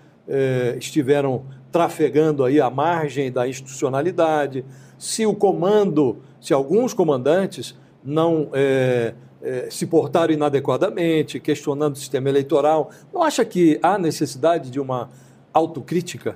estiveram 0.77 1.45
trafegando 1.71 2.43
aí 2.43 2.59
à 2.59 2.69
margem 2.69 3.31
da 3.31 3.47
institucionalidade, 3.47 4.65
se 4.97 5.25
o 5.25 5.33
comando 5.33 6.21
se 6.43 6.53
alguns 6.53 6.93
comandantes 6.93 7.73
não 8.03 8.49
é, 8.51 9.13
é, 9.41 9.67
se 9.71 9.87
portaram 9.87 10.33
inadequadamente, 10.33 11.39
questionando 11.39 11.93
o 11.93 11.97
sistema 11.97 12.27
eleitoral. 12.27 12.91
Não 13.13 13.23
acha 13.23 13.45
que 13.45 13.79
há 13.81 13.97
necessidade 13.97 14.69
de 14.69 14.77
uma 14.77 15.09
autocrítica? 15.53 16.35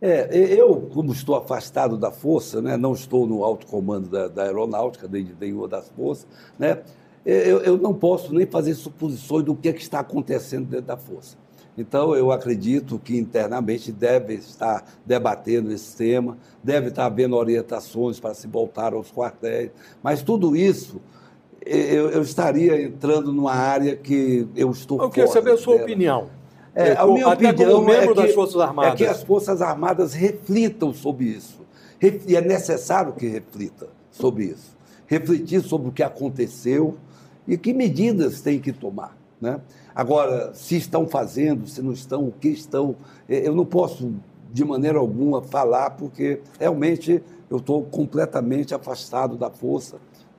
É, 0.00 0.28
eu, 0.54 0.88
como 0.92 1.12
estou 1.12 1.34
afastado 1.34 1.96
da 1.96 2.12
força, 2.12 2.62
né, 2.62 2.76
não 2.76 2.92
estou 2.92 3.26
no 3.26 3.42
alto 3.42 3.66
comando 3.66 4.08
da, 4.08 4.28
da 4.28 4.44
aeronáutica, 4.44 5.08
nem 5.10 5.24
de 5.24 5.34
nenhuma 5.38 5.66
das 5.66 5.88
forças, 5.88 6.26
né, 6.56 6.82
eu, 7.26 7.60
eu, 7.60 7.76
não 7.76 7.92
posso 7.92 8.32
nem 8.32 8.46
fazer 8.46 8.74
suposições 8.74 9.44
do 9.44 9.54
que, 9.54 9.68
é 9.68 9.72
que 9.72 9.82
está 9.82 10.00
acontecendo 10.00 10.66
dentro 10.66 10.86
da 10.86 10.96
força. 10.96 11.36
Então, 11.76 12.14
eu 12.16 12.32
acredito 12.32 12.98
que 12.98 13.16
internamente 13.16 13.92
deve 13.92 14.34
estar 14.34 14.84
debatendo 15.04 15.70
esse 15.72 15.96
tema, 15.96 16.38
deve 16.62 16.88
estar 16.88 17.06
havendo 17.06 17.36
orientações 17.36 18.18
para 18.18 18.34
se 18.34 18.46
voltar 18.48 18.94
aos 18.94 19.12
quartéis, 19.12 19.70
mas 20.02 20.22
tudo 20.22 20.56
isso 20.56 21.00
eu, 21.64 22.10
eu 22.10 22.22
estaria 22.22 22.82
entrando 22.82 23.32
numa 23.32 23.52
área 23.52 23.94
que 23.94 24.48
eu 24.56 24.70
estou 24.70 25.00
Eu 25.00 25.10
queria 25.10 25.30
saber 25.30 25.52
a 25.52 25.56
sua 25.56 25.74
dela. 25.74 25.84
opinião. 25.84 26.37
É, 26.78 26.92
a 26.96 27.04
minha 27.08 27.26
Até 27.26 27.48
opinião 27.48 27.72
como 27.72 27.88
membro 27.88 28.12
é 28.12 28.14
que, 28.14 28.22
das 28.22 28.34
Forças 28.34 28.60
Armadas. 28.60 28.92
É 28.92 28.96
que 28.96 29.06
as 29.06 29.22
Forças 29.24 29.60
Armadas 29.60 30.12
reflitam 30.12 30.94
sobre 30.94 31.24
isso. 31.24 31.66
E 32.00 32.36
é 32.36 32.40
necessário 32.40 33.12
que 33.14 33.26
reflita 33.26 33.88
sobre 34.12 34.44
isso. 34.44 34.76
Refletir 35.08 35.60
sobre 35.60 35.88
o 35.88 35.92
que 35.92 36.04
aconteceu 36.04 36.96
e 37.48 37.58
que 37.58 37.72
medidas 37.72 38.40
tem 38.40 38.60
que 38.60 38.72
tomar. 38.72 39.16
Né? 39.40 39.60
Agora, 39.92 40.54
se 40.54 40.76
estão 40.76 41.08
fazendo, 41.08 41.66
se 41.66 41.82
não 41.82 41.92
estão, 41.92 42.28
o 42.28 42.30
que 42.30 42.48
estão, 42.48 42.94
eu 43.28 43.56
não 43.56 43.64
posso 43.64 44.14
de 44.52 44.64
maneira 44.64 44.98
alguma 44.98 45.42
falar, 45.42 45.90
porque 45.90 46.40
realmente 46.60 47.20
eu 47.50 47.56
estou 47.56 47.82
completamente 47.82 48.72
afastado 48.72 49.36
da 49.36 49.50
força. 49.50 49.96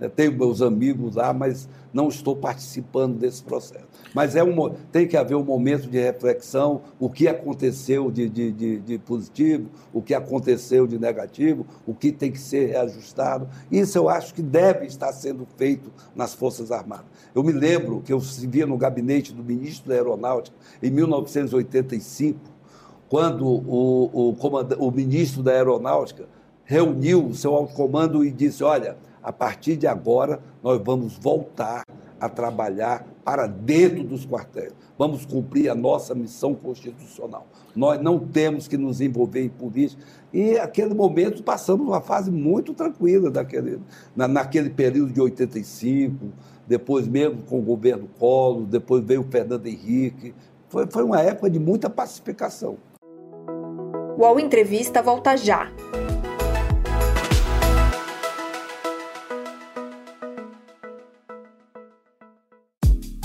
Tenho 0.08 0.32
meus 0.32 0.62
amigos 0.62 1.16
lá, 1.16 1.34
mas 1.34 1.68
não 1.94 2.08
estou 2.08 2.36
participando 2.36 3.18
desse 3.18 3.44
processo. 3.44 3.88
Mas 4.14 4.36
é 4.36 4.44
um, 4.44 4.70
tem 4.92 5.08
que 5.08 5.18
haver 5.18 5.36
um 5.36 5.44
momento 5.44 5.90
de 5.90 6.00
reflexão, 6.00 6.82
o 6.98 7.10
que 7.10 7.28
aconteceu 7.28 8.10
de, 8.10 8.30
de, 8.30 8.52
de, 8.52 8.80
de, 8.80 8.98
positivo, 8.98 9.70
o 9.92 10.02
que 10.02 10.14
aconteceu 10.14 10.88
de 10.88 10.98
negativo, 10.98 11.66
o 11.86 11.94
que 11.94 12.12
tem 12.12 12.32
que 12.32 12.40
ser 12.40 12.68
reajustado. 12.68 13.50
Isso 13.70 13.98
eu 13.98 14.08
acho 14.08 14.34
que 14.34 14.42
deve 14.42 14.86
estar 14.86 15.12
sendo 15.12 15.46
feito 15.58 15.92
nas 16.16 16.34
Forças 16.34 16.72
Armadas. 16.72 17.08
Eu 17.36 17.44
me 17.44 17.52
lembro 17.52 18.02
que 18.02 18.14
eu 18.14 18.20
via 18.20 18.66
no 18.66 18.78
gabinete 18.78 19.34
do 19.34 19.44
ministro 19.44 19.90
da 19.90 19.96
Aeronáutica 19.96 20.56
em 20.82 20.90
1985, 20.90 22.40
quando 23.10 23.46
o, 23.46 24.32
o, 24.32 24.88
o 24.88 24.92
ministro 24.92 25.44
da 25.44 25.52
Aeronáutica 25.52 26.28
reuniu 26.64 27.26
o 27.26 27.34
seu 27.34 27.56
alto 27.56 27.74
comando 27.74 28.24
e 28.24 28.32
disse: 28.32 28.64
Olha, 28.64 28.96
a 29.24 29.32
partir 29.32 29.76
de 29.76 29.88
agora 29.88 30.40
nós 30.64 30.82
vamos 30.84 31.18
voltar 31.18 31.84
a 32.20 32.28
trabalhar 32.28 33.06
para 33.24 33.48
dentro 33.48 34.04
dos 34.04 34.26
quartéis. 34.26 34.74
Vamos 34.98 35.26
cumprir 35.26 35.70
a 35.70 35.76
nossa 35.76 36.14
missão 36.14 36.54
constitucional. 36.54 37.48
Nós 37.76 38.02
não 38.02 38.20
temos 38.20 38.68
que 38.68 38.78
nos 38.78 39.00
envolver 39.00 39.44
em 39.44 39.50
política. 39.50 40.04
E 40.34 40.56
naquele 40.56 40.94
momento 40.94 41.42
passamos 41.42 41.88
uma 41.88 42.02
fase 42.02 42.30
muito 42.30 42.74
tranquila 42.74 43.32
daquele, 43.32 43.80
na, 44.16 44.28
naquele 44.28 44.70
período 44.70 45.14
de 45.14 45.22
85, 45.22 46.28
depois 46.68 47.08
mesmo 47.08 47.44
com 47.44 47.60
o 47.60 47.62
governo 47.62 48.10
Collor, 48.20 48.66
depois 48.66 49.04
veio 49.04 49.22
o 49.22 49.32
Fernando 49.32 49.66
Henrique. 49.66 50.34
Foi, 50.68 50.86
foi 50.88 51.04
uma 51.04 51.22
época 51.22 51.50
de 51.50 51.60
muita 51.60 51.90
pacificação. 51.90 52.78
O 54.18 54.40
Entrevista 54.40 55.02
volta 55.02 55.38
já. 55.38 55.72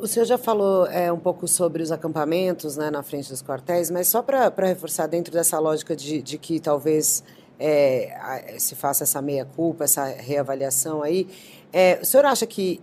O 0.00 0.06
senhor 0.06 0.24
já 0.24 0.38
falou 0.38 0.86
é, 0.86 1.12
um 1.12 1.18
pouco 1.18 1.46
sobre 1.46 1.82
os 1.82 1.92
acampamentos 1.92 2.74
né, 2.74 2.90
na 2.90 3.02
frente 3.02 3.28
dos 3.28 3.42
quartéis, 3.42 3.90
mas 3.90 4.08
só 4.08 4.22
para 4.22 4.50
reforçar 4.66 5.06
dentro 5.06 5.30
dessa 5.30 5.58
lógica 5.58 5.94
de, 5.94 6.22
de 6.22 6.38
que 6.38 6.58
talvez 6.58 7.22
é, 7.58 8.56
se 8.58 8.74
faça 8.74 9.04
essa 9.04 9.20
meia-culpa, 9.20 9.84
essa 9.84 10.06
reavaliação 10.06 11.02
aí, 11.02 11.28
é, 11.70 11.98
o 12.00 12.06
senhor 12.06 12.24
acha 12.24 12.46
que 12.46 12.80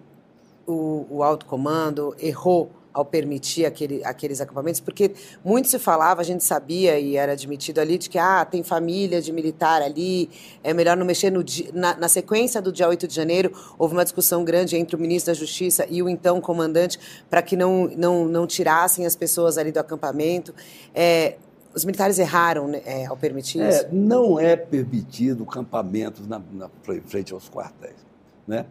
o, 0.68 1.08
o 1.10 1.24
alto 1.24 1.48
comando 1.48 2.16
errou 2.20 2.70
ao 2.98 3.06
permitir 3.06 3.64
aquele, 3.64 4.04
aqueles 4.04 4.42
acampamentos, 4.42 4.80
porque 4.82 5.12
muito 5.46 5.68
se 5.68 5.78
falava, 5.78 6.20
a 6.20 6.24
gente 6.24 6.44
sabia 6.44 7.00
e 7.00 7.16
era 7.16 7.34
admitido 7.34 7.80
ali 7.80 7.96
de 7.96 8.10
que 8.10 8.18
ah, 8.18 8.44
tem 8.44 8.64
família 8.64 9.22
de 9.22 9.32
militar 9.32 9.84
ali, 9.84 10.32
é 10.64 10.74
melhor 10.74 10.98
não 10.98 11.06
mexer 11.06 11.30
no 11.30 11.46
na, 11.76 11.96
na, 11.96 12.10
sequência 12.10 12.60
do 12.60 12.72
dia 12.72 12.88
8 12.90 13.08
de 13.08 13.14
janeiro, 13.14 13.54
houve 13.78 13.94
uma 13.94 14.04
discussão 14.04 14.44
grande 14.44 14.76
entre 14.76 14.96
o 14.96 15.00
ministro 15.00 15.32
da 15.32 15.40
Justiça 15.40 15.86
e 15.88 16.02
o 16.02 16.10
então 16.10 16.42
comandante 16.42 17.00
para 17.30 17.44
que 17.44 17.56
não, 17.56 17.88
não, 17.96 18.26
não 18.26 18.48
tirassem 18.48 19.06
as 19.06 19.16
pessoas 19.16 19.60
ali 19.60 19.72
do 19.72 19.80
acampamento. 19.80 20.52
É, 20.96 21.36
os 21.76 21.86
militares 21.86 22.18
erraram 22.18 22.68
né, 22.68 22.82
é, 22.84 23.06
ao 23.06 23.16
permitir 23.16 23.62
é, 23.62 23.70
isso? 23.70 23.86
Não 23.92 24.40
é 24.40 24.56
permitido 24.56 25.46
campamentos 25.46 26.28
na, 26.28 26.42
na 26.52 26.68
frente 27.06 27.32
aos 27.32 27.48
quartéis. 27.48 28.08
Né? 28.48 28.66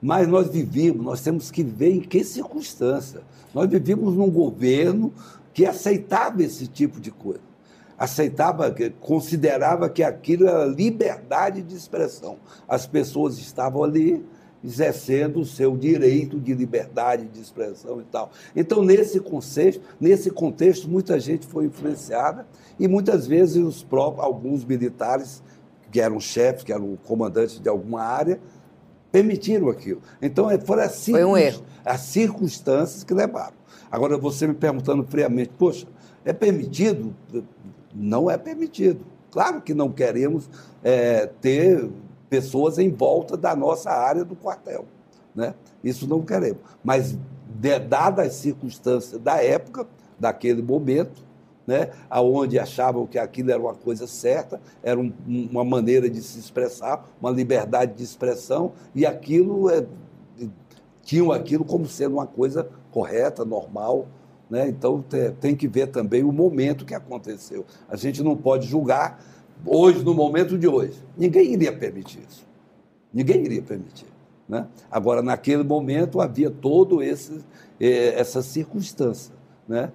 Mas 0.00 0.26
nós 0.26 0.48
vivemos, 0.48 1.04
nós 1.04 1.20
temos 1.20 1.50
que 1.50 1.62
ver 1.62 1.94
em 1.96 2.00
que 2.00 2.24
circunstância. 2.24 3.20
Nós 3.54 3.68
vivíamos 3.68 4.14
num 4.14 4.30
governo 4.30 5.12
que 5.52 5.66
aceitava 5.66 6.42
esse 6.42 6.66
tipo 6.66 7.00
de 7.00 7.10
coisa. 7.10 7.50
Aceitava, 7.98 8.74
considerava 8.98 9.90
que 9.90 10.02
aquilo 10.02 10.48
era 10.48 10.64
liberdade 10.64 11.60
de 11.60 11.76
expressão. 11.76 12.38
As 12.66 12.86
pessoas 12.86 13.38
estavam 13.38 13.84
ali 13.84 14.24
exercendo 14.62 15.40
o 15.40 15.44
seu 15.44 15.76
direito 15.76 16.38
de 16.38 16.54
liberdade 16.54 17.26
de 17.26 17.40
expressão 17.40 18.00
e 18.00 18.04
tal. 18.04 18.30
Então, 18.54 18.82
nesse 18.82 19.18
contexto, 19.20 19.80
nesse 19.98 20.30
contexto, 20.30 20.88
muita 20.88 21.18
gente 21.18 21.46
foi 21.46 21.66
influenciada 21.66 22.46
e 22.78 22.86
muitas 22.86 23.26
vezes 23.26 23.56
os 23.56 23.82
próprios, 23.82 24.24
alguns 24.24 24.64
militares 24.64 25.42
que 25.90 26.00
eram 26.00 26.20
chefes, 26.20 26.62
que 26.62 26.72
eram 26.72 26.96
comandantes 27.04 27.58
de 27.58 27.68
alguma 27.68 28.02
área, 28.02 28.38
permitiram 29.10 29.68
aquilo. 29.68 30.00
Então, 30.20 30.50
é, 30.50 30.58
foram 30.58 30.82
as, 30.82 31.06
Foi 31.06 31.24
um 31.24 31.34
as 31.84 32.00
circunstâncias 32.00 33.04
que 33.04 33.14
levaram. 33.14 33.54
Agora, 33.90 34.16
você 34.16 34.46
me 34.46 34.54
perguntando 34.54 35.04
friamente, 35.04 35.50
poxa, 35.58 35.86
é 36.24 36.32
permitido? 36.32 37.14
Não 37.94 38.30
é 38.30 38.38
permitido. 38.38 39.04
Claro 39.30 39.60
que 39.60 39.74
não 39.74 39.90
queremos 39.90 40.48
é, 40.82 41.26
ter 41.40 41.88
pessoas 42.28 42.78
em 42.78 42.90
volta 42.90 43.36
da 43.36 43.56
nossa 43.56 43.90
área 43.90 44.24
do 44.24 44.36
quartel. 44.36 44.84
Né? 45.34 45.54
Isso 45.82 46.06
não 46.06 46.22
queremos. 46.22 46.60
Mas, 46.84 47.16
de, 47.48 47.78
dadas 47.78 48.28
as 48.28 48.34
circunstâncias 48.34 49.20
da 49.20 49.42
época, 49.42 49.86
daquele 50.18 50.62
momento, 50.62 51.22
né, 51.66 51.90
onde 52.10 52.58
achavam 52.58 53.06
que 53.06 53.18
aquilo 53.18 53.50
era 53.50 53.60
uma 53.60 53.74
coisa 53.74 54.06
certa, 54.06 54.60
era 54.82 54.98
um, 54.98 55.12
uma 55.26 55.64
maneira 55.64 56.08
de 56.08 56.22
se 56.22 56.38
expressar, 56.38 57.08
uma 57.20 57.30
liberdade 57.30 57.94
de 57.94 58.02
expressão, 58.02 58.72
e 58.94 59.06
aquilo 59.06 59.70
é, 59.70 59.86
tinham 61.02 61.32
aquilo 61.32 61.64
como 61.64 61.86
sendo 61.86 62.14
uma 62.14 62.26
coisa 62.26 62.68
correta, 62.90 63.44
normal. 63.44 64.06
Né? 64.48 64.68
Então 64.68 65.04
tem 65.40 65.54
que 65.54 65.68
ver 65.68 65.88
também 65.88 66.24
o 66.24 66.32
momento 66.32 66.84
que 66.84 66.94
aconteceu. 66.94 67.64
A 67.88 67.96
gente 67.96 68.22
não 68.22 68.36
pode 68.36 68.66
julgar 68.66 69.24
hoje, 69.64 70.02
no 70.04 70.14
momento 70.14 70.58
de 70.58 70.66
hoje. 70.66 71.02
Ninguém 71.16 71.52
iria 71.52 71.72
permitir 71.72 72.20
isso. 72.28 72.46
Ninguém 73.12 73.44
iria 73.44 73.62
permitir. 73.62 74.06
Né? 74.48 74.66
Agora, 74.90 75.22
naquele 75.22 75.62
momento, 75.62 76.20
havia 76.20 76.50
todo 76.50 77.02
esse, 77.02 77.44
eh, 77.80 78.14
essa 78.18 78.42
circunstância. 78.42 79.34
Né? 79.68 79.92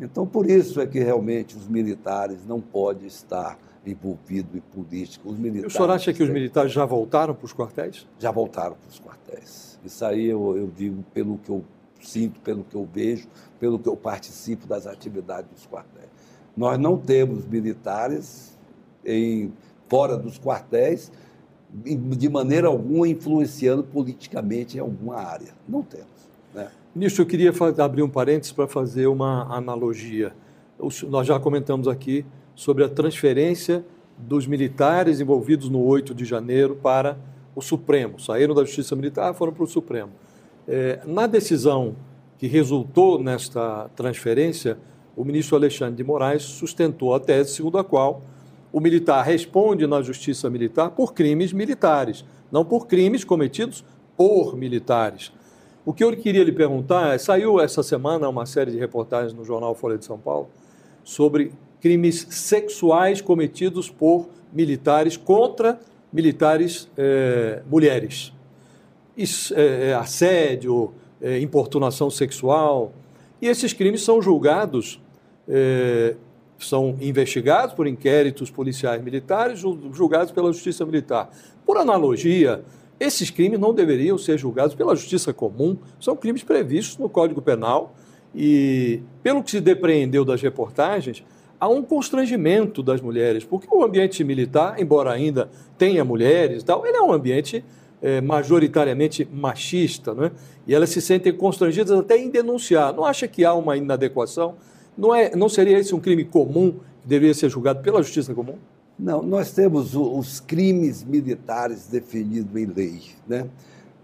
Então, 0.00 0.26
por 0.26 0.48
isso 0.48 0.80
é 0.80 0.86
que 0.86 0.98
realmente 0.98 1.56
os 1.56 1.68
militares 1.68 2.44
não 2.46 2.60
podem 2.60 3.06
estar 3.06 3.58
envolvidos 3.86 4.54
em 4.54 4.60
política. 4.60 5.28
Os 5.28 5.38
militares, 5.38 5.72
o 5.72 5.76
senhor 5.76 5.90
acha 5.90 6.12
que 6.12 6.22
os 6.22 6.30
militares 6.30 6.72
já 6.72 6.84
voltaram 6.84 7.34
para 7.34 7.44
os 7.44 7.52
quartéis? 7.52 8.06
Já 8.18 8.30
voltaram 8.30 8.76
para 8.76 8.88
os 8.88 8.98
quartéis. 8.98 9.78
Isso 9.84 10.04
aí 10.04 10.26
eu, 10.26 10.56
eu 10.56 10.66
digo 10.74 11.04
pelo 11.12 11.38
que 11.38 11.50
eu 11.50 11.64
sinto, 12.00 12.40
pelo 12.40 12.64
que 12.64 12.74
eu 12.74 12.88
vejo, 12.92 13.28
pelo 13.60 13.78
que 13.78 13.88
eu 13.88 13.96
participo 13.96 14.66
das 14.66 14.86
atividades 14.86 15.50
dos 15.50 15.66
quartéis. 15.66 16.08
Nós 16.56 16.78
não 16.78 16.96
temos 16.96 17.46
militares 17.46 18.58
em, 19.04 19.52
fora 19.88 20.16
dos 20.16 20.38
quartéis, 20.38 21.10
de 21.72 22.28
maneira 22.28 22.68
alguma 22.68 23.08
influenciando 23.08 23.82
politicamente 23.82 24.76
em 24.76 24.80
alguma 24.80 25.16
área. 25.16 25.52
Não 25.68 25.82
temos. 25.82 26.13
Ministro, 26.94 27.22
eu 27.22 27.26
queria 27.26 27.52
abrir 27.78 28.04
um 28.04 28.08
parênteses 28.08 28.52
para 28.52 28.68
fazer 28.68 29.08
uma 29.08 29.52
analogia. 29.52 30.32
Nós 31.08 31.26
já 31.26 31.40
comentamos 31.40 31.88
aqui 31.88 32.24
sobre 32.54 32.84
a 32.84 32.88
transferência 32.88 33.84
dos 34.16 34.46
militares 34.46 35.20
envolvidos 35.20 35.68
no 35.68 35.82
8 35.82 36.14
de 36.14 36.24
janeiro 36.24 36.76
para 36.76 37.18
o 37.52 37.60
Supremo. 37.60 38.20
Saíram 38.20 38.54
da 38.54 38.62
Justiça 38.62 38.94
Militar, 38.94 39.34
foram 39.34 39.52
para 39.52 39.64
o 39.64 39.66
Supremo. 39.66 40.12
É, 40.68 41.00
na 41.04 41.26
decisão 41.26 41.96
que 42.38 42.46
resultou 42.46 43.20
nesta 43.20 43.90
transferência, 43.96 44.78
o 45.16 45.24
ministro 45.24 45.56
Alexandre 45.56 45.96
de 45.96 46.04
Moraes 46.04 46.44
sustentou 46.44 47.12
a 47.12 47.18
tese 47.18 47.54
segundo 47.54 47.76
a 47.76 47.82
qual 47.82 48.22
o 48.72 48.78
militar 48.78 49.24
responde 49.24 49.84
na 49.84 50.00
justiça 50.00 50.48
militar 50.48 50.90
por 50.90 51.12
crimes 51.12 51.52
militares, 51.52 52.24
não 52.52 52.64
por 52.64 52.86
crimes 52.86 53.24
cometidos 53.24 53.84
por 54.16 54.56
militares. 54.56 55.32
O 55.84 55.92
que 55.92 56.02
eu 56.02 56.16
queria 56.16 56.42
lhe 56.42 56.52
perguntar 56.52 57.14
é: 57.14 57.18
saiu 57.18 57.60
essa 57.60 57.82
semana 57.82 58.28
uma 58.28 58.46
série 58.46 58.70
de 58.70 58.78
reportagens 58.78 59.32
no 59.32 59.44
jornal 59.44 59.74
Folha 59.74 59.98
de 59.98 60.04
São 60.04 60.18
Paulo 60.18 60.48
sobre 61.02 61.52
crimes 61.80 62.26
sexuais 62.30 63.20
cometidos 63.20 63.90
por 63.90 64.28
militares 64.52 65.16
contra 65.16 65.78
militares 66.12 66.88
é, 66.96 67.62
mulheres. 67.70 68.32
Isso, 69.16 69.52
é, 69.54 69.90
é, 69.90 69.94
assédio, 69.94 70.94
é, 71.20 71.38
importunação 71.40 72.08
sexual. 72.08 72.92
E 73.42 73.48
esses 73.48 73.72
crimes 73.72 74.02
são 74.02 74.22
julgados 74.22 75.00
é, 75.48 76.16
são 76.58 76.96
investigados 77.00 77.74
por 77.74 77.86
inquéritos 77.86 78.50
policiais 78.50 79.02
militares, 79.02 79.60
julgados 79.92 80.32
pela 80.32 80.52
Justiça 80.52 80.84
Militar. 80.84 81.30
Por 81.66 81.76
analogia, 81.76 82.64
esses 83.04 83.30
crimes 83.30 83.58
não 83.58 83.74
deveriam 83.74 84.16
ser 84.18 84.38
julgados 84.38 84.74
pela 84.74 84.96
Justiça 84.96 85.32
Comum, 85.32 85.76
são 86.00 86.16
crimes 86.16 86.42
previstos 86.42 86.98
no 86.98 87.08
Código 87.08 87.42
Penal 87.42 87.94
e, 88.34 89.00
pelo 89.22 89.42
que 89.42 89.50
se 89.50 89.60
depreendeu 89.60 90.24
das 90.24 90.42
reportagens, 90.42 91.24
há 91.60 91.68
um 91.68 91.82
constrangimento 91.82 92.82
das 92.82 93.00
mulheres, 93.00 93.44
porque 93.44 93.68
o 93.70 93.84
ambiente 93.84 94.24
militar, 94.24 94.80
embora 94.80 95.12
ainda 95.12 95.48
tenha 95.78 96.04
mulheres 96.04 96.62
e 96.62 96.64
tal, 96.64 96.86
ele 96.86 96.96
é 96.96 97.02
um 97.02 97.12
ambiente 97.12 97.64
é, 98.02 98.20
majoritariamente 98.20 99.26
machista, 99.32 100.12
né? 100.14 100.30
e 100.66 100.74
elas 100.74 100.90
se 100.90 101.00
sentem 101.00 101.32
constrangidas 101.32 101.98
até 101.98 102.18
em 102.18 102.28
denunciar. 102.28 102.92
Não 102.92 103.04
acha 103.04 103.28
que 103.28 103.44
há 103.44 103.54
uma 103.54 103.76
inadequação? 103.76 104.56
Não, 104.96 105.14
é, 105.14 105.34
não 105.34 105.48
seria 105.48 105.78
esse 105.78 105.94
um 105.94 106.00
crime 106.00 106.24
comum 106.24 106.72
que 107.02 107.08
deveria 107.08 107.34
ser 107.34 107.48
julgado 107.48 107.82
pela 107.82 108.02
justiça 108.02 108.34
comum? 108.34 108.58
Não, 108.98 109.22
nós 109.22 109.52
temos 109.52 109.94
os 109.96 110.38
crimes 110.40 111.02
militares 111.02 111.86
definidos 111.86 112.54
em 112.56 112.66
lei. 112.66 113.02
Né? 113.26 113.48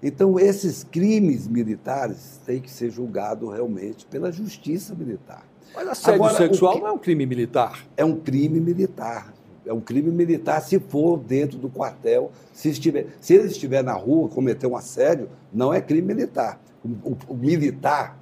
Então, 0.03 0.38
esses 0.38 0.82
crimes 0.82 1.47
militares 1.47 2.41
têm 2.45 2.61
que 2.61 2.70
ser 2.70 2.91
julgados 2.91 3.53
realmente 3.53 4.05
pela 4.07 4.32
justiça 4.32 4.95
militar. 4.95 5.45
Mas 5.74 5.88
assédio 5.88 6.24
Agora, 6.24 6.36
sexual 6.36 6.74
que... 6.74 6.80
não 6.80 6.88
é 6.88 6.93
um 6.93 6.99
crime 6.99 7.26
militar? 7.26 7.86
É 7.97 8.05
um 8.05 8.16
crime 8.16 8.61
militar. 8.61 9.32
É 9.64 9.72
um 9.72 9.80
crime 9.80 10.11
militar 10.11 10.61
se 10.62 10.80
for 10.80 11.18
dentro 11.18 11.59
do 11.59 11.68
quartel. 11.68 12.32
Se, 12.53 12.70
estiver, 12.70 13.07
se 13.20 13.34
ele 13.34 13.47
estiver 13.47 13.84
na 13.84 13.93
rua 13.93 14.28
cometer 14.28 14.66
um 14.66 14.76
assédio, 14.76 15.28
não 15.53 15.72
é 15.72 15.80
crime 15.80 16.14
militar. 16.14 16.61
O, 16.82 17.11
o, 17.11 17.16
o 17.28 17.36
militar, 17.36 18.18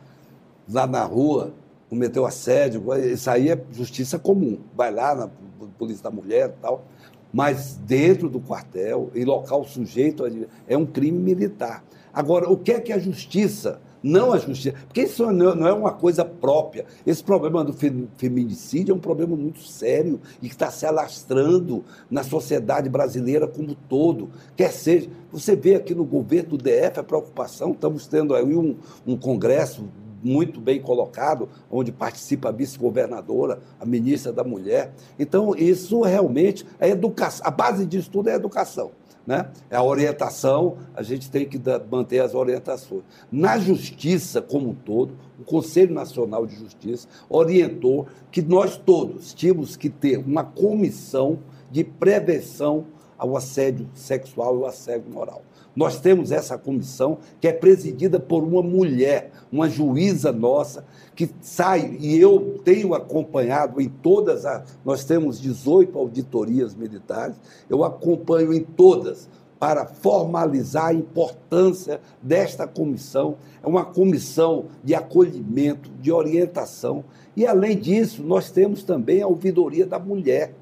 lá 0.71 0.87
na 0.87 1.05
rua, 1.05 1.55
cometeu 1.89 2.27
assédio, 2.27 2.83
isso 2.99 3.31
aí 3.31 3.49
é 3.49 3.59
justiça 3.73 4.19
comum. 4.19 4.59
Vai 4.77 4.93
lá 4.93 5.15
na 5.15 5.31
polícia 5.79 6.03
da 6.03 6.11
mulher 6.11 6.51
e 6.51 6.61
tal. 6.61 6.85
Mas 7.33 7.77
dentro 7.77 8.29
do 8.29 8.41
quartel, 8.41 9.11
em 9.15 9.25
local 9.25 9.65
sujeito, 9.65 10.25
é 10.67 10.77
um 10.77 10.87
crime 10.87 11.19
militar. 11.19 11.85
Agora, 12.13 12.51
o 12.51 12.57
que 12.57 12.73
é 12.73 12.81
que 12.81 12.93
a 12.93 12.99
justiça, 12.99 13.81
não 14.03 14.33
a 14.33 14.39
justiça, 14.39 14.77
porque 14.87 15.03
isso 15.03 15.31
não 15.31 15.67
é 15.67 15.73
uma 15.73 15.93
coisa 15.93 16.25
própria. 16.25 16.87
Esse 17.07 17.23
problema 17.23 17.63
do 17.63 17.73
feminicídio 18.17 18.93
é 18.93 18.95
um 18.95 19.01
problema 19.01 19.37
muito 19.37 19.61
sério 19.61 20.21
e 20.41 20.49
que 20.49 20.55
está 20.55 20.71
se 20.71 20.87
alastrando 20.87 21.85
na 22.11 22.23
sociedade 22.23 22.89
brasileira 22.89 23.47
como 23.47 23.75
todo. 23.75 24.31
Quer 24.57 24.73
seja, 24.73 25.11
você 25.31 25.55
vê 25.55 25.75
aqui 25.75 25.95
no 25.95 26.05
governo 26.05 26.57
do 26.57 26.59
DF 26.59 26.99
a 26.99 27.03
preocupação, 27.03 27.73
estamos 27.73 28.07
tendo 28.07 28.35
aí 28.35 28.57
um, 28.57 28.77
um 29.07 29.17
congresso 29.17 29.85
muito 30.23 30.61
bem 30.61 30.81
colocado, 30.81 31.49
onde 31.71 31.93
participa 31.93 32.49
a 32.49 32.53
vice-governadora, 32.53 33.61
a 33.79 33.87
ministra 33.87 34.33
da 34.33 34.45
Mulher. 34.45 34.93
Então, 35.19 35.55
isso 35.57 36.03
realmente 36.03 36.67
é 36.79 36.89
educação. 36.89 37.47
A 37.47 37.51
base 37.51 37.87
disso 37.87 38.11
tudo 38.11 38.29
é 38.29 38.35
educação. 38.35 38.91
Né? 39.27 39.47
É 39.69 39.77
a 39.77 39.83
orientação, 39.83 40.79
a 40.95 41.03
gente 41.03 41.31
tem 41.31 41.47
que 41.47 41.61
manter 41.91 42.21
as 42.21 42.35
orientações. 42.35 43.03
Na 43.31 43.59
justiça 43.59 44.41
como 44.41 44.71
um 44.71 44.75
todo, 44.75 45.15
o 45.39 45.45
Conselho 45.45 45.95
Nacional 45.95 46.47
de 46.47 46.57
Justiça 46.57 47.07
orientou 47.29 48.07
que 48.31 48.41
nós 48.41 48.79
todos 48.79 49.35
tínhamos 49.35 49.77
que 49.77 49.91
ter 49.91 50.17
uma 50.17 50.45
comissão 50.45 51.41
de 51.71 51.85
prevenção 51.85 52.87
ao 53.19 53.37
assédio 53.37 53.87
sexual 53.93 54.57
e 54.57 54.63
ao 54.63 54.67
assédio 54.67 55.13
moral. 55.13 55.43
Nós 55.79 56.01
temos 56.01 56.33
essa 56.33 56.59
comissão 56.59 57.19
que 57.41 57.47
é 57.47 57.53
presidida 57.53 58.19
por 58.19 58.43
uma 58.43 58.61
mulher, 58.61 59.31
uma 59.53 59.71
juíza 59.71 60.33
nossa, 60.33 60.85
que 61.15 61.31
sai, 61.41 61.97
e 62.01 62.19
eu 62.19 62.61
tenho 62.65 62.95
acompanhado 62.95 63.81
em 63.81 63.89
todas 63.89 64.45
as. 64.45 64.77
Nós 64.85 65.05
temos 65.05 65.41
18 65.41 65.97
auditorias 65.97 66.75
militares, 66.75 67.37
eu 67.71 67.85
acompanho 67.85 68.53
em 68.53 68.65
todas 68.65 69.29
para 69.57 69.87
formalizar 69.87 70.87
a 70.87 70.93
importância 70.93 72.01
desta 72.21 72.67
comissão. 72.67 73.37
É 73.63 73.69
uma 73.69 73.85
comissão 73.85 74.65
de 74.83 74.97
acolhimento, 74.97 75.93
de 76.01 76.11
orientação. 76.11 77.05
E, 77.37 77.47
além 77.47 77.79
disso, 77.79 78.25
nós 78.25 78.51
temos 78.51 78.83
também 78.83 79.23
a 79.23 79.29
ouvidoria 79.29 79.87
da 79.87 80.01
mulher, 80.01 80.55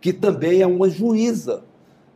que 0.00 0.12
também 0.12 0.62
é 0.62 0.66
uma 0.66 0.88
juíza, 0.88 1.64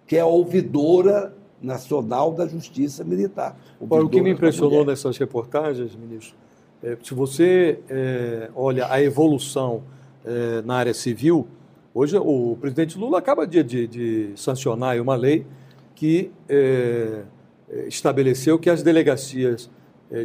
que 0.07 0.17
é 0.17 0.25
ouvidora 0.25 1.35
Nacional 1.65 2.33
da 2.33 2.47
Justiça 2.47 3.03
Militar. 3.03 3.57
O, 3.81 3.87
o 3.87 4.09
que 4.09 4.21
me 4.21 4.31
impressionou 4.31 4.85
nessas 4.85 5.17
reportagens, 5.17 5.97
ministro, 5.97 6.37
é, 6.83 6.97
se 7.03 7.15
você 7.15 7.79
é, 7.89 8.51
olha 8.55 8.87
a 8.91 9.03
evolução 9.03 9.83
é, 10.25 10.61
na 10.63 10.77
área 10.77 10.93
civil, 10.93 11.49
hoje 11.95 12.17
o 12.19 12.59
presidente 12.61 12.99
Lula 12.99 13.19
acaba 13.19 13.47
de, 13.47 13.63
de, 13.63 13.87
de 13.87 14.31
sancionar 14.37 15.01
uma 15.01 15.17
lei 15.17 15.47
que 15.95 16.31
é, 16.49 17.23
eh, 17.71 17.87
estabeleceu 17.87 18.59
que 18.59 18.69
as 18.69 18.83
delegacias 18.83 19.71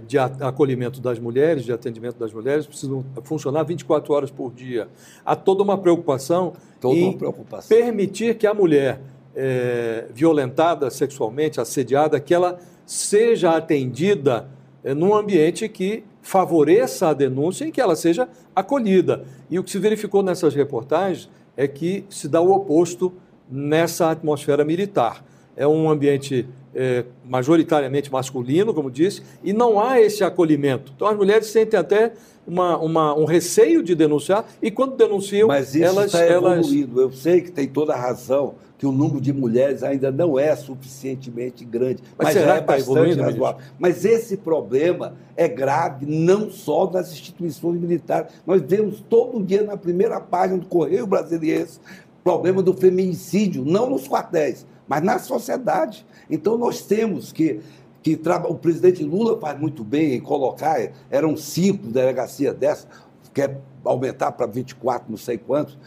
de 0.07 0.17
acolhimento 0.17 0.99
das 0.99 1.17
mulheres, 1.17 1.63
de 1.63 1.71
atendimento 1.71 2.17
das 2.17 2.33
mulheres, 2.33 2.67
precisam 2.67 3.03
funcionar 3.23 3.63
24 3.63 4.13
horas 4.13 4.29
por 4.29 4.51
dia. 4.51 4.87
Há 5.25 5.35
toda 5.35 5.63
uma 5.63 5.77
preocupação 5.77 6.53
toda 6.79 6.95
em 6.95 7.09
uma 7.09 7.17
preocupação. 7.17 7.75
permitir 7.75 8.35
que 8.37 8.45
a 8.45 8.53
mulher 8.53 8.99
é, 9.35 10.05
violentada 10.13 10.89
sexualmente, 10.89 11.59
assediada, 11.59 12.19
que 12.19 12.33
ela 12.33 12.59
seja 12.85 13.55
atendida 13.55 14.47
é, 14.83 14.93
num 14.93 15.13
ambiente 15.13 15.67
que 15.69 16.03
favoreça 16.21 17.09
a 17.09 17.13
denúncia 17.13 17.65
e 17.65 17.71
que 17.71 17.81
ela 17.81 17.95
seja 17.95 18.27
acolhida. 18.55 19.25
E 19.49 19.57
o 19.57 19.63
que 19.63 19.71
se 19.71 19.79
verificou 19.79 20.21
nessas 20.21 20.53
reportagens 20.53 21.29
é 21.55 21.67
que 21.67 22.05
se 22.09 22.27
dá 22.27 22.41
o 22.41 22.51
oposto 22.51 23.13
nessa 23.49 24.11
atmosfera 24.11 24.63
militar. 24.63 25.23
É 25.55 25.67
um 25.67 25.89
ambiente 25.89 26.47
é, 26.73 27.03
majoritariamente 27.25 28.11
masculino, 28.11 28.73
como 28.73 28.89
disse, 28.89 29.21
e 29.43 29.51
não 29.51 29.79
há 29.79 29.99
esse 29.99 30.23
acolhimento. 30.23 30.93
Então 30.95 31.07
as 31.07 31.17
mulheres 31.17 31.47
sentem 31.47 31.79
até 31.79 32.13
uma, 32.49 32.77
uma, 32.77 33.15
um 33.15 33.25
receio 33.25 33.83
de 33.83 33.93
denunciar 33.93 34.45
e 34.61 34.71
quando 34.71 34.95
denunciam, 34.95 35.47
Mas 35.47 35.75
isso 35.75 35.83
elas, 35.83 36.05
está 36.07 36.23
elas... 36.23 36.57
evoluindo. 36.59 36.99
Eu 36.99 37.11
sei 37.11 37.41
que 37.41 37.51
tem 37.51 37.67
toda 37.67 37.93
a 37.93 37.97
razão 37.97 38.55
que 38.77 38.85
o 38.85 38.91
número 38.91 39.19
de 39.19 39.33
mulheres 39.33 39.83
ainda 39.83 40.09
não 40.09 40.39
é 40.39 40.55
suficientemente 40.55 41.65
grande, 41.65 42.01
mas, 42.17 42.27
mas 42.27 42.33
será 42.33 42.45
já 42.45 42.53
é 42.53 42.55
que 42.55 42.61
está 42.61 42.73
bastante 42.73 42.91
evoluindo, 42.97 43.21
razoável. 43.21 43.61
Mas 43.77 44.05
esse 44.05 44.37
problema 44.37 45.13
é 45.35 45.47
grave 45.47 46.05
não 46.05 46.49
só 46.49 46.89
nas 46.89 47.11
instituições 47.11 47.79
militares. 47.79 48.31
Nós 48.47 48.61
vemos 48.61 49.03
todo 49.09 49.43
dia 49.43 49.63
na 49.63 49.75
primeira 49.75 50.19
página 50.19 50.59
do 50.59 50.65
Correio 50.65 51.05
Brasiliense 51.05 51.79
problema 52.23 52.61
do 52.61 52.73
feminicídio, 52.73 53.63
não 53.65 53.89
nos 53.89 54.07
quartéis, 54.07 54.65
mas 54.87 55.03
na 55.03 55.19
sociedade. 55.19 56.05
Então 56.29 56.57
nós 56.57 56.81
temos 56.81 57.31
que 57.31 57.59
que 58.01 58.19
o 58.47 58.55
presidente 58.55 59.03
Lula 59.03 59.39
faz 59.39 59.59
muito 59.59 59.83
bem 59.83 60.15
em 60.15 60.21
colocar, 60.21 60.91
eram 61.09 61.35
cinco 61.35 61.87
delegacias 61.87 62.55
dessas, 62.55 62.87
quer 63.33 63.59
aumentar 63.83 64.31
para 64.31 64.45
24, 64.45 65.09
não 65.09 65.17
sei 65.17 65.37
quantos. 65.37 65.77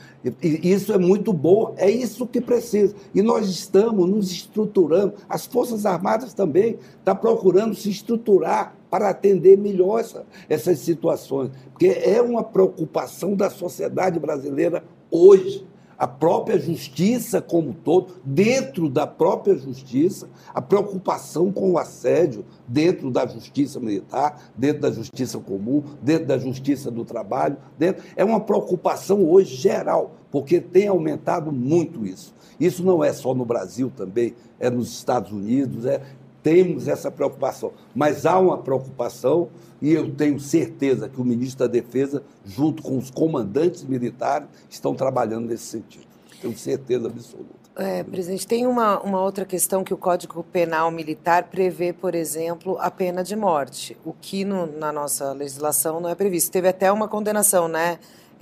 E 0.42 0.70
isso 0.70 0.92
é 0.92 0.98
muito 0.98 1.32
bom, 1.32 1.74
é 1.76 1.90
isso 1.90 2.26
que 2.26 2.40
precisa. 2.40 2.94
E 3.14 3.22
nós 3.22 3.48
estamos 3.48 4.08
nos 4.08 4.30
estruturando, 4.30 5.14
as 5.28 5.46
Forças 5.46 5.84
Armadas 5.84 6.32
também 6.32 6.78
estão 6.98 7.16
procurando 7.16 7.74
se 7.74 7.90
estruturar 7.90 8.74
para 8.90 9.08
atender 9.08 9.56
melhor 9.56 10.00
essa, 10.00 10.24
essas 10.48 10.78
situações, 10.78 11.50
porque 11.72 11.86
é 11.86 12.20
uma 12.20 12.44
preocupação 12.44 13.34
da 13.34 13.48
sociedade 13.48 14.18
brasileira 14.18 14.84
hoje 15.10 15.66
a 15.98 16.06
própria 16.06 16.58
justiça 16.58 17.40
como 17.40 17.72
todo, 17.72 18.14
dentro 18.24 18.88
da 18.88 19.06
própria 19.06 19.54
justiça, 19.56 20.28
a 20.54 20.60
preocupação 20.60 21.52
com 21.52 21.72
o 21.72 21.78
assédio 21.78 22.44
dentro 22.66 23.10
da 23.10 23.26
justiça 23.26 23.78
militar, 23.78 24.50
dentro 24.56 24.82
da 24.82 24.90
justiça 24.90 25.38
comum, 25.38 25.82
dentro 26.02 26.26
da 26.26 26.38
justiça 26.38 26.90
do 26.90 27.04
trabalho, 27.04 27.56
dentro, 27.78 28.02
é 28.16 28.24
uma 28.24 28.40
preocupação 28.40 29.28
hoje 29.28 29.54
geral, 29.54 30.12
porque 30.30 30.60
tem 30.60 30.88
aumentado 30.88 31.52
muito 31.52 32.06
isso. 32.06 32.34
Isso 32.58 32.84
não 32.84 33.02
é 33.02 33.12
só 33.12 33.34
no 33.34 33.44
Brasil 33.44 33.90
também, 33.94 34.34
é 34.60 34.70
nos 34.70 34.92
Estados 34.92 35.32
Unidos, 35.32 35.84
é, 35.84 36.00
temos 36.42 36.88
essa 36.88 37.10
preocupação. 37.10 37.72
Mas 37.94 38.26
há 38.26 38.38
uma 38.38 38.58
preocupação, 38.58 39.48
e 39.80 39.92
eu 39.92 40.10
tenho 40.14 40.40
certeza 40.40 41.08
que 41.08 41.20
o 41.20 41.24
ministro 41.24 41.66
da 41.66 41.72
Defesa, 41.72 42.22
junto 42.44 42.82
com 42.82 42.98
os 42.98 43.10
comandantes 43.10 43.84
militares, 43.84 44.48
estão 44.68 44.94
trabalhando 44.94 45.48
nesse 45.48 45.64
sentido. 45.64 46.06
Tenho 46.40 46.56
certeza 46.56 47.06
absoluta. 47.06 47.62
É, 47.74 48.02
presidente, 48.02 48.46
tem 48.46 48.66
uma, 48.66 49.00
uma 49.00 49.22
outra 49.22 49.46
questão 49.46 49.82
que 49.82 49.94
o 49.94 49.96
Código 49.96 50.44
Penal 50.44 50.90
Militar 50.90 51.44
prevê, 51.44 51.90
por 51.92 52.14
exemplo, 52.14 52.76
a 52.78 52.90
pena 52.90 53.24
de 53.24 53.34
morte, 53.34 53.96
o 54.04 54.12
que 54.12 54.44
no, 54.44 54.66
na 54.66 54.92
nossa 54.92 55.32
legislação 55.32 55.98
não 55.98 56.10
é 56.10 56.14
previsto. 56.14 56.50
Teve 56.50 56.68
até 56.68 56.92
uma 56.92 57.08
condenação, 57.08 57.68
né? 57.68 57.98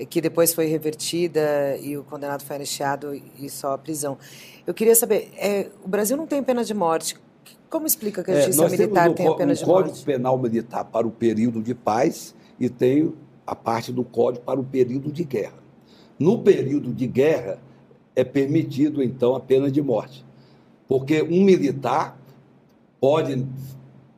Que 0.09 0.21
depois 0.21 0.53
foi 0.53 0.67
revertida 0.67 1.77
e 1.81 1.97
o 1.97 2.03
condenado 2.03 2.43
foi 2.43 2.57
anistiado 2.57 3.15
e 3.39 3.49
só 3.49 3.75
a 3.75 3.79
prisão. 3.79 4.19
Eu 4.67 4.75
queria 4.75 4.97
saber, 4.97 5.31
é, 5.37 5.69
o 5.85 5.89
Brasil 5.89 6.17
não 6.17 6.27
tem 6.27 6.43
pena 6.43 6.65
de 6.65 6.75
morte. 6.75 7.17
Como 7.71 7.87
explica 7.87 8.25
que 8.25 8.33
a 8.33 8.41
justiça 8.41 8.67
é, 8.67 8.69
militar 8.69 9.15
tem 9.15 9.29
a 9.29 9.35
pena 9.35 9.55
de 9.55 9.65
morte? 9.65 9.91
Código 9.91 10.05
Penal 10.05 10.37
Militar 10.37 10.85
para 10.85 11.07
o 11.07 11.11
período 11.11 11.63
de 11.63 11.73
paz 11.73 12.35
e 12.59 12.69
tem 12.69 13.15
a 13.47 13.55
parte 13.55 13.93
do 13.93 14.03
Código 14.03 14.45
para 14.45 14.59
o 14.59 14.65
período 14.65 15.13
de 15.13 15.23
guerra. 15.23 15.61
No 16.19 16.43
período 16.43 16.93
de 16.93 17.07
guerra 17.07 17.59
é 18.17 18.25
permitido 18.25 19.01
então 19.01 19.37
a 19.37 19.41
pena 19.41 19.71
de 19.71 19.81
morte, 19.81 20.27
porque 20.89 21.23
um 21.23 21.45
militar 21.45 22.21
pode, 23.01 23.47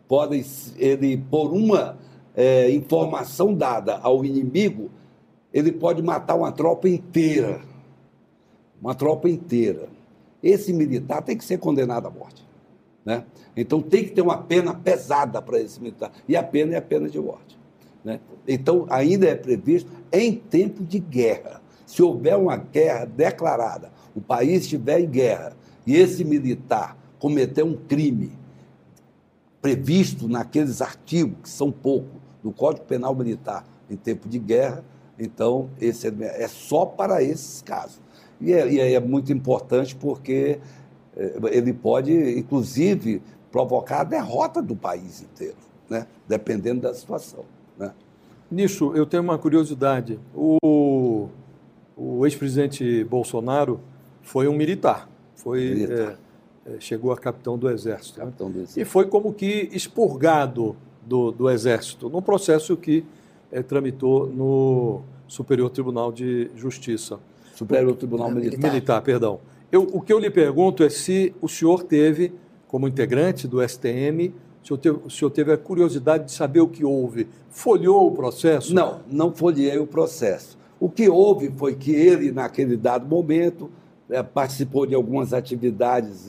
pode 0.08 0.44
ele 0.78 1.18
por 1.18 1.52
uma 1.52 1.98
é, 2.34 2.70
informação 2.70 3.54
dada 3.54 3.98
ao 3.98 4.24
inimigo, 4.24 4.90
ele 5.52 5.70
pode 5.70 6.02
matar 6.02 6.36
uma 6.36 6.50
tropa 6.50 6.88
inteira, 6.88 7.60
uma 8.80 8.94
tropa 8.94 9.28
inteira. 9.28 9.90
Esse 10.42 10.72
militar 10.72 11.20
tem 11.20 11.36
que 11.36 11.44
ser 11.44 11.58
condenado 11.58 12.08
à 12.08 12.10
morte. 12.10 12.51
Né? 13.04 13.24
Então 13.56 13.80
tem 13.80 14.04
que 14.04 14.10
ter 14.10 14.22
uma 14.22 14.38
pena 14.38 14.74
pesada 14.74 15.42
para 15.42 15.60
esse 15.60 15.80
militar. 15.80 16.12
E 16.28 16.36
a 16.36 16.42
pena 16.42 16.74
é 16.74 16.78
a 16.78 16.82
pena 16.82 17.08
de 17.08 17.18
morte. 17.18 17.58
Né? 18.04 18.20
Então 18.46 18.86
ainda 18.88 19.26
é 19.26 19.34
previsto 19.34 19.90
em 20.12 20.34
tempo 20.34 20.84
de 20.84 20.98
guerra. 20.98 21.60
Se 21.86 22.02
houver 22.02 22.36
uma 22.36 22.56
guerra 22.56 23.04
declarada, 23.04 23.92
o 24.14 24.20
país 24.20 24.62
estiver 24.62 25.00
em 25.00 25.08
guerra 25.08 25.56
e 25.86 25.96
esse 25.96 26.24
militar 26.24 26.96
cometer 27.18 27.62
um 27.62 27.74
crime 27.74 28.32
previsto 29.60 30.28
naqueles 30.28 30.80
artigos, 30.82 31.36
que 31.42 31.48
são 31.48 31.70
poucos, 31.70 32.20
do 32.42 32.50
Código 32.50 32.84
Penal 32.86 33.14
Militar 33.14 33.64
em 33.88 33.96
tempo 33.96 34.28
de 34.28 34.38
guerra, 34.38 34.84
então 35.16 35.70
esse 35.80 36.08
é, 36.08 36.12
é 36.42 36.48
só 36.48 36.84
para 36.84 37.22
esses 37.22 37.62
casos. 37.62 38.00
E 38.40 38.52
é, 38.52 38.68
e 38.68 38.94
é 38.94 38.98
muito 38.98 39.32
importante 39.32 39.94
porque 39.94 40.58
ele 41.16 41.72
pode, 41.72 42.12
inclusive, 42.38 43.22
provocar 43.50 44.00
a 44.00 44.04
derrota 44.04 44.62
do 44.62 44.74
país 44.74 45.22
inteiro, 45.22 45.56
né? 45.88 46.06
dependendo 46.26 46.80
da 46.80 46.94
situação. 46.94 47.44
Né? 47.78 47.92
Nisso, 48.50 48.92
eu 48.94 49.04
tenho 49.04 49.22
uma 49.22 49.38
curiosidade. 49.38 50.18
O, 50.34 51.28
o 51.96 52.26
ex-presidente 52.26 53.04
Bolsonaro 53.04 53.80
foi 54.22 54.48
um 54.48 54.54
militar, 54.54 55.08
foi 55.36 55.74
militar. 55.74 56.18
É, 56.64 56.78
chegou 56.78 57.12
a 57.12 57.16
capitão 57.16 57.58
do 57.58 57.68
Exército. 57.68 58.20
Capitão 58.20 58.50
do 58.50 58.58
Exército. 58.58 58.80
E 58.80 58.84
foi 58.84 59.06
como 59.06 59.32
que 59.32 59.68
expurgado 59.72 60.76
do, 61.04 61.32
do 61.32 61.50
Exército, 61.50 62.08
num 62.08 62.22
processo 62.22 62.76
que 62.76 63.04
é, 63.50 63.62
tramitou 63.62 64.28
no 64.28 65.02
Superior 65.26 65.68
Tribunal 65.70 66.12
de 66.12 66.50
Justiça. 66.56 67.18
Superior 67.54 67.94
Tribunal 67.96 68.30
Militar. 68.30 68.70
Militar, 68.70 69.02
perdão. 69.02 69.40
Eu, 69.72 69.88
o 69.90 70.02
que 70.02 70.12
eu 70.12 70.18
lhe 70.18 70.30
pergunto 70.30 70.84
é 70.84 70.90
se 70.90 71.34
o 71.40 71.48
senhor 71.48 71.82
teve, 71.82 72.34
como 72.68 72.86
integrante 72.86 73.48
do 73.48 73.66
STM, 73.66 74.34
o 74.62 74.66
senhor, 74.66 74.78
teve, 74.78 74.98
o 75.06 75.10
senhor 75.10 75.30
teve 75.30 75.50
a 75.50 75.56
curiosidade 75.56 76.26
de 76.26 76.32
saber 76.32 76.60
o 76.60 76.68
que 76.68 76.84
houve. 76.84 77.26
Folheou 77.48 78.06
o 78.06 78.12
processo? 78.12 78.74
Não, 78.74 79.00
não 79.10 79.32
folhei 79.32 79.78
o 79.78 79.86
processo. 79.86 80.58
O 80.78 80.90
que 80.90 81.08
houve 81.08 81.50
foi 81.56 81.74
que 81.74 81.90
ele, 81.90 82.30
naquele 82.30 82.76
dado 82.76 83.08
momento, 83.08 83.70
é, 84.10 84.22
participou 84.22 84.84
de 84.84 84.94
algumas 84.94 85.32
atividades 85.32 86.28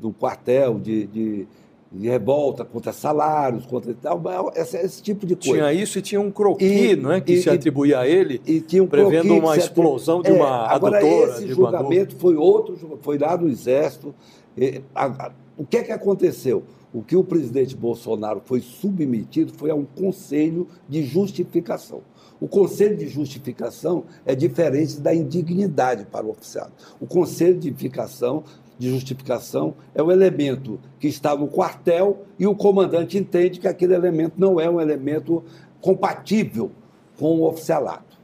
do 0.00 0.10
quartel, 0.10 0.78
de, 0.78 1.06
de 1.06 1.46
de 1.94 2.08
revolta 2.08 2.64
contra 2.64 2.92
salários, 2.92 3.64
contra 3.66 3.94
tal, 3.94 4.20
esse, 4.56 4.76
esse, 4.76 5.02
tipo 5.02 5.24
de 5.24 5.36
coisa. 5.36 5.52
Tinha 5.52 5.72
isso 5.72 5.98
e 5.98 6.02
tinha 6.02 6.20
um 6.20 6.30
croqui, 6.30 6.96
não 6.96 7.12
é, 7.12 7.20
que 7.20 7.34
e, 7.34 7.42
se 7.42 7.48
atribuía 7.48 8.00
a 8.00 8.08
ele, 8.08 8.40
e 8.44 8.60
tinha 8.60 8.82
um 8.82 8.86
prevendo 8.86 9.34
uma 9.34 9.56
explosão 9.56 10.20
de 10.20 10.32
uma 10.32 10.66
é, 10.66 10.74
agora, 10.74 10.98
adutora. 10.98 11.32
Esse 11.32 11.48
julgamento 11.48 12.16
foi 12.16 12.34
outro, 12.34 12.98
foi 13.00 13.16
lá 13.16 13.36
no 13.36 13.48
Exército. 13.48 14.14
E, 14.56 14.82
a, 14.94 15.06
a, 15.06 15.32
o 15.56 15.64
que 15.64 15.76
é 15.76 15.82
que 15.84 15.92
aconteceu? 15.92 16.64
O 16.92 17.02
que 17.02 17.16
o 17.16 17.24
presidente 17.24 17.76
Bolsonaro 17.76 18.40
foi 18.44 18.60
submetido 18.60 19.52
foi 19.56 19.70
a 19.70 19.74
um 19.74 19.84
conselho 19.84 20.68
de 20.88 21.04
justificação. 21.04 22.02
O 22.40 22.48
conselho 22.48 22.96
de 22.96 23.08
justificação 23.08 24.04
é 24.26 24.34
diferente 24.34 25.00
da 25.00 25.14
indignidade 25.14 26.04
para 26.04 26.26
o 26.26 26.30
oficial. 26.30 26.70
O 27.00 27.06
conselho 27.06 27.58
de 27.58 27.68
justificação 27.68 28.44
de 28.78 28.90
justificação 28.90 29.74
é 29.94 30.02
o 30.02 30.10
elemento 30.10 30.80
que 30.98 31.06
está 31.06 31.36
no 31.36 31.48
quartel 31.48 32.24
e 32.38 32.46
o 32.46 32.54
comandante 32.54 33.16
entende 33.16 33.60
que 33.60 33.68
aquele 33.68 33.94
elemento 33.94 34.34
não 34.36 34.58
é 34.58 34.68
um 34.68 34.80
elemento 34.80 35.44
compatível 35.80 36.70
com 37.18 37.40
o 37.40 37.48
oficialato. 37.48 38.18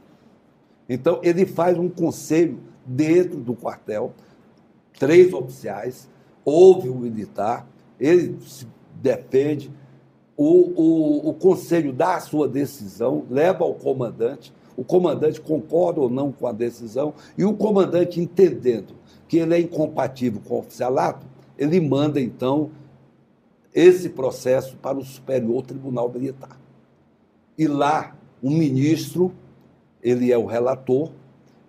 Então, 0.89 1.19
ele 1.23 1.45
faz 1.45 1.77
um 1.77 1.87
conselho 1.87 2.59
dentro 2.85 3.37
do 3.39 3.53
quartel, 3.53 4.13
três 4.99 5.31
oficiais, 5.31 6.09
ouve 6.43 6.89
o 6.89 6.95
militar, 6.95 7.65
ele 7.99 8.37
se 8.41 8.67
defende, 8.95 9.71
o, 10.35 10.81
o, 10.81 11.29
o 11.29 11.33
conselho 11.33 11.93
dá 11.93 12.15
a 12.15 12.19
sua 12.19 12.47
decisão, 12.47 13.25
leva 13.29 13.63
ao 13.63 13.75
comandante, 13.75 14.53
o 14.75 14.83
comandante 14.83 15.39
concorda 15.39 16.01
ou 16.01 16.09
não 16.09 16.31
com 16.31 16.47
a 16.47 16.51
decisão, 16.51 17.13
e 17.37 17.45
o 17.45 17.53
comandante, 17.53 18.19
entendendo 18.19 18.95
que 19.31 19.37
ele 19.37 19.55
é 19.55 19.59
incompatível 19.61 20.41
com 20.41 20.55
o 20.55 20.59
oficialato, 20.59 21.25
ele 21.57 21.79
manda, 21.79 22.19
então, 22.19 22.69
esse 23.73 24.09
processo 24.09 24.75
para 24.75 24.97
o 24.97 25.05
Superior 25.05 25.65
Tribunal 25.65 26.11
Militar. 26.11 26.59
E 27.57 27.65
lá, 27.65 28.13
o 28.43 28.49
ministro, 28.49 29.31
ele 30.03 30.33
é 30.33 30.37
o 30.37 30.45
relator, 30.45 31.13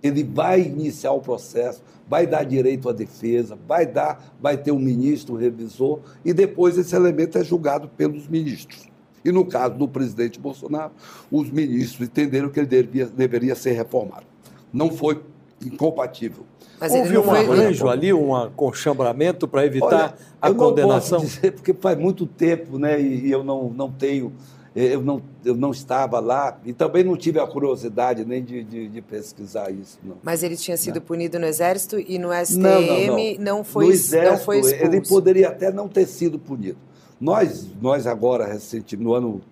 ele 0.02 0.24
vai 0.24 0.62
iniciar 0.62 1.12
o 1.12 1.20
processo, 1.20 1.84
vai 2.08 2.26
dar 2.26 2.42
direito 2.42 2.88
à 2.88 2.92
defesa, 2.92 3.56
vai 3.68 3.86
dar, 3.86 4.34
vai 4.40 4.56
ter 4.56 4.72
um 4.72 4.80
ministro 4.80 5.36
revisor 5.36 6.00
e 6.24 6.32
depois 6.32 6.76
esse 6.76 6.96
elemento 6.96 7.38
é 7.38 7.44
julgado 7.44 7.88
pelos 7.90 8.26
ministros. 8.26 8.88
E 9.24 9.30
no 9.30 9.46
caso 9.46 9.76
do 9.76 9.86
presidente 9.86 10.40
Bolsonaro, 10.40 10.90
os 11.30 11.48
ministros 11.48 12.08
entenderam 12.08 12.50
que 12.50 12.58
ele 12.58 12.66
devia, 12.66 13.06
deveria 13.06 13.54
ser 13.54 13.70
reformado. 13.70 14.26
Não 14.72 14.90
foi 14.90 15.22
incompatível. 15.64 16.44
Mas 16.82 16.92
Houve 16.92 17.16
um 17.16 17.30
arranjo 17.30 17.88
ali, 17.88 18.12
um 18.12 18.34
aconchambramento 18.34 19.46
para 19.46 19.64
evitar 19.64 19.86
Olha, 19.86 20.14
a 20.40 20.48
eu 20.48 20.54
condenação? 20.56 21.20
Não 21.20 21.24
posso 21.24 21.36
dizer, 21.36 21.52
porque 21.52 21.72
faz 21.72 21.96
muito 21.96 22.26
tempo, 22.26 22.76
né, 22.76 23.00
e 23.00 23.30
eu 23.30 23.44
não, 23.44 23.70
não 23.70 23.88
tenho 23.88 24.32
eu 24.74 25.02
não, 25.02 25.22
eu 25.44 25.54
não 25.54 25.70
estava 25.70 26.18
lá 26.18 26.58
e 26.64 26.72
também 26.72 27.04
não 27.04 27.14
tive 27.14 27.38
a 27.38 27.46
curiosidade 27.46 28.24
nem 28.24 28.42
de, 28.42 28.64
de, 28.64 28.88
de 28.88 29.02
pesquisar 29.02 29.70
isso. 29.70 29.98
Não. 30.02 30.16
Mas 30.22 30.42
ele 30.42 30.56
tinha 30.56 30.76
sido 30.76 30.94
não. 30.96 31.02
punido 31.02 31.38
no 31.38 31.44
Exército 31.44 32.00
e 32.00 32.18
no 32.18 32.30
STM 32.32 32.56
não, 32.58 33.44
não, 33.44 33.56
não. 33.58 33.64
foi, 33.64 33.84
no 33.84 33.92
exército, 33.92 34.32
não 34.32 34.38
foi 34.38 34.60
expulso. 34.60 34.84
Ele 34.84 35.00
poderia 35.02 35.48
até 35.50 35.70
não 35.70 35.88
ter 35.88 36.06
sido 36.06 36.38
punido. 36.38 36.78
Nós, 37.20 37.66
nós 37.80 38.06
agora, 38.06 38.46
recente, 38.46 38.96
no 38.96 39.12
ano 39.12 39.42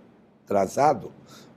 atrasado, 0.45 1.13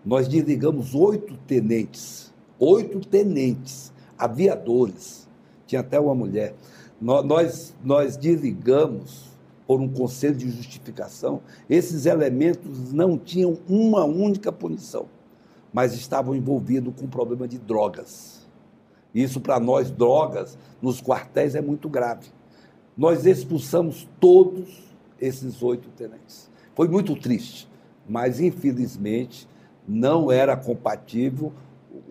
nós 0.05 0.28
desligamos 0.28 0.93
oito 0.93 1.38
tenentes, 1.47 2.34
oito 2.59 2.99
tenentes, 2.99 3.93
aviadores, 4.17 5.22
tinha 5.66 5.82
até 5.82 5.99
uma 5.99 6.16
mulher. 6.16 6.55
Nós, 7.01 7.76
nós 7.84 8.16
desligamos 8.16 9.34
por 9.68 9.80
um 9.80 9.89
conselho 9.89 10.36
de 10.36 10.49
justificação, 10.49 11.41
esses 11.70 12.05
elementos 12.05 12.91
não 12.93 13.18
tinham 13.18 13.57
uma 13.68 14.03
única 14.03 14.51
punição, 14.51 15.07
mas 15.74 15.93
estavam 15.93 16.36
envolvidos 16.36 16.93
com 16.97 17.05
o 17.05 17.09
problema 17.09 17.47
de 17.47 17.57
drogas. 17.57 18.45
Isso, 19.14 19.39
para 19.39 19.59
nós, 19.59 19.91
drogas, 19.91 20.57
nos 20.82 21.01
quartéis 21.01 21.55
é 21.55 21.61
muito 21.61 21.88
grave. 21.88 22.28
Nós 22.97 23.26
expulsamos 23.26 24.07
todos 24.20 24.84
esses 25.20 25.61
oito 25.64 25.89
tenentes. 25.89 26.49
Foi 26.76 26.88
muito 26.88 27.16
triste, 27.16 27.70
mas 28.07 28.39
infelizmente 28.39 29.47
não 29.88 30.32
era 30.32 30.55
compatível 30.57 31.53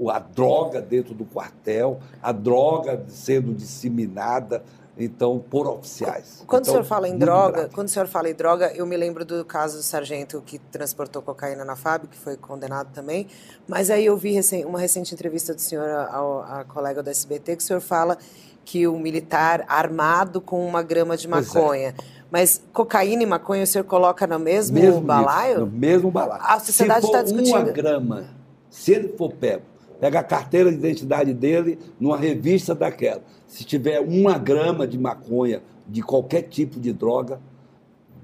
a 0.09 0.18
droga 0.18 0.80
dentro 0.80 1.14
do 1.14 1.24
quartel, 1.24 2.01
a 2.22 2.32
droga 2.32 3.05
sendo 3.09 3.53
disseminada 3.53 4.62
então 4.97 5.38
por 5.38 5.66
oficiais. 5.66 6.43
Quando 6.47 6.62
então, 6.62 6.74
o 6.74 6.76
senhor 6.76 6.84
fala 6.84 7.09
em 7.09 7.16
droga, 7.16 7.53
grave. 7.53 7.74
quando 7.74 7.88
o 7.88 7.90
senhor 7.90 8.07
fala 8.07 8.28
em 8.28 8.34
droga, 8.34 8.72
eu 8.74 8.86
me 8.86 8.97
lembro 8.97 9.24
do 9.24 9.45
caso 9.45 9.78
do 9.78 9.82
sargento 9.82 10.43
que 10.45 10.59
transportou 10.59 11.22
cocaína 11.22 11.64
na 11.64 11.76
FAB, 11.76 12.07
que 12.09 12.18
foi 12.18 12.36
condenado 12.36 12.93
também. 12.93 13.26
Mas 13.66 13.90
aí 13.90 14.07
eu 14.07 14.16
vi 14.16 14.38
uma 14.66 14.78
recente 14.78 15.14
entrevista 15.14 15.55
do 15.55 15.61
senhor 15.61 15.88
à 15.88 16.64
colega 16.68 17.03
do 17.03 17.09
SBT 17.09 17.57
que 17.57 17.62
o 17.62 17.66
senhor 17.66 17.80
fala 17.80 18.18
que 18.64 18.86
o 18.86 18.99
militar 18.99 19.64
armado 19.66 20.40
com 20.40 20.64
uma 20.66 20.82
grama 20.82 21.16
de 21.16 21.26
é. 21.26 21.30
maconha. 21.30 21.88
É. 21.88 21.95
Mas 22.30 22.62
cocaína 22.72 23.22
e 23.22 23.26
maconha 23.26 23.64
o 23.64 23.66
senhor 23.66 23.84
coloca 23.84 24.26
no 24.26 24.38
mesmo, 24.38 24.78
mesmo 24.78 25.01
balaio? 25.01 25.61
no 25.61 25.66
mesmo 25.66 26.11
balaio. 26.11 26.43
A 26.45 26.59
sociedade 26.61 27.05
está 27.07 27.22
discutindo. 27.22 27.57
Uma 27.57 27.72
grama, 27.72 28.24
se 28.70 28.93
ele 28.93 29.09
for 29.16 29.32
pego, 29.32 29.64
pega 30.03 30.19
a 30.19 30.25
carteira 30.25 30.69
de 30.69 30.79
identidade 30.79 31.33
dele 31.33 31.79
numa 32.01 32.17
revista 32.17 32.75
daquela 32.75 33.23
se 33.53 33.65
tiver 33.65 34.01
uma 34.01 34.39
grama 34.39 34.87
de 34.87 34.99
maconha, 34.99 35.63
de 35.87 36.01
qualquer 36.03 36.41
tipo 36.41 36.81
de 36.81 36.91
droga, 36.91 37.39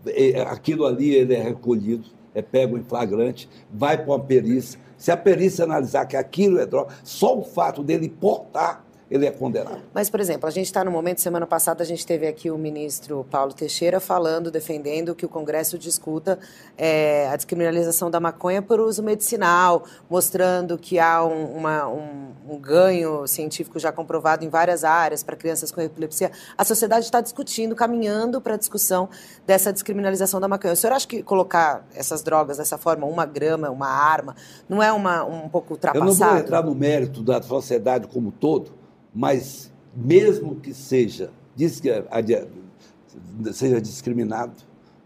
é, 0.06 0.40
aquilo 0.40 0.86
ali 0.86 1.14
ele 1.14 1.34
é 1.34 1.42
recolhido, 1.42 2.06
é 2.34 2.40
pego 2.40 2.78
em 2.78 2.82
flagrante, 2.82 3.46
vai 3.70 3.98
para 3.98 4.06
uma 4.06 4.18
perícia. 4.18 4.80
Se 4.96 5.10
a 5.10 5.16
perícia 5.18 5.64
analisar 5.64 6.06
que 6.06 6.16
aquilo 6.16 6.58
é 6.58 6.64
droga, 6.64 6.94
só 7.04 7.38
o 7.38 7.44
fato 7.44 7.82
dele 7.82 8.08
portar 8.08 8.86
ele 9.10 9.26
é 9.26 9.30
condenado. 9.30 9.80
Mas, 9.94 10.10
por 10.10 10.20
exemplo, 10.20 10.46
a 10.46 10.50
gente 10.50 10.66
está 10.66 10.84
no 10.84 10.90
momento, 10.90 11.20
semana 11.20 11.46
passada 11.46 11.82
a 11.82 11.86
gente 11.86 12.06
teve 12.06 12.26
aqui 12.26 12.50
o 12.50 12.58
ministro 12.58 13.26
Paulo 13.30 13.52
Teixeira 13.52 14.00
falando, 14.00 14.50
defendendo 14.50 15.14
que 15.14 15.24
o 15.24 15.28
Congresso 15.28 15.78
discuta 15.78 16.38
é, 16.76 17.28
a 17.28 17.36
descriminalização 17.36 18.10
da 18.10 18.20
maconha 18.20 18.60
por 18.60 18.80
uso 18.80 19.02
medicinal, 19.02 19.84
mostrando 20.10 20.76
que 20.76 20.98
há 20.98 21.24
um, 21.24 21.56
uma, 21.56 21.88
um, 21.88 22.32
um 22.50 22.58
ganho 22.58 23.26
científico 23.26 23.78
já 23.78 23.90
comprovado 23.90 24.44
em 24.44 24.48
várias 24.48 24.84
áreas 24.84 25.22
para 25.22 25.36
crianças 25.36 25.72
com 25.72 25.80
epilepsia. 25.80 26.30
A 26.56 26.64
sociedade 26.64 27.06
está 27.06 27.20
discutindo, 27.20 27.74
caminhando 27.74 28.40
para 28.40 28.54
a 28.54 28.58
discussão 28.58 29.08
dessa 29.46 29.72
descriminalização 29.72 30.38
da 30.38 30.48
maconha. 30.48 30.74
O 30.74 30.76
senhor 30.76 30.92
acha 30.92 31.08
que 31.08 31.22
colocar 31.22 31.86
essas 31.94 32.22
drogas 32.22 32.58
dessa 32.58 32.76
forma, 32.76 33.06
uma 33.06 33.24
grama, 33.24 33.70
uma 33.70 33.88
arma, 33.88 34.36
não 34.68 34.82
é 34.82 34.92
uma, 34.92 35.24
um 35.24 35.48
pouco 35.48 35.74
ultrapassado? 35.74 36.10
Eu 36.10 36.14
não 36.14 36.32
vou 36.32 36.38
entrar 36.38 36.62
no 36.62 36.74
mérito 36.74 37.22
da 37.22 37.40
sociedade 37.40 38.06
como 38.06 38.30
todo, 38.30 38.77
mas 39.18 39.72
mesmo 39.92 40.54
que 40.54 40.72
seja, 40.72 41.32
seja 43.52 43.80
discriminado, 43.80 44.52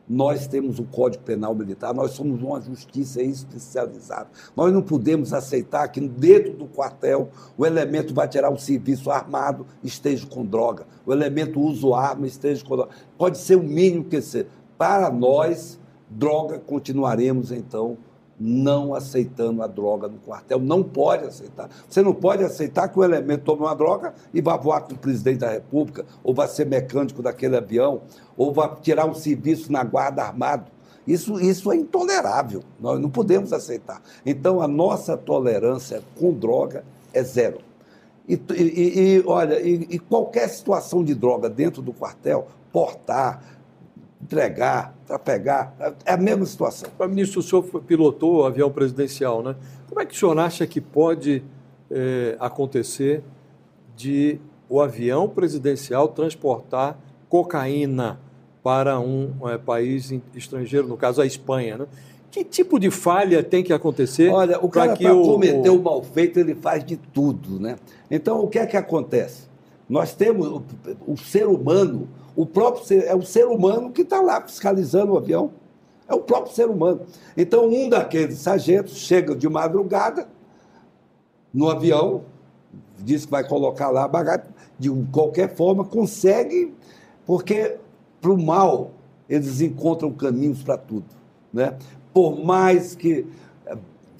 nós 0.06 0.46
temos 0.46 0.78
o 0.78 0.84
Código 0.84 1.24
Penal 1.24 1.54
Militar, 1.54 1.94
nós 1.94 2.10
somos 2.10 2.42
uma 2.42 2.60
justiça 2.60 3.22
especializada. 3.22 4.28
Nós 4.54 4.70
não 4.70 4.82
podemos 4.82 5.32
aceitar 5.32 5.88
que 5.88 5.98
dentro 5.98 6.52
do 6.52 6.66
quartel 6.66 7.30
o 7.56 7.64
elemento 7.64 8.12
vai 8.12 8.28
tirar 8.28 8.50
o 8.50 8.58
serviço 8.58 9.10
armado 9.10 9.64
esteja 9.82 10.26
com 10.26 10.44
droga, 10.44 10.86
o 11.06 11.12
elemento 11.14 11.58
usa 11.58 11.96
arma 11.96 12.26
esteja 12.26 12.62
com 12.62 12.76
droga. 12.76 12.92
Pode 13.16 13.38
ser 13.38 13.56
o 13.56 13.62
mínimo 13.62 14.04
que 14.04 14.20
seja. 14.20 14.46
Para 14.76 15.10
nós, 15.10 15.80
droga, 16.10 16.58
continuaremos 16.58 17.50
então 17.50 17.96
não 18.45 18.93
aceitando 18.93 19.62
a 19.62 19.68
droga 19.68 20.09
no 20.09 20.18
quartel. 20.18 20.59
Não 20.59 20.82
pode 20.82 21.26
aceitar. 21.26 21.70
Você 21.88 22.03
não 22.03 22.12
pode 22.12 22.43
aceitar 22.43 22.88
que 22.88 22.99
o 22.99 23.05
elemento 23.05 23.45
tome 23.45 23.62
uma 23.62 23.74
droga 23.74 24.12
e 24.34 24.40
vá 24.40 24.57
voar 24.57 24.80
com 24.80 24.95
o 24.95 24.99
presidente 24.99 25.38
da 25.38 25.51
República, 25.51 26.05
ou 26.24 26.34
vá 26.34 26.49
ser 26.49 26.66
mecânico 26.66 27.22
daquele 27.22 27.57
avião, 27.57 28.03
ou 28.36 28.53
vá 28.53 28.68
tirar 28.68 29.07
um 29.07 29.14
serviço 29.14 29.70
na 29.70 29.84
guarda 29.84 30.24
armado. 30.24 30.66
Isso, 31.07 31.40
isso 31.40 31.70
é 31.70 31.76
intolerável. 31.76 32.64
Nós 32.80 32.99
não 32.99 33.09
podemos 33.09 33.53
aceitar. 33.53 34.03
Então, 34.26 34.61
a 34.61 34.66
nossa 34.66 35.16
tolerância 35.16 36.03
com 36.18 36.32
droga 36.32 36.84
é 37.14 37.22
zero. 37.22 37.61
E, 38.28 38.34
e, 38.34 39.18
e 39.18 39.24
olha, 39.24 39.61
e, 39.61 39.86
e 39.88 39.99
qualquer 40.01 40.49
situação 40.49 41.05
de 41.05 41.14
droga 41.14 41.49
dentro 41.49 41.80
do 41.80 41.93
quartel, 41.93 42.49
portar, 42.72 43.43
entregar, 44.20 44.95
trafegar, 45.12 45.74
é 46.04 46.12
a 46.12 46.16
mesma 46.16 46.46
situação. 46.46 46.88
Mas, 46.98 47.10
ministro, 47.10 47.40
o 47.40 47.42
senhor 47.42 47.62
pilotou 47.82 48.36
o 48.36 48.44
avião 48.44 48.70
presidencial, 48.70 49.42
né? 49.42 49.56
Como 49.88 50.00
é 50.00 50.06
que 50.06 50.14
o 50.14 50.16
senhor 50.16 50.38
acha 50.38 50.66
que 50.66 50.80
pode 50.80 51.42
é, 51.90 52.36
acontecer 52.40 53.22
de 53.96 54.40
o 54.68 54.80
avião 54.80 55.28
presidencial 55.28 56.08
transportar 56.08 56.98
cocaína 57.28 58.18
para 58.62 58.98
um 58.98 59.32
é, 59.48 59.58
país 59.58 60.12
estrangeiro, 60.34 60.88
no 60.88 60.96
caso 60.96 61.20
a 61.20 61.26
Espanha, 61.26 61.78
né? 61.78 61.86
Que 62.30 62.42
tipo 62.42 62.80
de 62.80 62.90
falha 62.90 63.42
tem 63.42 63.62
que 63.62 63.74
acontecer? 63.74 64.30
Olha, 64.30 64.58
o 64.58 64.68
cara 64.70 64.96
para 64.96 65.14
o... 65.14 65.22
cometer 65.22 65.68
o 65.68 65.82
mal 65.82 66.02
feito, 66.02 66.40
ele 66.40 66.54
faz 66.54 66.82
de 66.82 66.96
tudo, 66.96 67.60
né? 67.60 67.76
Então, 68.10 68.40
o 68.40 68.48
que 68.48 68.58
é 68.58 68.64
que 68.64 68.76
acontece? 68.76 69.42
Nós 69.86 70.14
temos 70.14 70.48
o, 70.48 70.62
o 71.06 71.16
ser 71.18 71.46
humano, 71.46 72.08
o 72.35 72.47
próprio 72.47 72.85
ser, 72.85 73.05
é 73.05 73.14
o 73.14 73.22
ser 73.22 73.47
humano 73.47 73.91
que 73.91 74.03
está 74.03 74.20
lá 74.20 74.41
fiscalizando 74.41 75.12
o 75.12 75.18
avião. 75.18 75.53
É 76.09 76.14
o 76.14 76.20
próprio 76.20 76.55
ser 76.55 76.68
humano. 76.68 77.03
Então, 77.37 77.68
um 77.68 77.89
daqueles 77.89 78.39
sargentos 78.39 78.97
chega 78.97 79.35
de 79.35 79.49
madrugada 79.49 80.28
no 81.53 81.68
avião, 81.68 82.24
diz 82.99 83.24
que 83.24 83.30
vai 83.30 83.47
colocar 83.47 83.91
lá 83.91 84.05
a 84.05 84.09
bagagem, 84.09 84.47
de 84.78 84.91
qualquer 85.12 85.55
forma, 85.55 85.85
consegue, 85.85 86.74
porque 87.26 87.76
para 88.20 88.30
o 88.30 88.43
mal 88.43 88.93
eles 89.28 89.61
encontram 89.61 90.12
caminhos 90.12 90.62
para 90.62 90.76
tudo. 90.76 91.07
Né? 91.53 91.76
Por 92.12 92.45
mais 92.45 92.95
que 92.95 93.26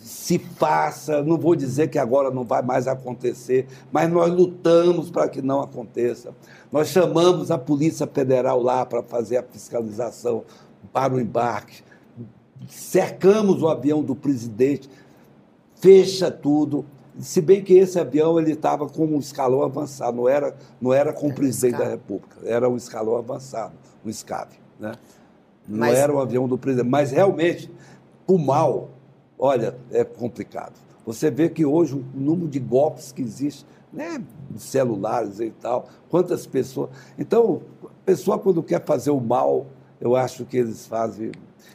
se 0.03 0.39
faça, 0.39 1.23
não 1.23 1.39
vou 1.39 1.55
dizer 1.55 1.89
que 1.89 1.99
agora 1.99 2.31
não 2.31 2.43
vai 2.43 2.61
mais 2.61 2.89
acontecer, 2.89 3.69
mas 3.93 4.11
nós 4.11 4.33
lutamos 4.33 5.11
para 5.11 5.29
que 5.29 5.41
não 5.41 5.61
aconteça. 5.61 6.35
Nós 6.73 6.89
chamamos 6.89 7.53
a 7.53 7.59
Polícia 7.59 8.07
Federal 8.07 8.61
lá 8.61 8.85
para 8.85 9.03
fazer 9.03 9.37
a 9.37 9.43
fiscalização 9.45 10.43
para 10.93 11.15
o 11.15 11.21
embarque, 11.21 11.85
cercamos 12.69 13.63
o 13.63 13.69
avião 13.69 14.03
do 14.03 14.17
presidente, 14.17 14.91
fecha 15.77 16.31
tudo. 16.31 16.85
Se 17.21 17.41
bem 17.41 17.63
que 17.63 17.75
esse 17.75 17.99
avião 17.99 18.41
ele 18.41 18.53
estava 18.53 18.89
com 18.89 19.07
um 19.07 19.19
escalão 19.19 19.63
avançado, 19.63 20.17
não 20.17 20.29
era, 20.29 20.57
não 20.81 20.93
era 20.93 21.13
com 21.13 21.29
o 21.29 21.35
presidente 21.35 21.79
da 21.79 21.89
República, 21.89 22.39
era 22.45 22.69
um 22.69 22.77
escalão 22.77 23.17
avançado, 23.17 23.75
um 24.05 24.09
escape. 24.09 24.57
Né? 24.81 24.95
Não 25.69 25.79
mas... 25.79 25.97
era 25.97 26.13
o 26.13 26.19
avião 26.19 26.49
do 26.49 26.59
presidente. 26.59 26.91
Mas 26.91 27.13
realmente, 27.13 27.71
o 28.27 28.37
mal 28.37 28.89
Olha, 29.45 29.77
é 29.91 30.05
complicado. 30.05 30.75
Você 31.05 31.29
vê 31.29 31.49
que 31.49 31.67
hoje 31.67 31.97
o 31.97 32.05
número 32.15 32.47
de 32.47 32.61
golpes 32.61 33.11
que 33.11 33.21
existe, 33.21 33.67
né, 33.93 34.23
celulares 34.57 35.41
e 35.41 35.51
tal, 35.51 35.89
quantas 36.09 36.47
pessoas. 36.47 36.91
Então, 37.19 37.61
a 37.85 38.05
pessoa 38.05 38.39
quando 38.39 38.63
quer 38.63 38.85
fazer 38.85 39.11
o 39.11 39.21
mal, 39.21 39.67
eu 40.01 40.15
acho 40.15 40.45
que 40.45 40.57
eles 40.57 40.87
fazem. 40.87 41.33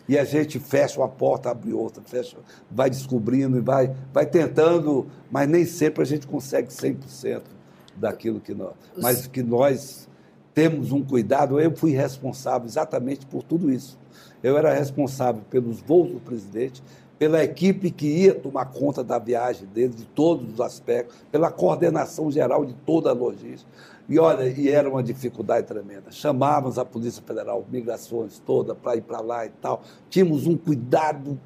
E 0.08 0.18
a 0.18 0.24
gente 0.24 0.60
fecha 0.60 1.02
uma 1.02 1.10
porta, 1.10 1.52
abre 1.52 1.74
outra, 1.74 2.02
fecha, 2.06 2.38
vai 2.72 2.90
descobrindo 2.90 3.58
e 3.58 3.62
vai, 3.62 3.94
vai 4.14 4.26
tentando, 4.26 5.06
mas 5.30 5.50
nem 5.50 5.66
sempre 5.66 6.02
a 6.02 6.06
gente 6.06 6.26
consegue 6.26 6.70
100% 6.70 7.42
daquilo 7.98 8.40
que 8.40 8.54
nós. 8.54 8.76
Mas 8.96 9.28
que 9.28 9.44
nós 9.44 10.08
temos 10.54 10.94
um 10.94 11.04
cuidado. 11.04 11.60
Eu 11.60 11.76
fui 11.76 11.92
responsável 11.92 12.66
exatamente 12.66 13.26
por 13.26 13.44
tudo 13.44 13.70
isso. 13.70 14.00
Eu 14.42 14.58
era 14.58 14.74
responsável 14.74 15.42
pelos 15.50 15.82
voos 15.82 16.12
do 16.12 16.20
presidente, 16.22 16.82
pela 17.18 17.44
equipe 17.44 17.90
que 17.90 18.06
ia 18.06 18.36
tomar 18.36 18.66
conta 18.66 19.04
da 19.04 19.18
viagem 19.18 19.68
dele, 19.68 19.94
de 19.94 20.06
todos 20.06 20.54
os 20.54 20.62
aspectos, 20.62 21.16
pela 21.32 21.52
coordenação 21.52 22.32
geral 22.32 22.66
de 22.66 22.74
toda 22.74 23.10
a 23.10 23.14
logística. 23.14 23.70
E 24.10 24.18
olha, 24.20 24.48
e 24.48 24.70
era 24.70 24.90
uma 24.90 25.04
dificuldade 25.04 25.68
tremenda. 25.68 26.12
Chamávamos 26.12 26.78
a 26.80 26.86
Polícia 26.86 27.22
Federal, 27.26 27.66
migrações 27.70 28.42
toda, 28.46 28.74
para 28.74 28.96
ir 28.96 29.02
para 29.02 29.20
lá 29.20 29.46
e 29.46 29.50
tal. 29.50 29.82
Tínhamos 30.10 30.48
um 30.48 30.56
cuidado, 30.56 31.38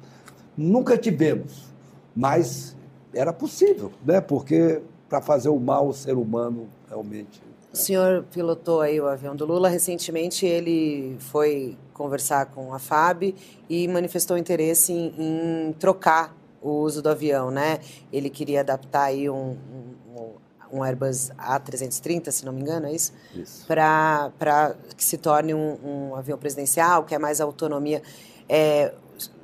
nunca 0.56 0.96
tivemos, 0.96 1.72
mas 2.14 2.76
era 3.12 3.32
possível, 3.32 3.90
né? 4.04 4.20
porque 4.20 4.80
para 5.08 5.20
fazer 5.20 5.48
o 5.48 5.58
mal 5.58 5.88
o 5.88 5.92
ser 5.92 6.16
humano 6.16 6.68
realmente. 6.88 7.51
O 7.72 7.76
senhor 7.76 8.24
pilotou 8.30 8.82
aí 8.82 9.00
o 9.00 9.06
avião 9.06 9.34
do 9.34 9.46
Lula. 9.46 9.68
Recentemente 9.68 10.44
ele 10.44 11.16
foi 11.18 11.78
conversar 11.94 12.46
com 12.46 12.74
a 12.74 12.78
FAB 12.78 13.34
e 13.68 13.88
manifestou 13.88 14.36
interesse 14.36 14.92
em, 14.92 15.14
em 15.18 15.72
trocar 15.72 16.36
o 16.60 16.70
uso 16.80 17.00
do 17.00 17.08
avião, 17.08 17.50
né? 17.50 17.80
Ele 18.12 18.28
queria 18.28 18.60
adaptar 18.60 19.04
aí 19.04 19.28
um, 19.30 19.56
um, 20.14 20.32
um 20.72 20.84
Airbus 20.84 21.30
A330, 21.38 22.30
se 22.30 22.44
não 22.44 22.52
me 22.52 22.60
engano, 22.60 22.86
é 22.86 22.92
isso? 22.92 23.12
Isso. 23.34 23.66
Para 23.66 24.76
que 24.96 25.04
se 25.04 25.16
torne 25.16 25.54
um, 25.54 25.78
um, 25.82 26.14
avião 26.14 26.38
presidencial, 26.38 27.04
que 27.04 27.14
é 27.14 27.18
mais 27.18 27.40
autonomia. 27.40 28.02
É, 28.48 28.92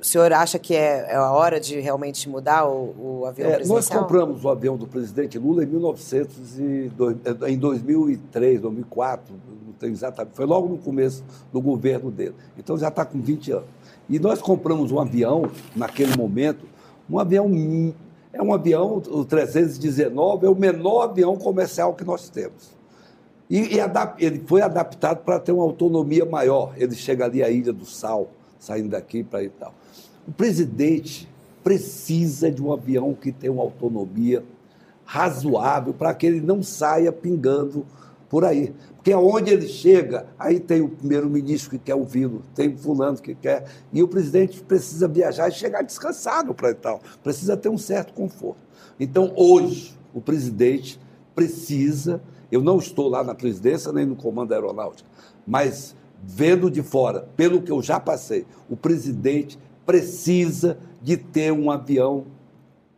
o 0.01 0.05
senhor 0.05 0.31
acha 0.33 0.57
que 0.57 0.75
é, 0.75 1.07
é, 1.09 1.15
a 1.15 1.31
hora 1.31 1.59
de 1.59 1.79
realmente 1.79 2.27
mudar 2.27 2.67
o, 2.67 3.21
o 3.21 3.25
avião 3.25 3.49
é, 3.49 3.55
presidencial? 3.55 3.75
Nós 3.75 3.89
compramos 3.89 4.43
o 4.43 4.49
avião 4.49 4.77
do 4.77 4.87
presidente 4.87 5.37
Lula 5.37 5.63
em 5.63 5.67
1900 5.67 6.59
e, 6.59 6.91
em 7.47 7.57
2003, 7.57 8.61
2004, 8.61 9.35
não 9.65 9.73
tenho 9.73 9.91
exatamente, 9.91 10.35
foi 10.35 10.45
logo 10.45 10.67
no 10.67 10.77
começo 10.77 11.23
do 11.51 11.61
governo 11.61 12.09
dele. 12.09 12.35
Então 12.57 12.77
já 12.77 12.87
está 12.87 13.05
com 13.05 13.19
20 13.19 13.51
anos. 13.51 13.67
E 14.09 14.17
nós 14.19 14.41
compramos 14.41 14.91
um 14.91 14.99
avião, 14.99 15.49
naquele 15.75 16.15
momento, 16.17 16.65
um 17.09 17.19
avião 17.19 17.47
é 18.31 18.41
um 18.41 18.53
avião, 18.53 19.01
o 19.09 19.25
319 19.25 20.45
é 20.45 20.49
o 20.49 20.55
menor 20.55 21.03
avião 21.03 21.35
comercial 21.35 21.93
que 21.93 22.03
nós 22.03 22.29
temos. 22.29 22.77
E, 23.49 23.75
e 23.75 23.79
ele 24.19 24.43
foi 24.45 24.61
adaptado 24.61 25.23
para 25.23 25.39
ter 25.39 25.51
uma 25.51 25.63
autonomia 25.63 26.25
maior. 26.25 26.73
Ele 26.77 26.95
chega 26.95 27.25
ali 27.25 27.41
à 27.41 27.49
Ilha 27.49 27.73
do 27.73 27.85
Sal, 27.85 28.29
saindo 28.59 28.89
daqui 28.89 29.23
para 29.23 29.43
ir 29.43 29.51
tal. 29.57 29.73
O 30.27 30.31
presidente 30.31 31.27
precisa 31.63 32.51
de 32.51 32.61
um 32.61 32.71
avião 32.71 33.13
que 33.13 33.31
tenha 33.31 33.51
uma 33.51 33.63
autonomia 33.63 34.43
razoável 35.05 35.93
para 35.93 36.13
que 36.13 36.27
ele 36.27 36.41
não 36.41 36.61
saia 36.61 37.11
pingando 37.11 37.85
por 38.29 38.45
aí. 38.45 38.73
Porque 38.95 39.11
aonde 39.11 39.51
ele 39.51 39.67
chega, 39.67 40.27
aí 40.37 40.59
tem 40.59 40.81
o 40.81 40.89
primeiro-ministro 40.89 41.71
que 41.71 41.79
quer 41.79 41.95
ouvi-lo, 41.95 42.43
tem 42.53 42.69
o 42.69 42.77
fulano 42.77 43.17
que 43.17 43.33
quer, 43.33 43.65
e 43.91 44.03
o 44.03 44.07
presidente 44.07 44.61
precisa 44.61 45.07
viajar 45.07 45.47
e 45.49 45.51
chegar 45.51 45.81
descansado 45.81 46.53
para 46.53 46.75
tal. 46.75 47.01
Precisa 47.23 47.57
ter 47.57 47.69
um 47.69 47.77
certo 47.77 48.13
conforto. 48.13 48.59
Então, 48.99 49.33
hoje, 49.35 49.97
o 50.13 50.21
presidente 50.21 50.99
precisa, 51.33 52.21
eu 52.51 52.61
não 52.61 52.77
estou 52.77 53.07
lá 53.07 53.23
na 53.23 53.33
presidência 53.33 53.91
nem 53.91 54.05
no 54.05 54.15
comando 54.15 54.53
aeronáutico, 54.53 55.09
mas 55.47 55.95
vendo 56.23 56.69
de 56.69 56.81
fora, 56.81 57.27
pelo 57.35 57.61
que 57.61 57.71
eu 57.71 57.81
já 57.81 57.99
passei, 57.99 58.45
o 58.69 58.75
presidente 58.75 59.57
precisa 59.85 60.77
de 61.01 61.17
ter 61.17 61.51
um 61.51 61.71
avião 61.71 62.25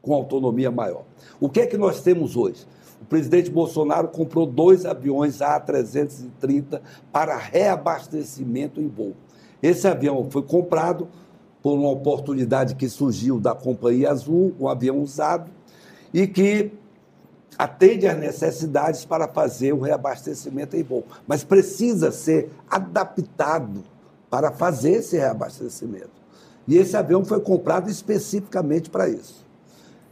com 0.01 0.13
autonomia 0.13 0.71
maior. 0.71 1.03
O 1.39 1.49
que 1.49 1.61
é 1.61 1.67
que 1.67 1.77
nós 1.77 2.01
temos 2.01 2.35
hoje? 2.35 2.65
O 3.01 3.05
presidente 3.05 3.49
Bolsonaro 3.49 4.07
comprou 4.07 4.45
dois 4.45 4.85
aviões 4.85 5.39
A330 5.39 6.81
para 7.11 7.37
reabastecimento 7.37 8.79
em 8.79 8.87
voo. 8.87 9.13
Esse 9.61 9.87
avião 9.87 10.27
foi 10.29 10.41
comprado 10.41 11.07
por 11.61 11.77
uma 11.77 11.89
oportunidade 11.89 12.75
que 12.75 12.89
surgiu 12.89 13.39
da 13.39 13.53
Companhia 13.53 14.11
Azul, 14.11 14.53
um 14.59 14.67
avião 14.67 14.99
usado, 14.99 15.51
e 16.13 16.27
que 16.27 16.71
atende 17.57 18.07
às 18.07 18.17
necessidades 18.17 19.05
para 19.05 19.27
fazer 19.27 19.73
o 19.73 19.79
reabastecimento 19.79 20.75
em 20.75 20.83
voo, 20.83 21.05
mas 21.27 21.43
precisa 21.43 22.11
ser 22.11 22.49
adaptado 22.69 23.83
para 24.29 24.51
fazer 24.51 24.91
esse 24.91 25.17
reabastecimento. 25.17 26.21
E 26.67 26.77
esse 26.77 26.95
avião 26.95 27.25
foi 27.25 27.39
comprado 27.41 27.89
especificamente 27.89 28.89
para 28.89 29.09
isso. 29.09 29.45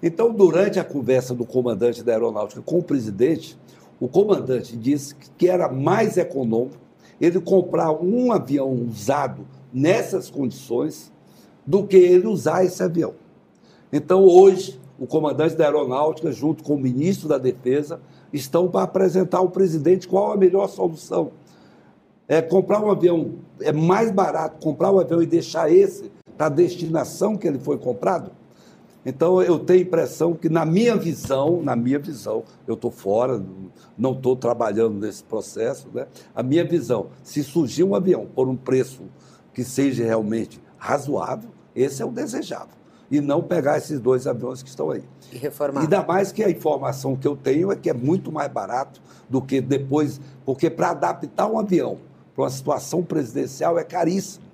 Então, 0.01 0.33
durante 0.33 0.79
a 0.79 0.83
conversa 0.83 1.33
do 1.33 1.45
comandante 1.45 2.03
da 2.03 2.13
aeronáutica 2.13 2.61
com 2.61 2.79
o 2.79 2.83
presidente, 2.83 3.57
o 3.99 4.07
comandante 4.07 4.75
disse 4.77 5.13
que 5.37 5.47
era 5.47 5.69
mais 5.69 6.17
econômico 6.17 6.77
ele 7.19 7.39
comprar 7.41 7.91
um 7.91 8.31
avião 8.31 8.71
usado 8.71 9.45
nessas 9.73 10.29
condições 10.29 11.11
do 11.65 11.85
que 11.85 11.97
ele 11.97 12.27
usar 12.27 12.63
esse 12.63 12.81
avião. 12.81 13.13
Então, 13.91 14.23
hoje, 14.23 14.79
o 14.99 15.07
comandante 15.07 15.55
da 15.55 15.65
aeronáutica, 15.65 16.31
junto 16.31 16.63
com 16.63 16.75
o 16.75 16.79
ministro 16.79 17.27
da 17.27 17.37
Defesa, 17.37 18.01
estão 18.33 18.67
para 18.67 18.83
apresentar 18.83 19.37
ao 19.37 19.49
presidente 19.49 20.07
qual 20.07 20.33
a 20.33 20.37
melhor 20.37 20.67
solução. 20.67 21.31
É 22.27 22.41
comprar 22.41 22.83
um 22.83 22.91
avião, 22.91 23.35
é 23.61 23.71
mais 23.71 24.11
barato 24.11 24.63
comprar 24.63 24.91
um 24.91 24.99
avião 24.99 25.21
e 25.21 25.25
deixar 25.25 25.71
esse 25.71 26.11
para 26.37 26.47
a 26.47 26.49
destinação 26.49 27.35
que 27.35 27.47
ele 27.47 27.59
foi 27.59 27.77
comprado? 27.77 28.31
Então 29.05 29.41
eu 29.41 29.57
tenho 29.57 29.81
impressão 29.81 30.33
que 30.33 30.49
na 30.49 30.65
minha 30.65 30.95
visão, 30.95 31.61
na 31.63 31.75
minha 31.75 31.97
visão, 31.97 32.43
eu 32.67 32.75
estou 32.75 32.91
fora, 32.91 33.41
não 33.97 34.11
estou 34.11 34.35
trabalhando 34.35 34.99
nesse 34.99 35.23
processo, 35.23 35.87
né? 35.93 36.05
A 36.35 36.43
minha 36.43 36.65
visão, 36.65 37.07
se 37.23 37.43
surgir 37.43 37.83
um 37.83 37.95
avião 37.95 38.27
por 38.35 38.47
um 38.47 38.55
preço 38.55 39.03
que 39.53 39.63
seja 39.63 40.03
realmente 40.03 40.61
razoável, 40.77 41.49
esse 41.75 42.01
é 42.01 42.05
o 42.05 42.11
desejável. 42.11 42.78
E 43.11 43.19
não 43.19 43.41
pegar 43.41 43.77
esses 43.77 43.99
dois 43.99 44.27
aviões 44.27 44.61
que 44.61 44.69
estão 44.69 44.91
aí. 44.91 45.03
E 45.31 45.37
reformar. 45.37 45.81
Ainda 45.81 46.03
mais 46.03 46.31
que 46.31 46.43
a 46.43 46.49
informação 46.49 47.15
que 47.15 47.27
eu 47.27 47.35
tenho 47.35 47.71
é 47.71 47.75
que 47.75 47.89
é 47.89 47.93
muito 47.93 48.31
mais 48.31 48.51
barato 48.51 49.01
do 49.27 49.41
que 49.41 49.61
depois, 49.61 50.21
porque 50.45 50.69
para 50.69 50.91
adaptar 50.91 51.47
um 51.47 51.57
avião 51.57 51.97
para 52.39 52.45
uma 52.45 52.49
situação 52.49 53.03
presidencial 53.03 53.77
é 53.77 53.83
caríssimo. 53.83 54.45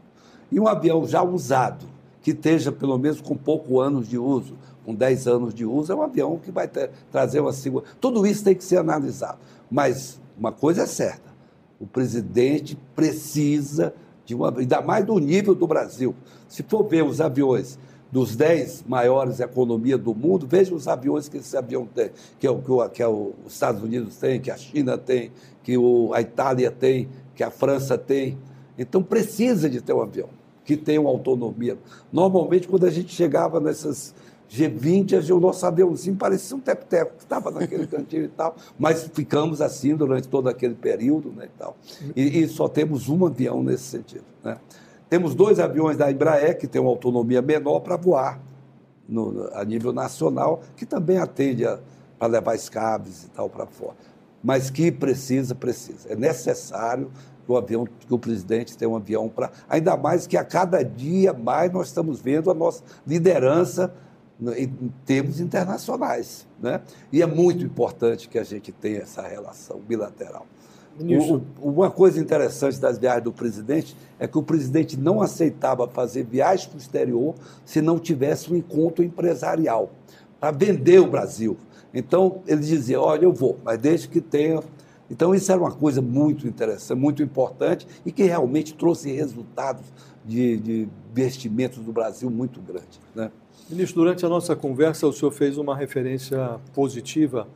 E 0.51 0.60
um 0.60 0.68
avião 0.68 1.06
já 1.06 1.22
usado, 1.22 1.86
que 2.22 2.32
esteja 2.32 2.72
pelo 2.72 2.97
menos 2.97 3.22
com 3.22 3.38
pouco 3.38 3.80
anos 3.80 4.08
de 4.08 4.18
uso, 4.18 4.56
com 4.84 4.95
10 4.95 5.28
anos 5.28 5.53
de 5.53 5.66
uso, 5.66 5.91
é 5.91 5.95
um 5.95 6.01
avião 6.01 6.39
que 6.39 6.51
vai 6.51 6.68
ter, 6.68 6.89
trazer 7.12 7.39
uma 7.39 7.53
segurança. 7.53 7.91
Tudo 8.01 8.26
isso 8.26 8.43
tem 8.43 8.56
que 8.56 8.64
ser 8.64 8.78
analisado. 8.78 9.38
Mas 9.70 10.20
uma 10.36 10.51
coisa 10.51 10.84
é 10.84 10.86
certa: 10.88 11.32
o 11.80 11.86
presidente 11.86 12.76
precisa 12.95 13.93
de 14.26 14.34
uma. 14.34 14.51
ainda 14.58 14.82
mais 14.82 15.06
do 15.06 15.20
nível 15.20 15.53
do 15.53 15.68
Brasil. 15.68 16.16
Se 16.47 16.64
for 16.64 16.84
ver 16.84 17.03
os 17.03 17.22
aviões 17.22 17.78
dos 18.16 18.34
10 18.34 18.86
maiores 18.88 19.41
economias 19.41 19.99
do 19.99 20.16
mundo, 20.16 20.47
veja 20.49 20.74
os 20.74 20.88
aviões 20.88 21.28
que 21.28 21.36
esse 21.36 21.57
avião 21.57 21.86
tem, 21.86 22.11
que, 22.39 22.47
é 22.47 22.49
o, 22.49 22.61
que, 22.61 22.72
o, 22.72 22.88
que 22.88 23.03
é 23.03 23.07
o, 23.09 23.34
os 23.45 23.51
Estados 23.51 23.84
Unidos 23.84 24.16
tem, 24.16 24.39
que 24.39 24.49
a 24.49 24.55
China 24.55 24.97
tem, 24.97 25.34
que 25.61 25.78
o, 25.78 26.13
a 26.13 26.22
Itália 26.22 26.72
tem, 26.72 27.09
que 27.36 27.43
a 27.43 27.51
França 27.51 27.97
tem. 27.97 28.38
Então 28.78 29.03
precisa 29.03 29.70
de 29.70 29.82
ter 29.82 29.91
um 29.91 30.01
avião 30.01 30.30
que 30.63 30.78
tenha 30.78 31.01
uma 31.01 31.09
autonomia. 31.09 31.78
Normalmente, 32.09 32.70
quando 32.70 32.86
a 32.86 32.89
gente 32.89 33.13
chegava 33.13 33.59
nessas 33.59 34.16
G20, 34.49 35.30
o 35.32 35.39
nosso 35.41 35.66
aviãozinho 35.66 36.16
parecia 36.16 36.55
um 36.55 36.61
tepo-tepo 36.61 37.18
que 37.18 37.24
estava 37.24 37.51
naquele 37.51 37.86
cantinho 37.86 38.24
e 38.24 38.30
tal, 38.30 38.55
mas 38.80 39.09
ficamos 39.13 39.59
assim 39.59 39.93
durante 39.93 40.30
todo 40.30 40.47
aquele 40.47 40.76
período 40.76 41.34
né, 41.34 41.49
e 41.53 41.59
tal. 41.59 41.76
E, 42.16 42.39
e 42.39 42.47
só 42.47 42.70
temos 42.70 43.09
um 43.09 43.26
avião 43.26 43.61
nesse 43.61 43.84
sentido. 43.84 44.24
Né? 44.41 44.57
Temos 45.10 45.36
dois 45.36 45.60
aviões 45.60 45.97
da 45.97 46.12
Embraer 46.12 46.58
que 46.58 46.68
têm 46.68 46.82
uma 46.82 46.89
autonomia 46.89 47.41
menor 47.41 47.80
para 47.82 47.95
voar 47.95 48.39
no, 49.08 49.49
a 49.53 49.64
nível 49.64 49.93
nacional, 49.93 50.62
que 50.76 50.86
também 50.86 51.18
atende 51.18 51.64
para 52.18 52.28
levar 52.28 52.56
escabes 52.56 53.26
e 53.26 53.30
tal 53.30 53.49
para 53.49 53.66
fora. 53.66 53.95
Mas 54.43 54.70
que 54.70 54.91
precisa, 54.91 55.53
precisa. 55.53 56.12
É 56.12 56.16
necessário 56.16 57.12
que 57.45 57.51
o 57.51 57.58
avião, 57.58 57.86
que 57.86 58.14
o 58.14 58.18
presidente 58.18 58.78
tenha 58.78 58.89
um 58.89 58.95
avião 58.95 59.30
para. 59.30 59.51
Ainda 59.70 59.95
mais 59.95 60.26
que 60.26 60.38
a 60.38 60.43
cada 60.43 60.84
dia 60.84 61.34
mais 61.34 61.72
nós 61.72 61.88
estamos 61.88 62.20
vendo 62.20 62.49
a 62.49 62.53
nossa 62.53 62.84
liderança 63.06 63.93
em 64.58 64.91
termos 65.06 65.39
internacionais. 65.39 66.47
Né? 66.60 66.82
E 67.12 67.22
é 67.22 67.26
muito 67.26 67.64
importante 67.64 68.28
que 68.28 68.38
a 68.38 68.43
gente 68.43 68.72
tenha 68.72 68.99
essa 68.99 69.22
relação 69.22 69.80
bilateral. 69.80 70.45
O, 71.00 71.72
uma 71.72 71.91
coisa 71.91 72.20
interessante 72.20 72.80
das 72.80 72.98
viagens 72.98 73.24
do 73.24 73.34
presidente 73.34 73.96
é 74.18 74.28
que 74.28 74.38
o 74.38 74.43
presidente 74.43 74.98
não 74.98 75.22
aceitava 75.22 75.88
fazer 75.88 76.24
viagens 76.24 76.68
para 76.68 76.78
o 76.78 76.80
exterior 76.80 77.36
se 77.66 77.82
não 77.82 78.00
tivesse 78.00 78.52
um 78.52 78.56
encontro 78.56 79.04
empresarial 79.04 79.91
para 80.39 80.52
vender 80.52 81.00
o 81.00 81.08
Brasil. 81.08 81.58
Então, 81.93 82.41
ele 82.48 82.62
dizia: 82.62 83.02
olha, 83.02 83.26
eu 83.26 83.34
vou, 83.34 83.58
mas 83.64 83.78
desde 83.78 84.08
que 84.08 84.22
tenha 84.22 84.62
Então, 85.10 85.36
isso 85.36 85.52
era 85.52 85.62
uma 85.62 85.72
coisa 85.72 86.02
muito 86.02 86.48
interessante, 86.48 86.98
muito 86.98 87.22
importante 87.22 87.88
e 88.06 88.12
que 88.12 88.24
realmente 88.24 88.74
trouxe 88.74 89.12
resultados 89.12 89.84
de, 90.26 90.58
de 90.58 90.89
investimentos 91.12 91.80
do 91.80 91.91
Brasil 91.91 92.30
muito 92.30 92.60
grandes. 92.62 93.00
Né? 93.14 93.32
Ministro, 93.70 94.02
durante 94.02 94.26
a 94.26 94.30
nossa 94.30 94.56
conversa, 94.56 95.08
o 95.08 95.14
senhor 95.14 95.32
fez 95.32 95.58
uma 95.58 95.76
referência 95.76 96.60
positiva 96.74 97.48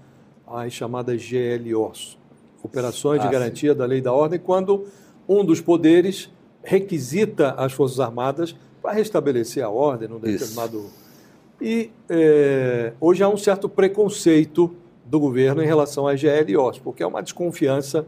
às 0.48 0.74
chamadas 0.74 1.22
GLOs, 1.22 2.19
Operações 2.64 3.22
ah, 3.22 3.26
de 3.26 3.32
Garantia 3.32 3.74
sim. 3.74 3.78
da 3.78 3.86
Lei 3.86 4.00
e 4.00 4.02
da 4.02 4.14
Ordem, 4.14 4.40
quando 4.40 4.86
um 5.28 5.46
dos 5.46 5.62
poderes 5.62 6.30
requisita 6.64 7.52
as 7.52 7.72
Forças 7.74 8.00
Armadas 8.00 8.56
para 8.82 8.94
restabelecer 8.94 9.64
a 9.64 9.70
ordem 9.70 10.08
num 10.08 10.20
determinado. 10.20 10.78
Isso. 10.80 11.10
E 11.62 11.92
é, 12.10 12.94
hoje 13.00 13.22
há 13.22 13.30
um 13.30 13.38
certo 13.38 13.68
preconceito 13.68 14.74
do 15.06 15.20
governo 15.20 15.62
em 15.62 15.66
relação 15.66 16.08
às 16.08 16.22
GLOs, 16.22 16.80
porque 16.80 17.04
é 17.04 17.08
uma 17.08 17.22
desconfiança 17.22 18.06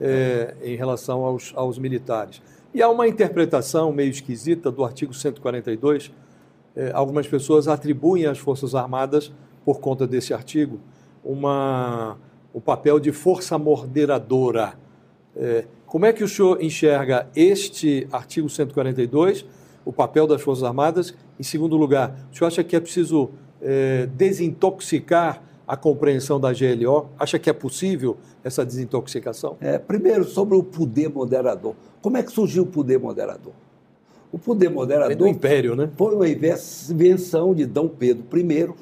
é, 0.00 0.54
em 0.62 0.76
relação 0.76 1.24
aos, 1.24 1.52
aos, 1.54 1.78
militares. 1.78 2.42
E 2.74 2.82
há 2.82 2.88
uma 2.88 3.06
interpretação 3.06 3.92
meio 3.92 4.10
esquisita 4.10 4.70
do 4.70 4.84
artigo 4.84 5.14
142. 5.14 6.10
É, 6.74 6.90
algumas 6.92 7.26
pessoas 7.26 7.68
atribuem 7.68 8.26
às 8.26 8.38
Forças 8.38 8.74
Armadas, 8.74 9.32
por 9.64 9.80
conta 9.80 10.06
desse 10.06 10.32
artigo, 10.32 10.80
uma, 11.22 12.16
o 12.58 12.60
papel 12.60 12.98
de 12.98 13.12
força 13.12 13.56
moderadora. 13.56 14.74
É, 15.36 15.64
como 15.86 16.04
é 16.04 16.12
que 16.12 16.24
o 16.24 16.28
senhor 16.28 16.60
enxerga 16.60 17.28
este 17.36 18.08
artigo 18.10 18.48
142, 18.48 19.46
o 19.84 19.92
papel 19.92 20.26
das 20.26 20.42
Forças 20.42 20.64
Armadas? 20.64 21.14
Em 21.38 21.44
segundo 21.44 21.76
lugar, 21.76 22.28
o 22.32 22.36
senhor 22.36 22.48
acha 22.48 22.64
que 22.64 22.74
é 22.74 22.80
preciso 22.80 23.30
é, 23.62 24.06
desintoxicar 24.06 25.40
a 25.68 25.76
compreensão 25.76 26.40
da 26.40 26.52
GLO? 26.52 27.10
Acha 27.16 27.38
que 27.38 27.48
é 27.48 27.52
possível 27.52 28.16
essa 28.42 28.66
desintoxicação? 28.66 29.56
É, 29.60 29.78
primeiro, 29.78 30.24
sobre 30.24 30.56
o 30.56 30.62
poder 30.64 31.08
moderador. 31.10 31.76
Como 32.02 32.16
é 32.16 32.24
que 32.24 32.32
surgiu 32.32 32.64
o 32.64 32.66
poder 32.66 32.98
moderador? 32.98 33.52
O 34.32 34.38
poder 34.38 34.68
moderador. 34.68 35.16
do 35.16 35.28
Império, 35.28 35.76
né? 35.76 35.88
Foi 35.96 36.12
uma 36.12 36.28
invenção 36.28 37.54
de 37.54 37.64
Dom 37.66 37.86
Pedro 37.86 38.26
I, 38.36 38.74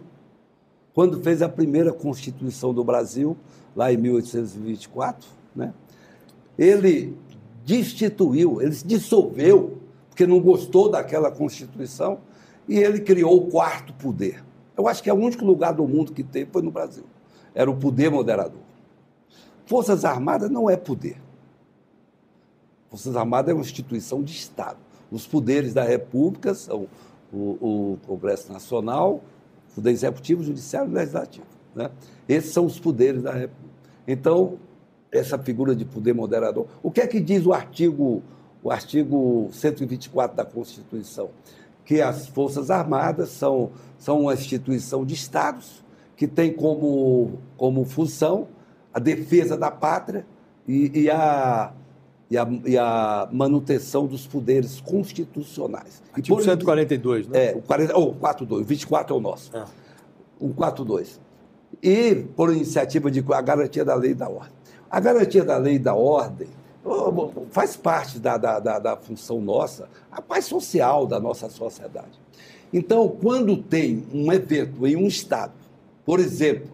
quando 0.97 1.20
fez 1.20 1.43
a 1.43 1.49
primeira 1.49 1.93
Constituição 1.93 2.72
do 2.72 2.83
Brasil, 2.83 3.37
lá 3.77 3.93
em 3.93 3.97
1824. 3.99 5.29
Né? 5.55 5.72
Ele 6.59 7.16
destituiu, 7.64 8.61
ele 8.61 8.72
se 8.72 8.87
dissolveu, 8.87 9.79
porque 10.09 10.27
não 10.27 10.41
gostou 10.41 10.91
daquela 10.91 11.31
Constituição, 11.31 12.18
e 12.66 12.79
ele 12.79 13.01
criou 13.01 13.37
o 13.37 13.47
quarto 13.49 13.93
poder 13.93 14.47
eu 14.77 14.87
acho 14.87 15.03
que 15.03 15.09
é 15.09 15.12
o 15.12 15.16
único 15.16 15.45
lugar 15.45 15.72
do 15.72 15.89
mundo 15.89 16.12
que 16.12 16.22
teve 16.22 16.51
foi 16.51 16.62
no 16.62 16.70
Brasil. 16.70 17.05
Era 17.55 17.70
o 17.70 17.77
poder 17.77 18.11
moderador. 18.11 18.61
Forças 19.64 20.05
Armadas 20.05 20.51
não 20.51 20.68
é 20.68 20.77
poder. 20.77 21.16
Forças 22.91 23.16
Armadas 23.16 23.51
é 23.51 23.55
uma 23.55 23.62
instituição 23.62 24.22
de 24.22 24.33
Estado. 24.33 24.79
Os 25.11 25.27
poderes 25.27 25.72
da 25.72 25.83
República 25.83 26.55
são 26.55 26.87
o, 27.33 27.39
o 27.39 27.99
Congresso 28.07 28.53
Nacional, 28.53 29.22
o 29.72 29.74
Poder 29.77 29.91
Executivo, 29.91 30.43
o 30.43 30.45
Judiciário 30.45 30.91
e 30.91 30.93
o 30.93 30.95
Legislativo. 30.95 31.47
Né? 31.77 31.91
Esses 32.29 32.53
são 32.53 32.64
os 32.64 32.81
poderes 32.81 33.22
da 33.22 33.33
República. 33.33 33.77
Então, 34.09 34.59
essa 35.12 35.39
figura 35.39 35.77
de 35.77 35.85
poder 35.85 36.14
moderador. 36.14 36.66
O 36.83 36.91
que 36.91 37.01
é 37.01 37.07
que 37.07 37.20
diz 37.20 37.47
o 37.47 37.53
artigo, 37.53 38.22
o 38.62 38.70
artigo 38.70 39.49
124 39.53 40.37
da 40.37 40.45
Constituição? 40.45 41.31
Que 41.85 42.01
as 42.01 42.27
Forças 42.27 42.70
Armadas 42.70 43.29
são 43.29 43.70
são 43.99 44.22
uma 44.22 44.35
instituição 44.35 45.05
de 45.05 45.14
Estados 45.14 45.85
que 46.16 46.27
tem 46.27 46.53
como, 46.53 47.39
como 47.57 47.85
função 47.85 48.49
a 48.93 48.99
defesa 48.99 49.57
da 49.57 49.70
pátria 49.70 50.27
e, 50.66 51.03
e, 51.03 51.11
a, 51.11 51.72
e, 52.31 52.39
a, 52.39 52.49
e 52.64 52.79
a 52.79 53.29
manutenção 53.31 54.07
dos 54.07 54.27
poderes 54.27 54.81
constitucionais. 54.81 56.03
Artigo 56.12 56.43
142, 56.43 57.29
né? 57.29 57.53
É, 57.53 57.55
o 57.55 57.61
40, 57.61 57.99
oh, 57.99 58.14
42, 58.14 58.66
24 58.66 59.14
é 59.14 59.18
o 59.18 59.20
nosso. 59.20 59.55
É. 59.55 59.64
O 60.41 60.55
42. 60.55 61.20
E 61.83 62.14
por 62.37 62.53
iniciativa 62.53 63.11
de 63.11 63.24
a 63.33 63.41
garantia 63.41 63.85
da 63.85 63.95
lei 63.95 64.12
e 64.12 64.14
da 64.14 64.29
ordem. 64.29 64.53
A 64.91 65.01
garantia 65.01 65.45
da 65.45 65.57
lei 65.57 65.74
e 65.74 65.79
da 65.79 65.95
ordem 65.95 66.49
faz 67.51 67.77
parte 67.77 68.18
da, 68.18 68.37
da, 68.37 68.61
da, 68.61 68.79
da 68.79 68.97
função 68.97 69.41
nossa, 69.41 69.89
a 70.11 70.22
paz 70.22 70.45
social 70.45 71.07
da 71.07 71.18
nossa 71.18 71.49
sociedade. 71.49 72.20
Então, 72.72 73.09
quando 73.09 73.57
tem 73.57 74.05
um 74.12 74.33
evento 74.33 74.87
em 74.87 74.97
um 74.97 75.07
estado, 75.07 75.53
por 76.05 76.20
exemplo, 76.20 76.70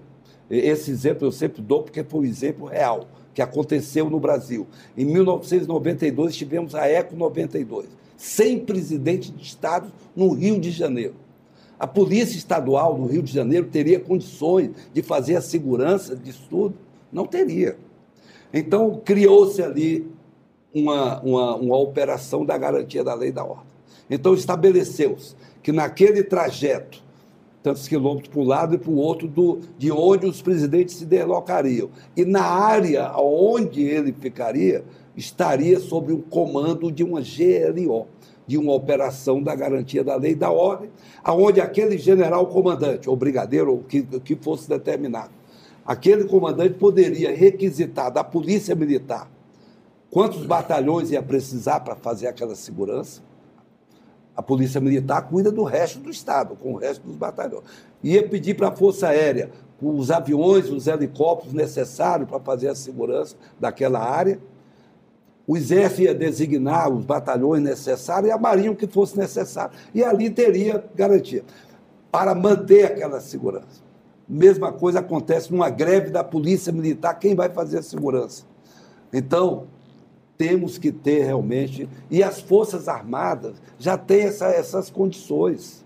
esse 0.51 0.91
exemplo 0.91 1.27
eu 1.27 1.33
sempre 1.33 1.63
dou 1.63 1.83
porque 1.83 2.05
foi 2.05 2.21
um 2.21 2.25
exemplo 2.25 2.67
real 2.67 3.07
que 3.35 3.41
aconteceu 3.41 4.11
no 4.11 4.21
Brasil. 4.21 4.67
Em 4.97 5.05
1992 5.05 6.37
tivemos 6.37 6.75
a 6.75 6.87
Eco 6.87 7.17
92, 7.17 7.89
100 8.17 8.61
presidentes 8.61 9.35
de 9.35 9.43
estados 9.43 9.91
no 10.15 10.33
Rio 10.33 10.61
de 10.61 10.71
Janeiro. 10.71 11.15
A 11.83 11.87
Polícia 11.89 12.39
Estadual 12.39 12.95
do 12.95 13.07
Rio 13.07 13.25
de 13.25 13.33
Janeiro 13.33 13.67
teria 13.67 13.99
condições 13.99 14.71
de 14.95 15.03
fazer 15.03 15.35
a 15.35 15.41
segurança 15.41 16.15
disso 16.15 16.47
tudo? 16.49 16.77
Não 17.13 17.27
teria. 17.27 17.77
Então, 18.55 19.03
criou-se 19.05 19.61
ali 19.61 20.09
uma, 20.73 21.21
uma, 21.23 21.57
uma 21.57 21.77
operação 21.77 22.45
da 22.45 22.57
garantia 22.57 23.03
da 23.03 23.15
lei 23.15 23.31
e 23.31 23.33
da 23.33 23.43
ordem. 23.43 23.67
Então, 24.09 24.33
estabeleceu-se 24.33 25.35
que 25.61 25.73
naquele 25.73 26.23
trajeto, 26.23 27.03
tantos 27.65 27.89
quilômetros 27.89 28.29
para 28.29 28.41
um 28.41 28.47
lado 28.47 28.77
e 28.77 28.79
para 28.79 28.91
o 28.93 28.97
outro, 28.97 29.27
do, 29.27 29.59
de 29.77 29.91
onde 29.91 30.25
os 30.25 30.41
presidentes 30.41 30.95
se 30.95 31.05
deslocariam. 31.05 31.91
E 32.17 32.25
na 32.25 32.45
área 32.45 33.13
onde 33.17 33.83
ele 33.83 34.13
ficaria, 34.13 34.85
estaria 35.17 35.81
sob 35.81 36.13
o 36.13 36.19
comando 36.19 36.93
de 36.93 37.03
uma 37.03 37.21
GLO, 37.21 38.07
de 38.47 38.59
uma 38.59 38.73
operação 38.73 39.43
da 39.43 39.55
garantia 39.55 40.03
da 40.03 40.17
lei 40.17 40.33
e 40.33 40.37
da 40.37 40.51
ordem, 40.51 40.91
aonde 41.23 41.61
aquele 41.61 41.97
general 41.97 42.47
comandante, 42.47 43.09
ou 43.09 43.17
brigadeiro, 43.17 43.73
ou 43.73 43.79
que, 43.79 44.03
que 44.03 44.37
fosse 44.37 44.69
determinado, 44.69 45.31
aquele 45.85 46.25
comandante 46.25 46.75
poderia 46.75 47.35
requisitar 47.35 48.11
da 48.11 48.25
polícia 48.25 48.75
militar 48.75 49.31
quantos 50.11 50.45
batalhões 50.45 51.11
ia 51.11 51.23
precisar 51.23 51.81
para 51.81 51.97
fazer 51.97 52.27
aquela 52.27 52.55
segurança, 52.55 53.23
a 54.37 54.43
Polícia 54.43 54.81
Militar 54.81 55.29
cuida 55.29 55.51
do 55.51 55.63
resto 55.63 55.99
do 55.99 56.11
Estado, 56.11 56.57
com 56.57 56.75
o 56.75 56.77
resto 56.77 57.07
dos 57.07 57.17
batalhões. 57.17 57.65
Ia 58.03 58.27
pedir 58.27 58.55
para 58.55 58.69
a 58.69 58.73
Força 58.73 59.09
Aérea 59.09 59.51
os 59.81 60.11
aviões, 60.11 60.71
os 60.71 60.87
helicópteros 60.87 61.53
necessários 61.53 62.29
para 62.29 62.39
fazer 62.41 62.69
a 62.69 62.75
segurança 62.75 63.37
daquela 63.59 63.99
área. 63.99 64.39
O 65.47 65.57
Exército 65.57 66.03
ia 66.03 66.15
designar 66.15 66.89
os 66.91 67.05
batalhões 67.05 67.63
necessários 67.63 68.29
e 68.29 68.33
a 68.33 68.39
Marinha 68.39 68.71
o 68.71 68.77
que 68.77 68.87
fosse 68.87 69.19
necessário. 69.19 69.75
E 69.95 70.05
ali 70.05 70.31
teria 70.31 70.85
garantia 70.95 71.45
para 72.11 72.35
manter 72.35 72.85
aquela 72.85 73.21
segurança. 73.21 73.83
Mesma 74.29 74.73
coisa 74.73 75.01
acontece 75.01 75.51
numa 75.51 75.69
greve 75.69 76.11
da 76.11 76.23
Polícia 76.23 76.73
Militar, 76.73 77.15
quem 77.19 77.35
vai 77.35 77.49
fazer 77.49 77.79
a 77.79 77.83
segurança? 77.83 78.45
Então, 79.13 79.67
temos 80.39 80.79
que 80.79 80.91
ter 80.91 81.25
realmente, 81.25 81.89
e 82.11 82.23
as 82.23 82.41
Forças 82.41 82.89
Armadas 82.89 83.55
já 83.79 83.97
têm 83.99 84.23
essa, 84.23 84.47
essas 84.47 84.91
condições. 84.91 85.85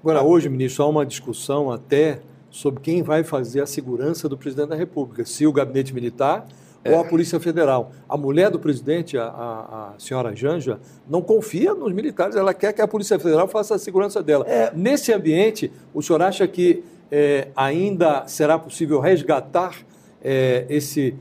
Agora, 0.00 0.22
hoje, 0.22 0.48
ministro, 0.48 0.84
há 0.84 0.88
uma 0.88 1.06
discussão 1.06 1.70
até 1.70 2.20
sobre 2.50 2.80
quem 2.80 3.02
vai 3.02 3.24
fazer 3.24 3.60
a 3.60 3.66
segurança 3.66 4.28
do 4.28 4.36
presidente 4.36 4.68
da 4.68 4.76
República, 4.76 5.24
se 5.24 5.46
o 5.46 5.52
gabinete 5.52 5.94
militar. 5.94 6.46
Ou 6.84 7.00
a 7.00 7.04
Polícia 7.04 7.40
Federal. 7.40 7.92
A 8.08 8.16
mulher 8.16 8.50
do 8.50 8.58
presidente, 8.58 9.16
a, 9.16 9.24
a, 9.24 9.94
a, 9.94 9.98
senhora 9.98 10.34
Janja, 10.34 10.78
não 11.08 11.22
confia 11.22 11.74
nos 11.74 11.92
militares, 11.92 12.36
ela 12.36 12.52
quer 12.52 12.72
que 12.72 12.82
a 12.82 12.88
Polícia 12.88 13.18
Federal 13.18 13.48
faça 13.48 13.74
a 13.74 13.78
segurança 13.78 14.22
dela. 14.22 14.44
É. 14.48 14.72
Nesse 14.74 15.12
ambiente, 15.12 15.72
o 15.92 16.02
senhor 16.02 16.22
acha 16.22 16.46
que 16.46 16.84
é, 17.10 17.48
ainda 17.54 18.26
será 18.26 18.58
possível 18.58 19.00
resgatar 19.00 19.76
é, 20.22 20.66
esse 20.68 21.14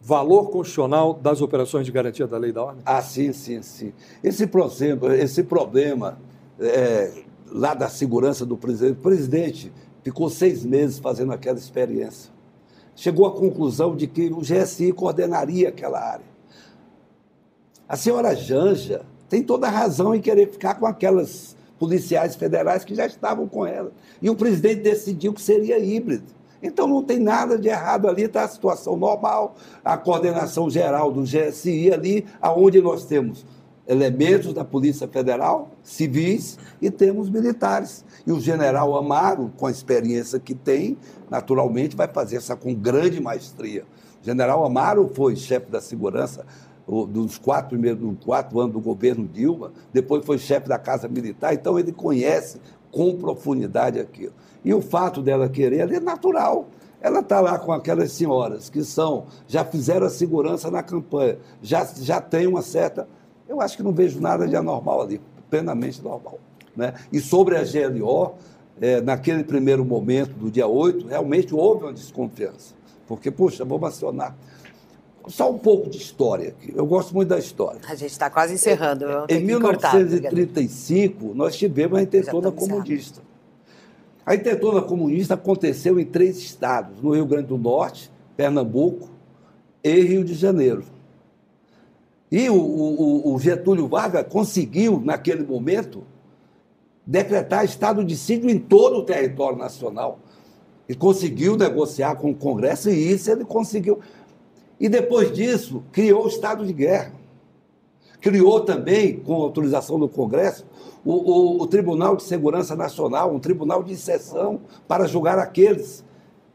valor 0.00 0.50
constitucional 0.50 1.14
das 1.14 1.40
operações 1.40 1.86
de 1.86 1.92
garantia 1.92 2.26
da 2.26 2.38
lei 2.38 2.52
da 2.52 2.64
ordem? 2.64 2.82
Ah, 2.84 3.02
sim, 3.02 3.32
sim, 3.32 3.62
sim. 3.62 3.92
Esse, 4.24 4.46
problema, 4.46 5.16
esse 5.16 5.42
problema 5.42 6.18
é, 6.58 7.12
lá 7.50 7.74
da 7.74 7.88
segurança 7.88 8.46
do 8.46 8.56
presidente, 8.56 8.92
o 8.92 9.02
presidente 9.02 9.72
ficou 10.02 10.30
seis 10.30 10.64
meses 10.64 10.98
fazendo 10.98 11.32
aquela 11.32 11.58
experiência. 11.58 12.32
Chegou 13.00 13.24
à 13.24 13.32
conclusão 13.32 13.96
de 13.96 14.06
que 14.06 14.26
o 14.26 14.42
GSI 14.42 14.92
coordenaria 14.92 15.70
aquela 15.70 15.98
área. 15.98 16.26
A 17.88 17.96
senhora 17.96 18.36
Janja 18.36 19.06
tem 19.26 19.42
toda 19.42 19.66
a 19.66 19.70
razão 19.70 20.14
em 20.14 20.20
querer 20.20 20.50
ficar 20.50 20.74
com 20.74 20.84
aquelas 20.84 21.56
policiais 21.78 22.36
federais 22.36 22.84
que 22.84 22.94
já 22.94 23.06
estavam 23.06 23.48
com 23.48 23.64
ela. 23.64 23.90
E 24.20 24.28
o 24.28 24.36
presidente 24.36 24.82
decidiu 24.82 25.32
que 25.32 25.40
seria 25.40 25.78
híbrido. 25.78 26.26
Então 26.62 26.86
não 26.86 27.02
tem 27.02 27.18
nada 27.18 27.58
de 27.58 27.68
errado 27.68 28.06
ali, 28.06 28.24
está 28.24 28.44
a 28.44 28.48
situação 28.48 28.98
normal, 28.98 29.56
a 29.82 29.96
coordenação 29.96 30.68
geral 30.68 31.10
do 31.10 31.22
GSI 31.22 31.90
ali, 31.94 32.26
aonde 32.38 32.82
nós 32.82 33.06
temos 33.06 33.46
elementos 33.86 34.52
da 34.52 34.64
Polícia 34.64 35.08
Federal, 35.08 35.70
civis, 35.82 36.58
e 36.80 36.90
temos 36.90 37.28
militares. 37.28 38.04
E 38.26 38.32
o 38.32 38.40
general 38.40 38.96
Amaro, 38.96 39.52
com 39.56 39.66
a 39.66 39.70
experiência 39.70 40.38
que 40.38 40.54
tem, 40.54 40.96
naturalmente 41.28 41.96
vai 41.96 42.08
fazer 42.08 42.36
essa 42.36 42.54
com 42.54 42.74
grande 42.74 43.20
maestria. 43.20 43.84
O 44.22 44.24
general 44.24 44.64
Amaro 44.64 45.10
foi 45.14 45.34
chefe 45.34 45.70
da 45.70 45.80
segurança 45.80 46.44
dos 47.08 47.38
quatro 47.38 47.70
primeiros, 47.70 48.16
quatro 48.24 48.58
anos 48.58 48.72
do 48.72 48.80
governo 48.80 49.26
Dilma, 49.26 49.72
depois 49.92 50.24
foi 50.24 50.38
chefe 50.38 50.68
da 50.68 50.78
Casa 50.78 51.08
Militar, 51.08 51.54
então 51.54 51.78
ele 51.78 51.92
conhece 51.92 52.60
com 52.90 53.16
profundidade 53.16 54.00
aquilo. 54.00 54.32
E 54.64 54.74
o 54.74 54.82
fato 54.82 55.22
dela 55.22 55.48
querer 55.48 55.92
é 55.92 56.00
natural. 56.00 56.68
Ela 57.00 57.20
está 57.20 57.40
lá 57.40 57.58
com 57.58 57.72
aquelas 57.72 58.12
senhoras 58.12 58.68
que 58.68 58.84
são, 58.84 59.26
já 59.46 59.64
fizeram 59.64 60.06
a 60.06 60.10
segurança 60.10 60.70
na 60.70 60.82
campanha, 60.82 61.38
já, 61.62 61.84
já 61.84 62.20
tem 62.20 62.46
uma 62.46 62.60
certa. 62.60 63.08
Eu 63.50 63.60
acho 63.60 63.76
que 63.76 63.82
não 63.82 63.90
vejo 63.92 64.20
nada 64.20 64.46
de 64.46 64.54
anormal 64.54 65.02
ali, 65.02 65.20
plenamente 65.50 66.00
normal. 66.00 66.38
Né? 66.76 66.94
E 67.12 67.18
sobre 67.18 67.56
a 67.56 67.64
GLO, 67.64 68.34
é, 68.80 69.00
naquele 69.00 69.42
primeiro 69.42 69.84
momento 69.84 70.30
do 70.34 70.48
dia 70.48 70.68
8, 70.68 71.08
realmente 71.08 71.52
houve 71.52 71.82
uma 71.82 71.92
desconfiança. 71.92 72.76
Porque, 73.08 73.28
puxa, 73.28 73.64
vamos 73.64 73.88
acionar. 73.88 74.36
Só 75.26 75.50
um 75.50 75.58
pouco 75.58 75.90
de 75.90 75.98
história 75.98 76.50
aqui. 76.50 76.72
Eu 76.76 76.86
gosto 76.86 77.12
muito 77.12 77.26
da 77.26 77.40
história. 77.40 77.80
A 77.88 77.96
gente 77.96 78.12
está 78.12 78.30
quase 78.30 78.54
encerrando. 78.54 79.04
em 79.28 79.40
1935, 79.40 81.18
cortar, 81.18 81.34
nós 81.34 81.56
tivemos 81.56 81.98
a 81.98 82.02
intentona 82.02 82.52
comunista. 82.52 83.20
A 84.24 84.36
intentona 84.36 84.80
comunista 84.80 85.34
aconteceu 85.34 85.98
em 85.98 86.04
três 86.04 86.38
estados: 86.38 87.02
no 87.02 87.14
Rio 87.14 87.26
Grande 87.26 87.48
do 87.48 87.58
Norte, 87.58 88.12
Pernambuco 88.36 89.10
e 89.82 90.00
Rio 90.02 90.22
de 90.22 90.34
Janeiro. 90.34 90.84
E 92.30 92.48
o, 92.48 92.54
o, 92.54 93.34
o 93.34 93.38
Getúlio 93.38 93.88
Vargas 93.88 94.26
conseguiu, 94.28 95.00
naquele 95.04 95.44
momento, 95.44 96.04
decretar 97.04 97.64
estado 97.64 98.04
de 98.04 98.16
sítio 98.16 98.48
em 98.48 98.58
todo 98.58 98.98
o 98.98 99.02
território 99.02 99.58
nacional. 99.58 100.20
E 100.88 100.94
conseguiu 100.94 101.56
negociar 101.56 102.16
com 102.16 102.30
o 102.30 102.34
Congresso, 102.34 102.90
e 102.90 103.12
isso 103.12 103.30
ele 103.30 103.44
conseguiu. 103.44 103.98
E 104.78 104.88
depois 104.88 105.32
disso, 105.32 105.82
criou 105.92 106.24
o 106.24 106.28
estado 106.28 106.64
de 106.64 106.72
guerra. 106.72 107.12
Criou 108.20 108.60
também, 108.60 109.18
com 109.18 109.34
autorização 109.34 109.98
do 109.98 110.08
Congresso, 110.08 110.64
o, 111.04 111.12
o, 111.12 111.62
o 111.62 111.66
Tribunal 111.66 112.16
de 112.16 112.22
Segurança 112.22 112.76
Nacional, 112.76 113.34
um 113.34 113.40
tribunal 113.40 113.82
de 113.82 113.94
exceção 113.94 114.60
para 114.86 115.06
julgar 115.06 115.38
aqueles 115.38 116.04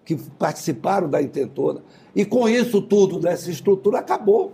que 0.06 0.16
participaram 0.16 1.10
da 1.10 1.22
intentona. 1.22 1.82
E 2.16 2.24
com 2.24 2.48
isso 2.48 2.82
tudo, 2.82 3.20
dessa 3.20 3.50
estrutura, 3.50 4.00
acabou. 4.00 4.54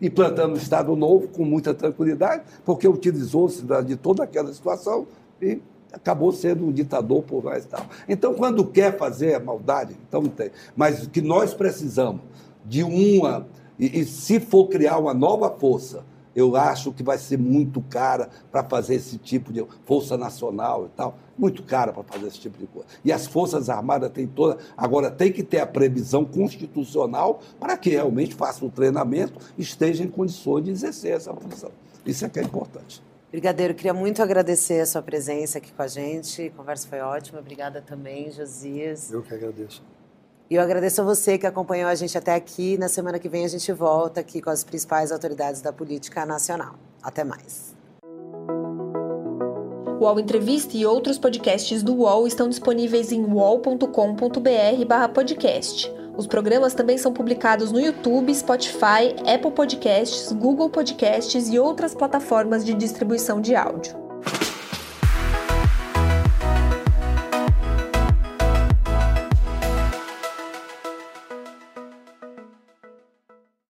Implantando 0.00 0.54
o 0.54 0.56
Estado 0.56 0.94
Novo 0.96 1.28
com 1.28 1.44
muita 1.44 1.74
tranquilidade, 1.74 2.44
porque 2.64 2.88
utilizou-se 2.88 3.62
de 3.84 3.96
toda 3.96 4.24
aquela 4.24 4.52
situação 4.52 5.06
e 5.40 5.60
acabou 5.92 6.32
sendo 6.32 6.66
um 6.66 6.72
ditador 6.72 7.22
por 7.22 7.44
mais 7.44 7.64
tal. 7.66 7.86
Então, 8.08 8.34
quando 8.34 8.64
quer 8.64 8.96
fazer 8.96 9.34
a 9.34 9.40
maldade, 9.40 9.96
então 10.08 10.24
tem. 10.26 10.50
Mas 10.76 11.06
que 11.06 11.20
nós 11.20 11.52
precisamos 11.52 12.22
de 12.64 12.82
uma. 12.82 13.46
E, 13.78 14.00
e 14.00 14.04
se 14.04 14.40
for 14.40 14.68
criar 14.68 14.98
uma 14.98 15.14
nova 15.14 15.50
força 15.50 16.04
eu 16.40 16.56
acho 16.56 16.92
que 16.92 17.02
vai 17.02 17.18
ser 17.18 17.38
muito 17.38 17.80
cara 17.82 18.28
para 18.50 18.64
fazer 18.64 18.94
esse 18.94 19.18
tipo 19.18 19.52
de 19.52 19.64
força 19.84 20.16
nacional 20.16 20.86
e 20.86 20.88
tal, 20.96 21.18
muito 21.38 21.62
cara 21.62 21.92
para 21.92 22.02
fazer 22.02 22.26
esse 22.26 22.40
tipo 22.40 22.58
de 22.58 22.66
coisa. 22.66 22.88
E 23.04 23.12
as 23.12 23.26
forças 23.26 23.68
armadas 23.68 24.10
têm 24.10 24.26
toda, 24.26 24.58
agora 24.76 25.10
tem 25.10 25.32
que 25.32 25.42
ter 25.42 25.60
a 25.60 25.66
previsão 25.66 26.24
constitucional 26.24 27.40
para 27.58 27.76
que 27.76 27.90
realmente 27.90 28.34
faça 28.34 28.64
o 28.64 28.70
treinamento, 28.70 29.38
esteja 29.56 30.02
em 30.02 30.08
condições 30.08 30.64
de 30.64 30.70
exercer 30.70 31.12
essa 31.12 31.34
função. 31.34 31.70
Isso 32.04 32.24
é 32.24 32.28
que 32.28 32.40
é 32.40 32.42
importante. 32.42 33.02
Brigadeiro, 33.30 33.74
queria 33.74 33.94
muito 33.94 34.20
agradecer 34.22 34.80
a 34.80 34.86
sua 34.86 35.02
presença 35.02 35.58
aqui 35.58 35.72
com 35.72 35.82
a 35.82 35.86
gente. 35.86 36.46
A 36.46 36.50
conversa 36.50 36.88
foi 36.88 36.98
ótima. 36.98 37.38
Obrigada 37.38 37.80
também, 37.80 38.30
Josias. 38.32 39.12
Eu 39.12 39.22
que 39.22 39.32
agradeço. 39.32 39.82
E 40.50 40.56
eu 40.56 40.62
agradeço 40.62 41.00
a 41.00 41.04
você 41.04 41.38
que 41.38 41.46
acompanhou 41.46 41.88
a 41.88 41.94
gente 41.94 42.18
até 42.18 42.34
aqui. 42.34 42.76
Na 42.76 42.88
semana 42.88 43.20
que 43.20 43.28
vem 43.28 43.44
a 43.44 43.48
gente 43.48 43.72
volta 43.72 44.18
aqui 44.18 44.42
com 44.42 44.50
as 44.50 44.64
principais 44.64 45.12
autoridades 45.12 45.62
da 45.62 45.72
política 45.72 46.26
nacional. 46.26 46.74
Até 47.00 47.22
mais. 47.22 47.72
O 49.86 50.00
UOL 50.04 50.18
Entrevista 50.18 50.76
e 50.76 50.84
outros 50.84 51.18
podcasts 51.18 51.84
do 51.84 51.94
UOL 51.94 52.26
estão 52.26 52.48
disponíveis 52.48 53.12
em 53.12 53.24
uol.com.br/podcast. 53.24 55.94
Os 56.16 56.26
programas 56.26 56.74
também 56.74 56.98
são 56.98 57.12
publicados 57.12 57.70
no 57.70 57.78
YouTube, 57.78 58.34
Spotify, 58.34 59.14
Apple 59.32 59.52
Podcasts, 59.52 60.32
Google 60.32 60.68
Podcasts 60.68 61.48
e 61.48 61.60
outras 61.60 61.94
plataformas 61.94 62.64
de 62.64 62.74
distribuição 62.74 63.40
de 63.40 63.54
áudio. 63.54 64.09